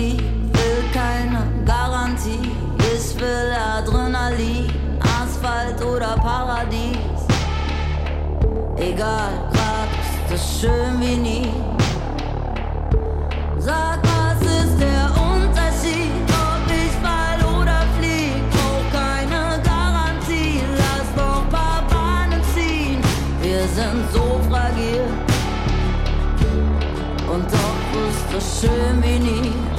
[0.00, 0.20] flieg?
[0.52, 4.66] Will keine Garantie, ich will Adrenalin,
[5.00, 7.22] Asphalt oder Paradies.
[8.76, 11.52] Egal, grad ist es schön wie nie.
[13.58, 18.40] Sag, was ist der Unterschied, ob ich fall oder flieg?
[18.52, 23.00] Brauch keine Garantie, lass doch paar Bahnen ziehen.
[23.42, 25.04] Wir sind so fragil
[27.32, 29.69] und doch ist es schön wie nie.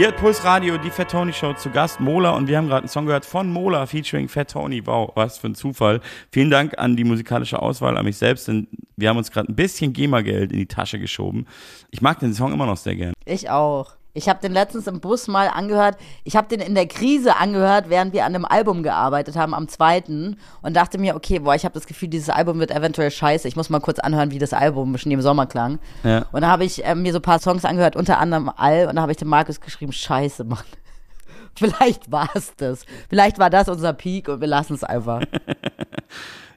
[0.00, 2.30] Ihr hört Puls Radio, die Fat Tony Show zu Gast, Mola.
[2.30, 4.80] Und wir haben gerade einen Song gehört von Mola featuring Fat Tony.
[4.86, 6.00] Wow, was für ein Zufall.
[6.32, 8.66] Vielen Dank an die musikalische Auswahl, an mich selbst, denn
[8.96, 11.46] wir haben uns gerade ein bisschen GEMA-Geld in die Tasche geschoben.
[11.90, 13.12] Ich mag den Song immer noch sehr gern.
[13.26, 13.96] Ich auch.
[14.12, 15.96] Ich habe den letztens im Bus mal angehört.
[16.24, 19.68] Ich habe den in der Krise angehört, während wir an einem Album gearbeitet haben, am
[19.68, 20.38] zweiten.
[20.62, 23.46] Und dachte mir, okay, boah, ich habe das Gefühl, dieses Album wird eventuell scheiße.
[23.46, 25.78] Ich muss mal kurz anhören, wie das Album Schnee im Sommer klang.
[26.02, 26.26] Ja.
[26.32, 28.88] Und da habe ich äh, mir so ein paar Songs angehört, unter anderem All.
[28.88, 30.64] Und da habe ich dem Markus geschrieben, scheiße, Mann.
[31.54, 32.84] Vielleicht war es das.
[33.08, 35.22] Vielleicht war das unser Peak und wir lassen es einfach.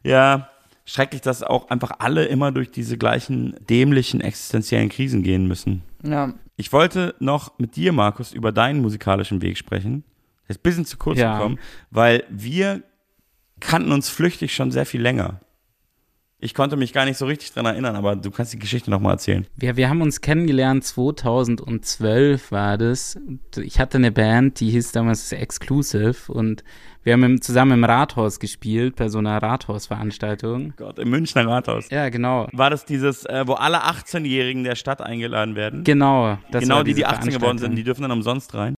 [0.03, 0.49] Ja,
[0.85, 5.81] schrecklich, dass auch einfach alle immer durch diese gleichen dämlichen existenziellen Krisen gehen müssen.
[6.03, 6.33] Ja.
[6.55, 10.03] Ich wollte noch mit dir, Markus, über deinen musikalischen Weg sprechen.
[10.47, 11.37] Der ist ein bisschen zu kurz Ja.
[11.37, 11.57] gekommen,
[11.89, 12.83] weil wir
[13.59, 15.39] kannten uns flüchtig schon sehr viel länger.
[16.39, 19.13] Ich konnte mich gar nicht so richtig dran erinnern, aber du kannst die Geschichte nochmal
[19.13, 19.47] erzählen.
[19.55, 23.17] Wir, wir haben uns kennengelernt, 2012 war das.
[23.57, 26.65] Ich hatte eine Band, die hieß damals Exclusive und
[27.03, 30.73] wir haben im, zusammen im Rathaus gespielt, bei so einer Rathausveranstaltung.
[30.77, 31.89] Gott, im Münchner Rathaus.
[31.89, 32.47] Ja, genau.
[32.53, 35.83] War das dieses, äh, wo alle 18-Jährigen der Stadt eingeladen werden?
[35.83, 36.37] Genau.
[36.51, 38.75] Das genau die, die diese 18 geworden sind, die dürfen dann umsonst rein.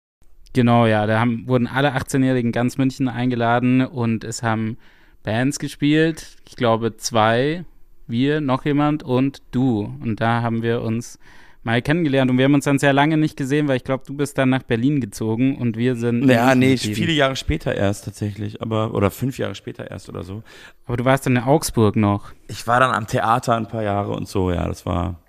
[0.53, 1.05] Genau, ja.
[1.05, 4.77] Da haben, wurden alle 18-Jährigen ganz München eingeladen und es haben
[5.23, 6.37] Bands gespielt.
[6.47, 7.65] Ich glaube zwei,
[8.07, 9.95] wir, noch jemand und du.
[10.01, 11.19] Und da haben wir uns
[11.65, 14.13] mal kennengelernt und wir haben uns dann sehr lange nicht gesehen, weil ich glaube, du
[14.13, 16.23] bist dann nach Berlin gezogen und wir sind.
[16.23, 20.23] in Ja, nee, viele Jahre später erst tatsächlich, aber oder fünf Jahre später erst oder
[20.23, 20.43] so.
[20.85, 22.31] Aber du warst dann in Augsburg noch.
[22.47, 25.19] Ich war dann am Theater ein paar Jahre und so, ja, das war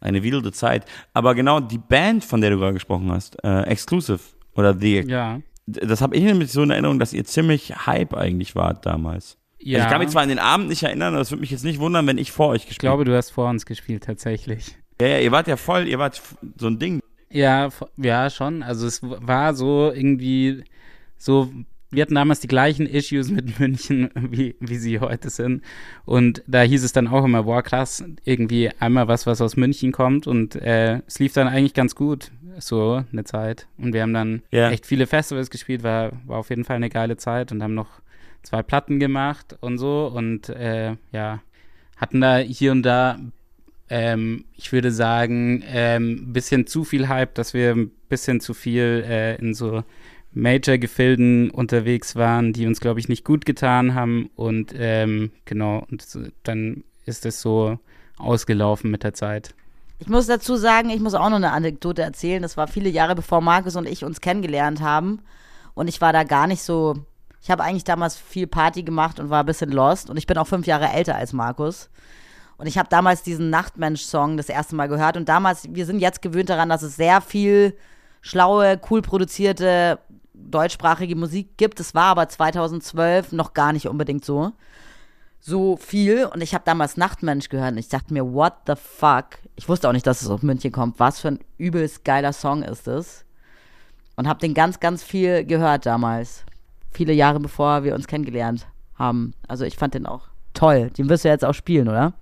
[0.00, 0.84] eine wilde Zeit.
[1.14, 4.20] Aber genau die Band, von der du gerade gesprochen hast, äh, Exclusive
[4.54, 5.40] oder The, Ja.
[5.66, 9.38] das habe ich nämlich so in Erinnerung, dass ihr ziemlich Hype eigentlich wart damals.
[9.58, 9.78] Ja.
[9.78, 11.64] Also ich kann mich zwar an den Abend nicht erinnern, aber das würde mich jetzt
[11.64, 14.76] nicht wundern, wenn ich vor euch gespielt Ich glaube, du hast vor uns gespielt, tatsächlich.
[15.00, 16.20] Ja, ja, ihr wart ja voll, ihr wart
[16.56, 17.00] so ein Ding.
[17.30, 18.62] Ja, ja, schon.
[18.62, 20.64] Also es war so irgendwie
[21.16, 21.50] so,
[21.90, 25.62] wir hatten damals die gleichen Issues mit München, wie, wie sie heute sind.
[26.04, 29.92] Und da hieß es dann auch immer, boah, krass, irgendwie einmal was, was aus München
[29.92, 30.26] kommt.
[30.26, 33.66] Und äh, es lief dann eigentlich ganz gut, so eine Zeit.
[33.78, 34.70] Und wir haben dann Ja.
[34.70, 37.88] echt viele Festivals gespielt, war, war auf jeden Fall eine geile Zeit und haben noch
[38.42, 40.12] zwei Platten gemacht und so.
[40.14, 41.40] Und äh, ja,
[41.96, 43.18] hatten da hier und da
[43.94, 49.04] ähm, ich würde sagen, ähm, bisschen zu viel Hype, dass wir ein bisschen zu viel
[49.06, 49.84] äh, in so
[50.32, 54.30] Major-Gefilden unterwegs waren, die uns, glaube ich, nicht gut getan haben.
[54.34, 56.06] Und ähm, genau, und
[56.42, 57.78] dann ist es so
[58.16, 59.54] ausgelaufen mit der Zeit.
[59.98, 62.40] Ich muss dazu sagen, ich muss auch noch eine Anekdote erzählen.
[62.40, 65.20] Das war viele Jahre bevor Markus und ich uns kennengelernt haben.
[65.74, 66.94] Und ich war da gar nicht so.
[67.42, 70.08] Ich habe eigentlich damals viel Party gemacht und war ein bisschen lost.
[70.08, 71.90] Und ich bin auch fünf Jahre älter als Markus.
[72.56, 75.16] Und ich habe damals diesen Nachtmensch-Song das erste Mal gehört.
[75.16, 77.76] Und damals, wir sind jetzt gewöhnt daran, dass es sehr viel
[78.20, 79.98] schlaue, cool produzierte
[80.34, 81.80] deutschsprachige Musik gibt.
[81.80, 84.52] Es war aber 2012 noch gar nicht unbedingt so
[85.44, 89.38] so viel und ich habe damals Nachtmensch gehört und ich dachte mir, what the fuck?
[89.56, 91.00] Ich wusste auch nicht, dass es aus München kommt.
[91.00, 93.24] Was für ein übelst geiler Song ist es?
[94.14, 96.44] Und habe den ganz, ganz viel gehört damals.
[96.92, 99.34] Viele Jahre bevor wir uns kennengelernt haben.
[99.48, 100.90] Also ich fand den auch toll.
[100.90, 102.12] Den wirst du jetzt auch spielen, oder?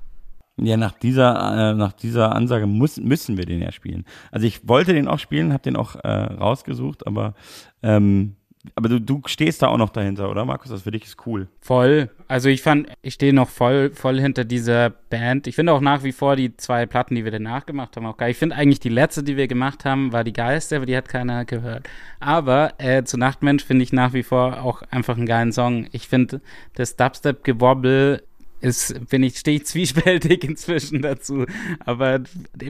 [0.57, 4.05] Ja, nach dieser, äh, nach dieser Ansage muss, müssen wir den ja spielen.
[4.31, 7.35] Also ich wollte den auch spielen, habe den auch äh, rausgesucht, aber,
[7.83, 8.37] ähm,
[8.75, 10.71] aber du, du stehst da auch noch dahinter, oder Markus?
[10.71, 11.49] Das für dich ist cool.
[11.61, 12.11] Voll.
[12.29, 15.47] Also ich fand, ich stehe noch voll, voll hinter dieser Band.
[15.47, 18.19] Ich finde auch nach wie vor die zwei Platten, die wir danach gemacht haben, auch
[18.19, 18.33] geil.
[18.33, 21.09] Ich finde eigentlich die letzte, die wir gemacht haben, war die geilste, aber die hat
[21.09, 21.89] keiner gehört.
[22.19, 25.87] Aber äh, zu Nachtmensch finde ich nach wie vor auch einfach einen geilen Song.
[25.93, 26.43] Ich finde,
[26.75, 28.23] das Dubstep-Gewobbel
[28.61, 31.47] ist, finde ich, stehe ich zwiespältig inzwischen dazu.
[31.85, 32.21] Aber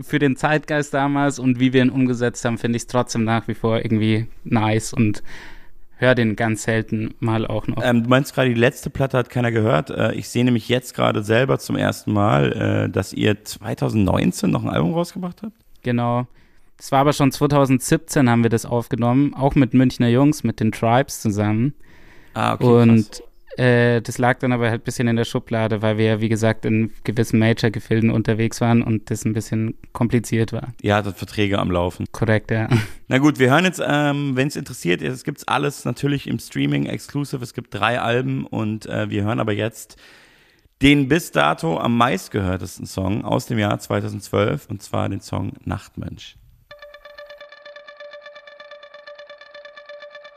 [0.02, 3.48] für den Zeitgeist damals und wie wir ihn umgesetzt haben, finde ich es trotzdem nach
[3.48, 5.22] wie vor irgendwie nice und
[5.96, 7.82] höre den ganz selten mal auch noch.
[7.82, 9.90] Ähm, du meinst gerade, die letzte Platte hat keiner gehört.
[9.90, 14.62] Äh, ich sehe nämlich jetzt gerade selber zum ersten Mal, äh, dass ihr 2019 noch
[14.62, 15.52] ein Album rausgebracht habt.
[15.82, 16.26] Genau.
[16.78, 20.72] Das war aber schon 2017 haben wir das aufgenommen, auch mit Münchner Jungs, mit den
[20.72, 21.74] Tribes zusammen.
[22.32, 22.64] Ah, okay.
[22.64, 23.22] Und
[23.60, 26.30] äh, das lag dann aber halt ein bisschen in der Schublade, weil wir ja, wie
[26.30, 30.68] gesagt, in gewissen Major-Gefilden unterwegs waren und das ein bisschen kompliziert war.
[30.80, 32.06] Ihr hattet Verträge am Laufen.
[32.10, 32.68] Korrekt, ja.
[33.08, 36.86] Na gut, wir hören jetzt, ähm, wenn es interessiert, es gibt's alles natürlich im Streaming
[36.86, 37.42] exclusive.
[37.42, 39.96] Es gibt drei Alben und äh, wir hören aber jetzt
[40.80, 46.36] den bis dato am meistgehörtesten Song aus dem Jahr 2012 und zwar den Song Nachtmensch.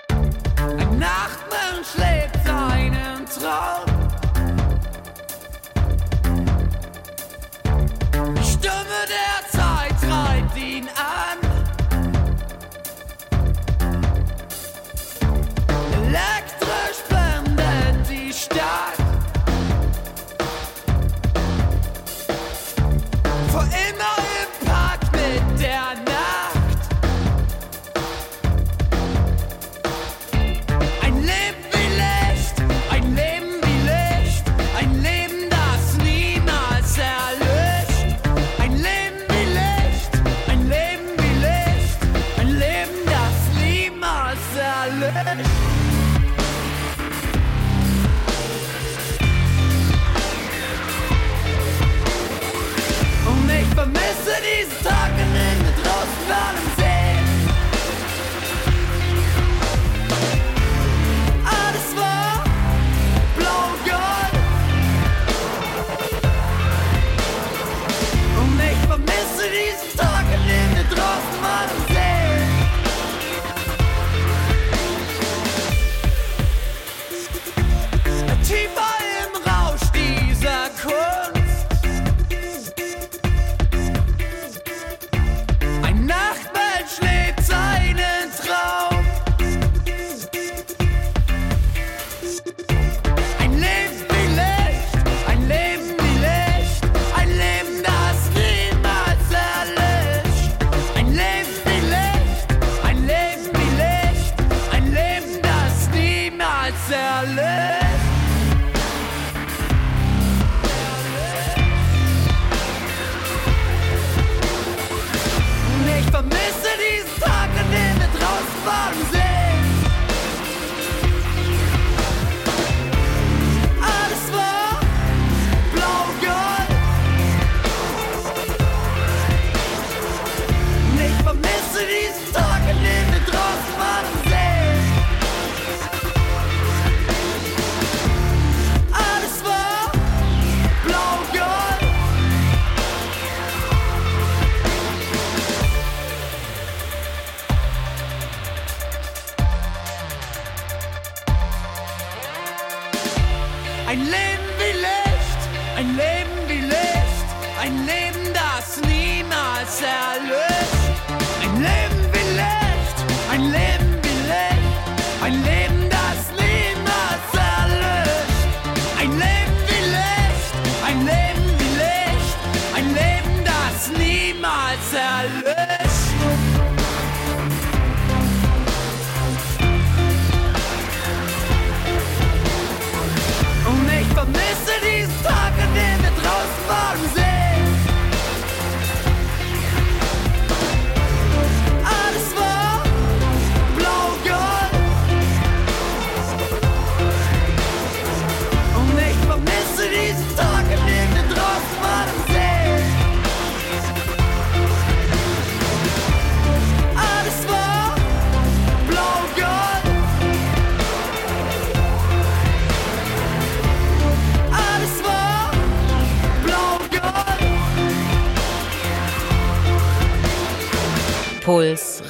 [0.09, 2.22] Ein Nachtmensch lebt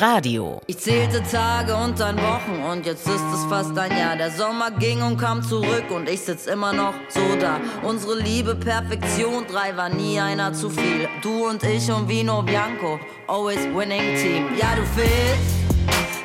[0.04, 0.60] Radio.
[0.68, 4.18] Ich zählte Tage und dann Wochen und jetzt ist es fast ein Jahr.
[4.18, 7.62] Der Sommer ging und kam zurück und ich sitz immer noch so da.
[7.84, 11.08] Unsere Liebe Perfektion, drei war nie einer zu viel.
[11.22, 13.00] Du und ich und Vino Bianco,
[13.30, 14.48] always winning team.
[14.60, 15.56] Ja, du fehlst,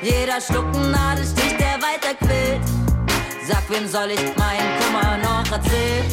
[0.02, 2.66] jeder Schluck ein Nadelstich, der weiter quillt.
[3.46, 6.04] Sag, wem soll ich meinen Kummer noch erzählen?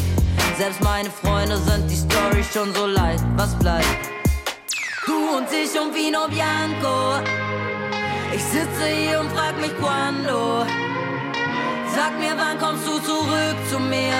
[0.55, 3.19] Selbst meine Freunde sind die Story schon so leid.
[3.37, 3.87] Was bleibt?
[5.07, 7.44] Du und ich und Vino Bianco.
[8.35, 10.65] Ich sitze hier und frag mich quando.
[11.95, 14.19] Sag mir, wann kommst du zurück zu mir?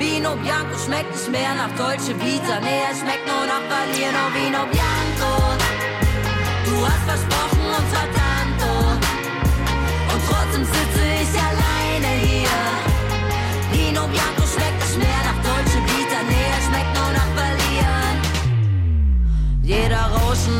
[0.00, 2.58] Vino Bianco schmeckt nicht mehr nach Dolce Vita.
[2.60, 5.32] Nee, er schmeckt nur nach Valino Vino Bianco.
[6.66, 8.72] Du hast versprochen und vertanto.
[10.10, 12.58] Und trotzdem sitze ich alleine hier.
[13.70, 16.18] Vino Bianco schmeckt nicht mehr nach Dolce Vita.
[16.26, 18.16] Nee, er schmeckt nur nach Verlieren.
[19.62, 20.58] Jeder Rauschen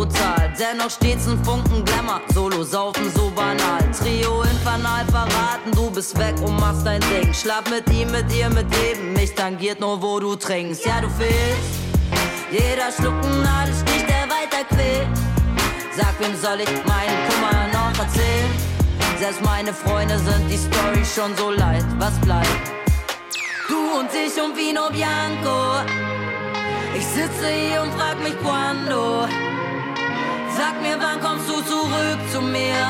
[0.00, 0.52] brutal.
[0.58, 3.82] Dennoch stets ein Funken Glamour, Solo saufen so banal.
[3.92, 7.32] Trio infernal verraten, du bist weg und machst dein Ding.
[7.34, 9.12] Schlaf mit ihm, mit ihr, mit jedem.
[9.12, 10.86] Mich tangiert nur, wo du trinkst.
[10.86, 11.70] Ja, du fehlst.
[12.50, 15.08] Jeder Schluck ein Nadelstich, der weiter quält.
[15.96, 18.50] Sag, wem soll ich meinen Kummer noch erzählen?
[19.18, 21.84] Selbst meine Freunde sind die Story schon so leid.
[21.98, 22.48] Was bleibt?
[23.68, 25.84] Du und ich und Vino Bianco.
[26.96, 29.28] Ich sitze hier und frag mich quando.
[30.56, 32.80] Sag mir, wann kommst du zurück zu mir?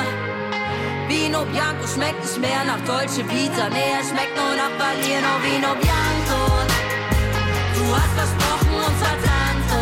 [1.09, 3.69] Vino Bianco schmeckt nicht mehr nach Dolce Vita.
[3.69, 6.41] Nee, er schmeckt nur nach Berlino Vino Bianco.
[7.77, 9.81] Du hast versprochen und vertanto.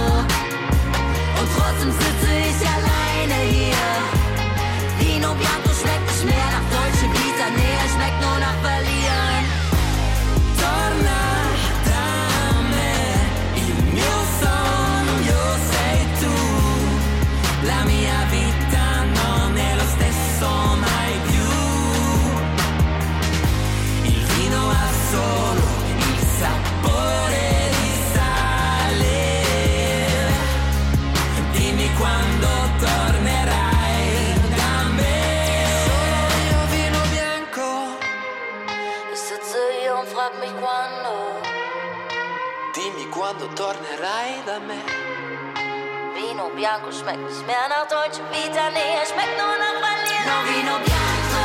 [1.39, 3.89] Und trotzdem sitze ich alleine hier.
[4.99, 7.28] Vino Bianco schmeckt nicht mehr nach Dolce Vita.
[43.35, 44.79] Tornerai da me.
[46.15, 50.25] Vino bianco schmeckt nicht mehr nach Deutsch Vita, nee, er schmeckt nur nach Vanille.
[50.29, 51.45] No Vino Bianco,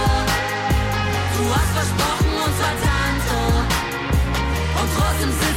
[1.36, 3.40] du hast versprochen uns war Tanto.
[4.80, 5.53] Und trotzdem sitze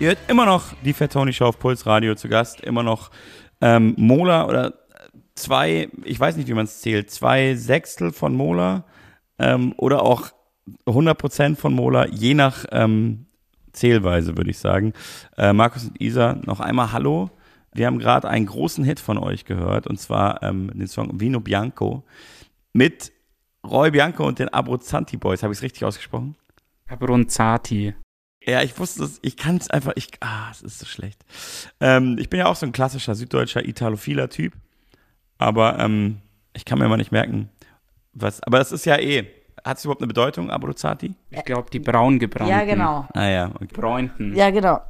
[0.00, 2.60] Ihr hört immer noch die Fat Tony Show auf Puls Radio zu Gast.
[2.60, 3.10] Immer noch
[3.60, 4.74] ähm, Mola oder
[5.36, 8.84] zwei, ich weiß nicht, wie man es zählt, zwei Sechstel von Mola
[9.38, 10.30] ähm, oder auch
[10.86, 13.26] 100% von Mola, je nach ähm,
[13.72, 14.94] Zählweise, würde ich sagen.
[15.36, 17.30] Äh, Markus und Isa, noch einmal Hallo.
[17.72, 21.40] Wir haben gerade einen großen Hit von euch gehört und zwar ähm, den Song Vino
[21.40, 22.04] Bianco
[22.72, 23.12] mit
[23.64, 25.42] Roy Bianco und den Abruzzanti Boys.
[25.42, 26.36] Habe ich es richtig ausgesprochen?
[26.88, 27.94] Abronzati.
[28.46, 31.24] Ja, ich wusste es, ich kann es einfach, ich, ah, es ist so schlecht.
[31.80, 34.52] Ähm, ich bin ja auch so ein klassischer süddeutscher Italophiler Typ,
[35.38, 36.20] aber ähm,
[36.52, 37.48] ich kann mir mal nicht merken,
[38.12, 39.26] was, aber das ist ja eh,
[39.64, 41.14] hat es überhaupt eine Bedeutung, Abruzzati?
[41.30, 42.54] Ich glaube, die braun gebrannten.
[42.54, 43.06] Ja, genau.
[43.14, 43.68] Ah ja, okay.
[43.72, 44.36] Bräunten.
[44.36, 44.80] Ja, genau.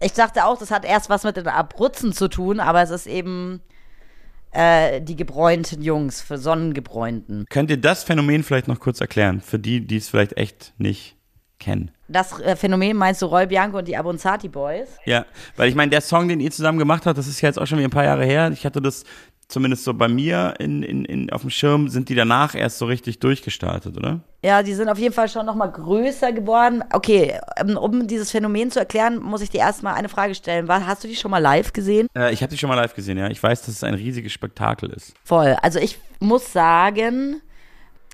[0.00, 3.06] Ich dachte auch, das hat erst was mit den Abruzzen zu tun, aber es ist
[3.06, 3.60] eben
[4.50, 7.46] äh, die gebräunten Jungs, für Sonnengebräunten.
[7.48, 11.15] Könnt ihr das Phänomen vielleicht noch kurz erklären, für die, die es vielleicht echt nicht
[11.66, 11.90] kennen?
[12.08, 14.88] Das äh, Phänomen meinst du Roy Bianco und die Abonzati Boys?
[15.04, 15.26] Ja,
[15.56, 17.66] weil ich meine, der Song, den ihr zusammen gemacht habt, das ist ja jetzt auch
[17.66, 18.50] schon wieder ein paar Jahre her.
[18.52, 19.04] Ich hatte das
[19.48, 22.86] zumindest so bei mir in, in, in, auf dem Schirm, sind die danach erst so
[22.86, 24.20] richtig durchgestartet, oder?
[24.44, 26.84] Ja, die sind auf jeden Fall schon noch mal größer geworden.
[26.92, 30.68] Okay, ähm, um dieses Phänomen zu erklären, muss ich dir erstmal eine Frage stellen.
[30.68, 32.06] Hast du die schon mal live gesehen?
[32.16, 33.28] Äh, ich habe die schon mal live gesehen, ja.
[33.28, 35.14] Ich weiß, dass es ein riesiges Spektakel ist.
[35.24, 35.56] Voll.
[35.62, 37.40] Also ich muss sagen,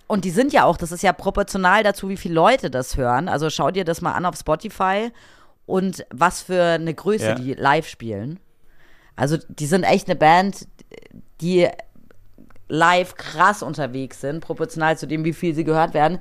[0.07, 3.29] und die sind ja auch, das ist ja proportional dazu, wie viele Leute das hören.
[3.29, 5.11] Also schau dir das mal an auf Spotify
[5.67, 7.35] und was für eine Größe Ja.
[7.35, 8.39] die live spielen.
[9.17, 10.67] Also die sind echt eine Band,
[11.41, 11.69] die
[12.69, 16.19] live krass unterwegs sind, proportional zu dem, wie viel sie gehört werden.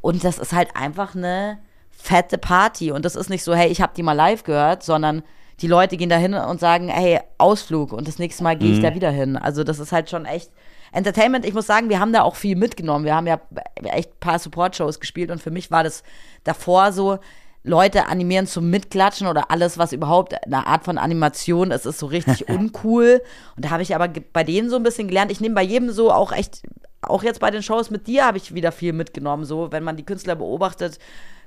[0.00, 1.58] Und das ist halt einfach eine
[1.90, 2.92] fette Party.
[2.92, 5.22] Und das ist nicht so, hey, ich habe die mal live gehört, sondern
[5.60, 8.78] die Leute gehen da hin und sagen, hey, Ausflug und das nächste Mal gehe ich
[8.78, 8.82] Mhm.
[8.82, 9.36] da wieder hin.
[9.36, 10.50] Also das ist halt schon echt
[10.94, 11.44] Entertainment.
[11.44, 13.04] Ich muss sagen, wir haben da auch viel mitgenommen.
[13.04, 13.40] Wir haben ja
[13.82, 16.02] echt ein paar Support-Shows gespielt und für mich war das
[16.44, 17.18] davor so,
[17.66, 22.06] Leute animieren zum Mitklatschen oder alles, was überhaupt eine Art von Animation ist, ist so
[22.06, 23.22] richtig uncool.
[23.56, 25.32] Und da habe ich aber bei denen so ein bisschen gelernt.
[25.32, 26.62] Ich nehme bei jedem so auch echt,
[27.00, 29.46] auch jetzt bei den Shows mit dir habe ich wieder viel mitgenommen.
[29.46, 30.98] So, wenn man die Künstler beobachtet,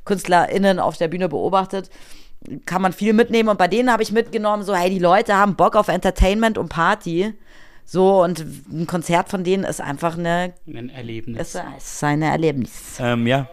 [0.06, 1.92] KünstlerInnen auf der Bühne beobachtet,
[2.66, 3.50] kann man viel mitnehmen.
[3.50, 6.70] Und bei denen habe ich mitgenommen, so, hey, die Leute haben Bock auf Entertainment und
[6.70, 7.36] Party.
[7.90, 11.56] So, und ein Konzert von denen ist einfach eine, Ein Erlebnis.
[11.56, 12.98] ist, ist ein Erlebnis.
[13.00, 13.48] Ähm, ja.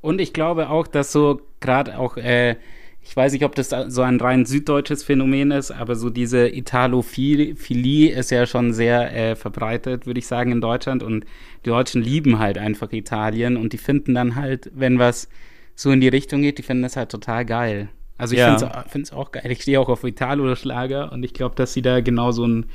[0.00, 2.56] Und ich glaube auch, dass so gerade auch, äh,
[3.02, 8.10] ich weiß nicht, ob das so ein rein süddeutsches Phänomen ist, aber so diese Italophilie
[8.10, 11.02] ist ja schon sehr äh, verbreitet, würde ich sagen, in Deutschland.
[11.04, 11.24] Und
[11.64, 15.28] die Deutschen lieben halt einfach Italien und die finden dann halt, wenn was
[15.76, 17.88] so in die Richtung geht, die finden das halt total geil.
[18.18, 18.56] Also ich Ja.
[18.88, 19.50] finde es auch geil.
[19.50, 22.66] Ich stehe auch auf Italo-Schlager und ich glaube, dass sie da genau so einen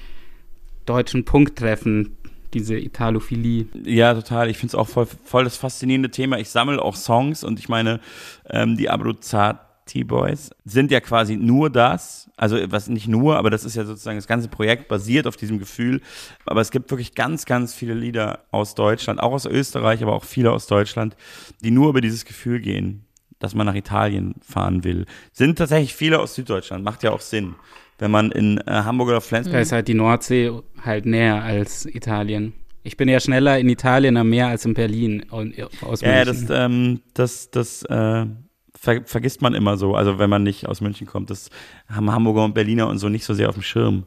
[0.86, 2.18] deutschen Punkt treffen,
[2.56, 3.68] diese Italophilie.
[3.84, 4.49] Ja, total.
[4.49, 6.40] Ich finde es auch voll, voll das faszinierende Thema.
[6.40, 7.99] Ich sammle auch Songs und ich meine,
[8.49, 12.30] ähm, die Abruzzati Boys sind ja quasi nur das.
[12.38, 15.60] Also, was nicht nur, aber das ist ja sozusagen das ganze Projekt basiert auf diesem
[15.60, 16.02] Gefühl.
[16.45, 20.24] Aber es gibt wirklich ganz, ganz viele Lieder aus Deutschland, auch aus Österreich, aber auch
[20.24, 21.16] viele aus Deutschland,
[21.62, 23.06] die nur über dieses Gefühl gehen,
[23.40, 25.06] dass man nach Italien fahren will.
[25.34, 26.84] Sind tatsächlich viele aus Süddeutschland.
[26.84, 27.56] Macht ja auch Sinn.
[27.97, 30.51] Wenn man in äh, Hamburg oder Flensburg Da ist halt die Nordsee
[30.84, 32.53] halt näher als Italien.
[32.84, 36.47] Ich bin ja schneller in Italien am Meer als in Berlin und, aus Ja, München.
[36.47, 38.26] das, ähm, das, das äh,
[38.76, 39.95] ver vergisst man immer so.
[39.95, 41.49] Also wenn man nicht aus München kommt, das
[41.88, 44.03] haben Hamburger und Berliner und so nicht so sehr auf dem Schirm.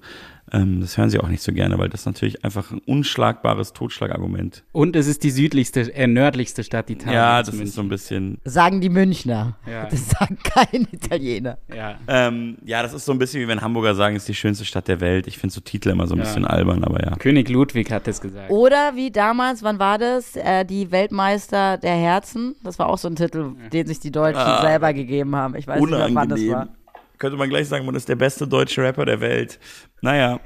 [0.53, 4.65] Ähm, das hören sie auch nicht so gerne, weil das natürlich einfach ein unschlagbares Totschlagargument.
[4.73, 7.15] Und es ist die südlichste, äh, nördlichste Stadt Italiens.
[7.15, 7.67] Ja, das München.
[7.69, 8.39] ist so ein bisschen.
[8.45, 9.57] Sagen die Münchner.
[9.71, 9.87] Ja.
[9.87, 11.59] Das sagen kein Italiener.
[11.75, 11.97] Ja.
[12.07, 14.65] Ähm, ja, das ist so ein bisschen wie wenn Hamburger sagen, es ist die schönste
[14.65, 15.27] Stadt der Welt.
[15.27, 16.25] Ich finde so Titel immer so ein Ja.
[16.25, 17.17] bisschen albern, aber ja.
[17.17, 18.51] König Ludwig hat das gesagt.
[18.51, 20.37] Oder wie damals, wann war das?
[20.37, 22.55] Äh, die Weltmeister der Herzen.
[22.63, 24.63] Das war auch so ein Titel, den sich die Deutschen Ah.
[24.63, 25.55] selber gegeben haben.
[25.57, 26.53] Ich weiß nicht mehr, wann das Unangenehm.
[26.53, 26.69] war.
[27.19, 29.59] Könnte man gleich sagen, man ist der beste deutsche Rapper der Welt.
[30.01, 30.41] Naja,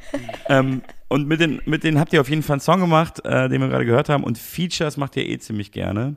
[0.49, 3.49] ähm, und mit den, mit denen habt ihr auf jeden Fall einen Song gemacht, äh,
[3.49, 4.25] den wir gerade gehört haben.
[4.25, 6.17] Und Features macht ihr eh ziemlich gerne.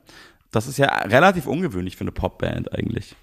[0.50, 3.14] Das ist ja relativ ungewöhnlich für eine Popband eigentlich.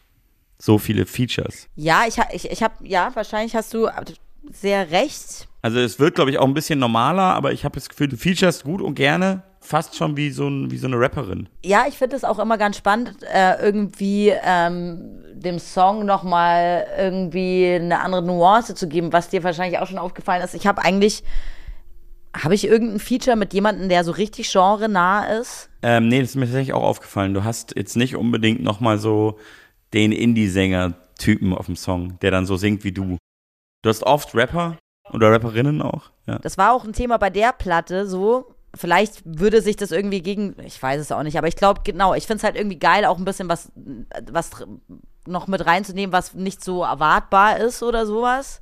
[0.60, 1.68] So viele Features.
[1.76, 3.88] Ja, ich, ich, ich habe, ja, wahrscheinlich hast du
[4.52, 5.48] sehr recht.
[5.62, 8.18] Also es wird, glaube ich, auch ein bisschen normaler, aber ich habe das Gefühl, du
[8.18, 11.48] features gut und gerne, fast schon wie so, ein, wie so eine Rapperin.
[11.64, 17.76] Ja, ich finde es auch immer ganz spannend, äh, irgendwie ähm, dem Song nochmal irgendwie
[17.76, 20.54] eine andere Nuance zu geben, was dir wahrscheinlich auch schon aufgefallen ist.
[20.54, 21.24] Ich habe eigentlich,
[22.36, 25.70] habe ich irgendein Feature mit jemandem, der so richtig genrenah ist?
[25.82, 27.34] Ähm, nee, das ist mir tatsächlich auch aufgefallen.
[27.34, 29.40] Du hast jetzt nicht unbedingt nochmal so
[29.94, 33.18] den Indie-Sänger-Typen auf dem Song, der dann so singt wie du.
[33.84, 34.78] Du hast oft Rapper
[35.12, 36.10] oder Rapperinnen auch.
[36.26, 36.40] Ja.
[36.40, 38.56] Das war auch ein Thema bei der Platte so.
[38.76, 42.16] Vielleicht würde sich das irgendwie gegen, ich weiß es auch nicht, aber ich glaube, genau,
[42.16, 43.72] ich finde es halt irgendwie geil, auch ein bisschen was,
[44.32, 44.50] was
[45.28, 48.62] noch mit reinzunehmen, was nicht so erwartbar ist oder sowas.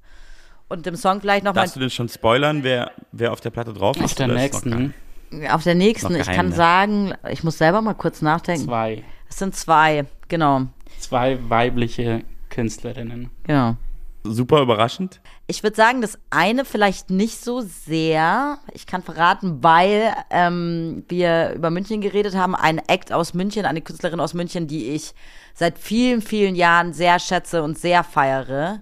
[0.68, 1.64] Und dem Song vielleicht nochmal.
[1.64, 4.04] Darfst du denn schon spoilern, wer, wer auf der Platte drauf ist?
[4.04, 4.94] Auf der nächsten.
[5.32, 8.66] noch Auf der nächsten, Noch ich kann sagen, ich muss selber mal kurz nachdenken.
[8.66, 9.04] Zwei.
[9.30, 10.64] Es sind zwei, genau,
[11.00, 13.30] Zwei weibliche Künstlerinnen.
[13.44, 13.76] genau.
[14.24, 15.20] Super überraschend.
[15.48, 18.60] Ich würde sagen, das eine vielleicht nicht so sehr.
[18.72, 22.56] Ich kann verraten, weil ähm, wir über München geredet haben.
[22.56, 25.16] Ein Act aus München, eine Künstlerin aus München, die ich
[25.56, 28.82] seit vielen, vielen Jahren sehr schätze und sehr feiere.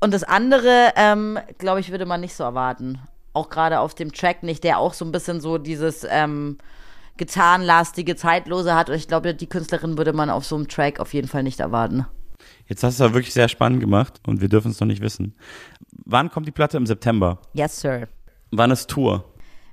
[0.00, 3.00] Und das andere, ähm, glaube ich, würde man nicht so erwarten.
[3.34, 6.56] Auch gerade auf dem Track nicht, der auch so ein bisschen so dieses ähm,
[7.18, 8.88] getanlastige, zeitlose hat.
[8.88, 11.60] Und ich glaube, die Künstlerin würde man auf so einem Track auf jeden Fall nicht
[11.60, 12.06] erwarten.
[12.68, 15.34] Jetzt hast du es wirklich sehr spannend gemacht und wir dürfen es noch nicht wissen.
[16.04, 16.76] Wann kommt die Platte?
[16.76, 17.38] Im September.
[17.52, 18.08] Yes, sir.
[18.50, 19.24] Wann ist Tour?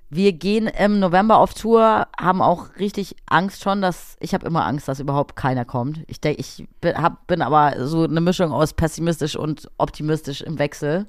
[0.10, 4.66] Wir gehen im November auf Tour, haben auch richtig Angst schon, dass ich habe immer
[4.66, 6.02] Angst, dass überhaupt keiner kommt.
[6.06, 10.60] Ich denke, ich bin, hab, bin aber so eine Mischung aus pessimistisch und optimistisch im
[10.60, 11.08] Wechsel.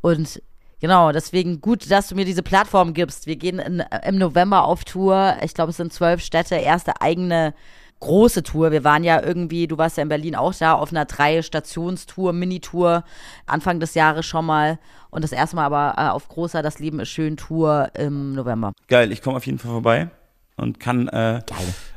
[0.00, 0.40] Und
[0.80, 3.26] genau, deswegen gut, dass du mir diese Plattform gibst.
[3.26, 5.36] Wir gehen in, im November auf Tour.
[5.42, 7.52] Ich glaube, es sind zwölf Städte, erste eigene
[8.02, 8.72] große Tour.
[8.72, 13.04] Wir waren ja irgendwie, du warst ja in Berlin auch da, auf einer Drei-Stationstour, Minitour,
[13.46, 14.78] Anfang des Jahres schon mal.
[15.10, 18.72] Und das erste Mal aber äh, auf großer Das Leben ist schön Tour im November.
[18.88, 20.10] Geil, ich komme auf jeden Fall vorbei
[20.56, 21.40] und kann äh,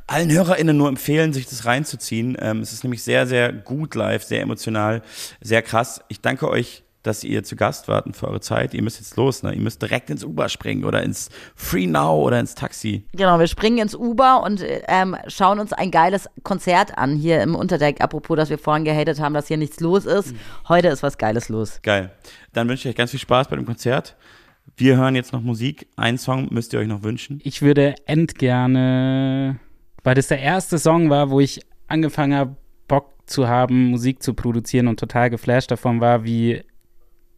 [0.08, 2.38] allen HörerInnen nur empfehlen, sich das reinzuziehen.
[2.40, 5.02] Ähm, es ist nämlich sehr, sehr gut live, sehr emotional,
[5.42, 6.02] sehr krass.
[6.08, 8.74] Ich danke euch, dass ihr zu Gast wart und für eure Zeit.
[8.74, 9.54] Ihr müsst jetzt los, ne?
[9.54, 13.06] Ihr müsst direkt ins Uber springen oder ins Free Now oder ins Taxi.
[13.14, 17.56] Genau, wir springen ins Uber und ähm, schauen uns ein geiles Konzert an hier im
[17.56, 18.02] Unterdeck.
[18.02, 20.34] Apropos, dass wir vorhin gehatet haben, dass hier nichts los ist.
[20.68, 21.80] Heute ist was Geiles los.
[21.84, 22.12] Geil.
[22.54, 24.16] Dann wünsche ich euch ganz viel Spaß bei dem Konzert.
[24.78, 25.88] Wir hören jetzt noch Musik.
[25.96, 27.40] Einen Song müsst ihr euch noch wünschen.
[27.44, 29.60] Ich würde endgerne,
[30.04, 32.56] weil das der erste Song war, wo ich angefangen habe,
[32.88, 36.64] Bock zu haben, Musik zu produzieren und total geflasht davon war, wie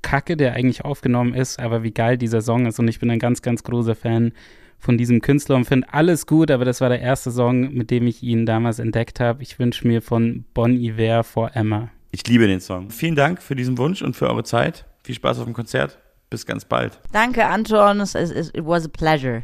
[0.10, 2.80] kacke der eigentlich aufgenommen ist, aber wie geil dieser Song ist.
[2.80, 4.32] Und ich bin ein ganz, ganz großer Fan
[4.80, 8.08] von diesem Künstler und finde alles gut, aber das war der erste Song, mit dem
[8.08, 9.42] ich ihn damals entdeckt habe.
[9.44, 11.90] Ich wünsche mir von Bon Iver For Emma.
[12.12, 12.90] Ich liebe den Song.
[12.90, 14.86] Vielen Dank für diesen Wunsch und für eure Zeit.
[15.04, 15.98] Viel Spaß auf dem Konzert.
[16.30, 17.00] Bis ganz bald.
[17.12, 18.00] Danke, Anton.
[18.02, 19.44] Es- es- It was a pleasure.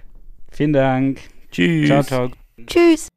[0.51, 1.19] Vielen Dank.
[1.51, 1.87] Tschüss.
[1.87, 2.29] Ciao, ciao.
[2.67, 3.07] Tschüss.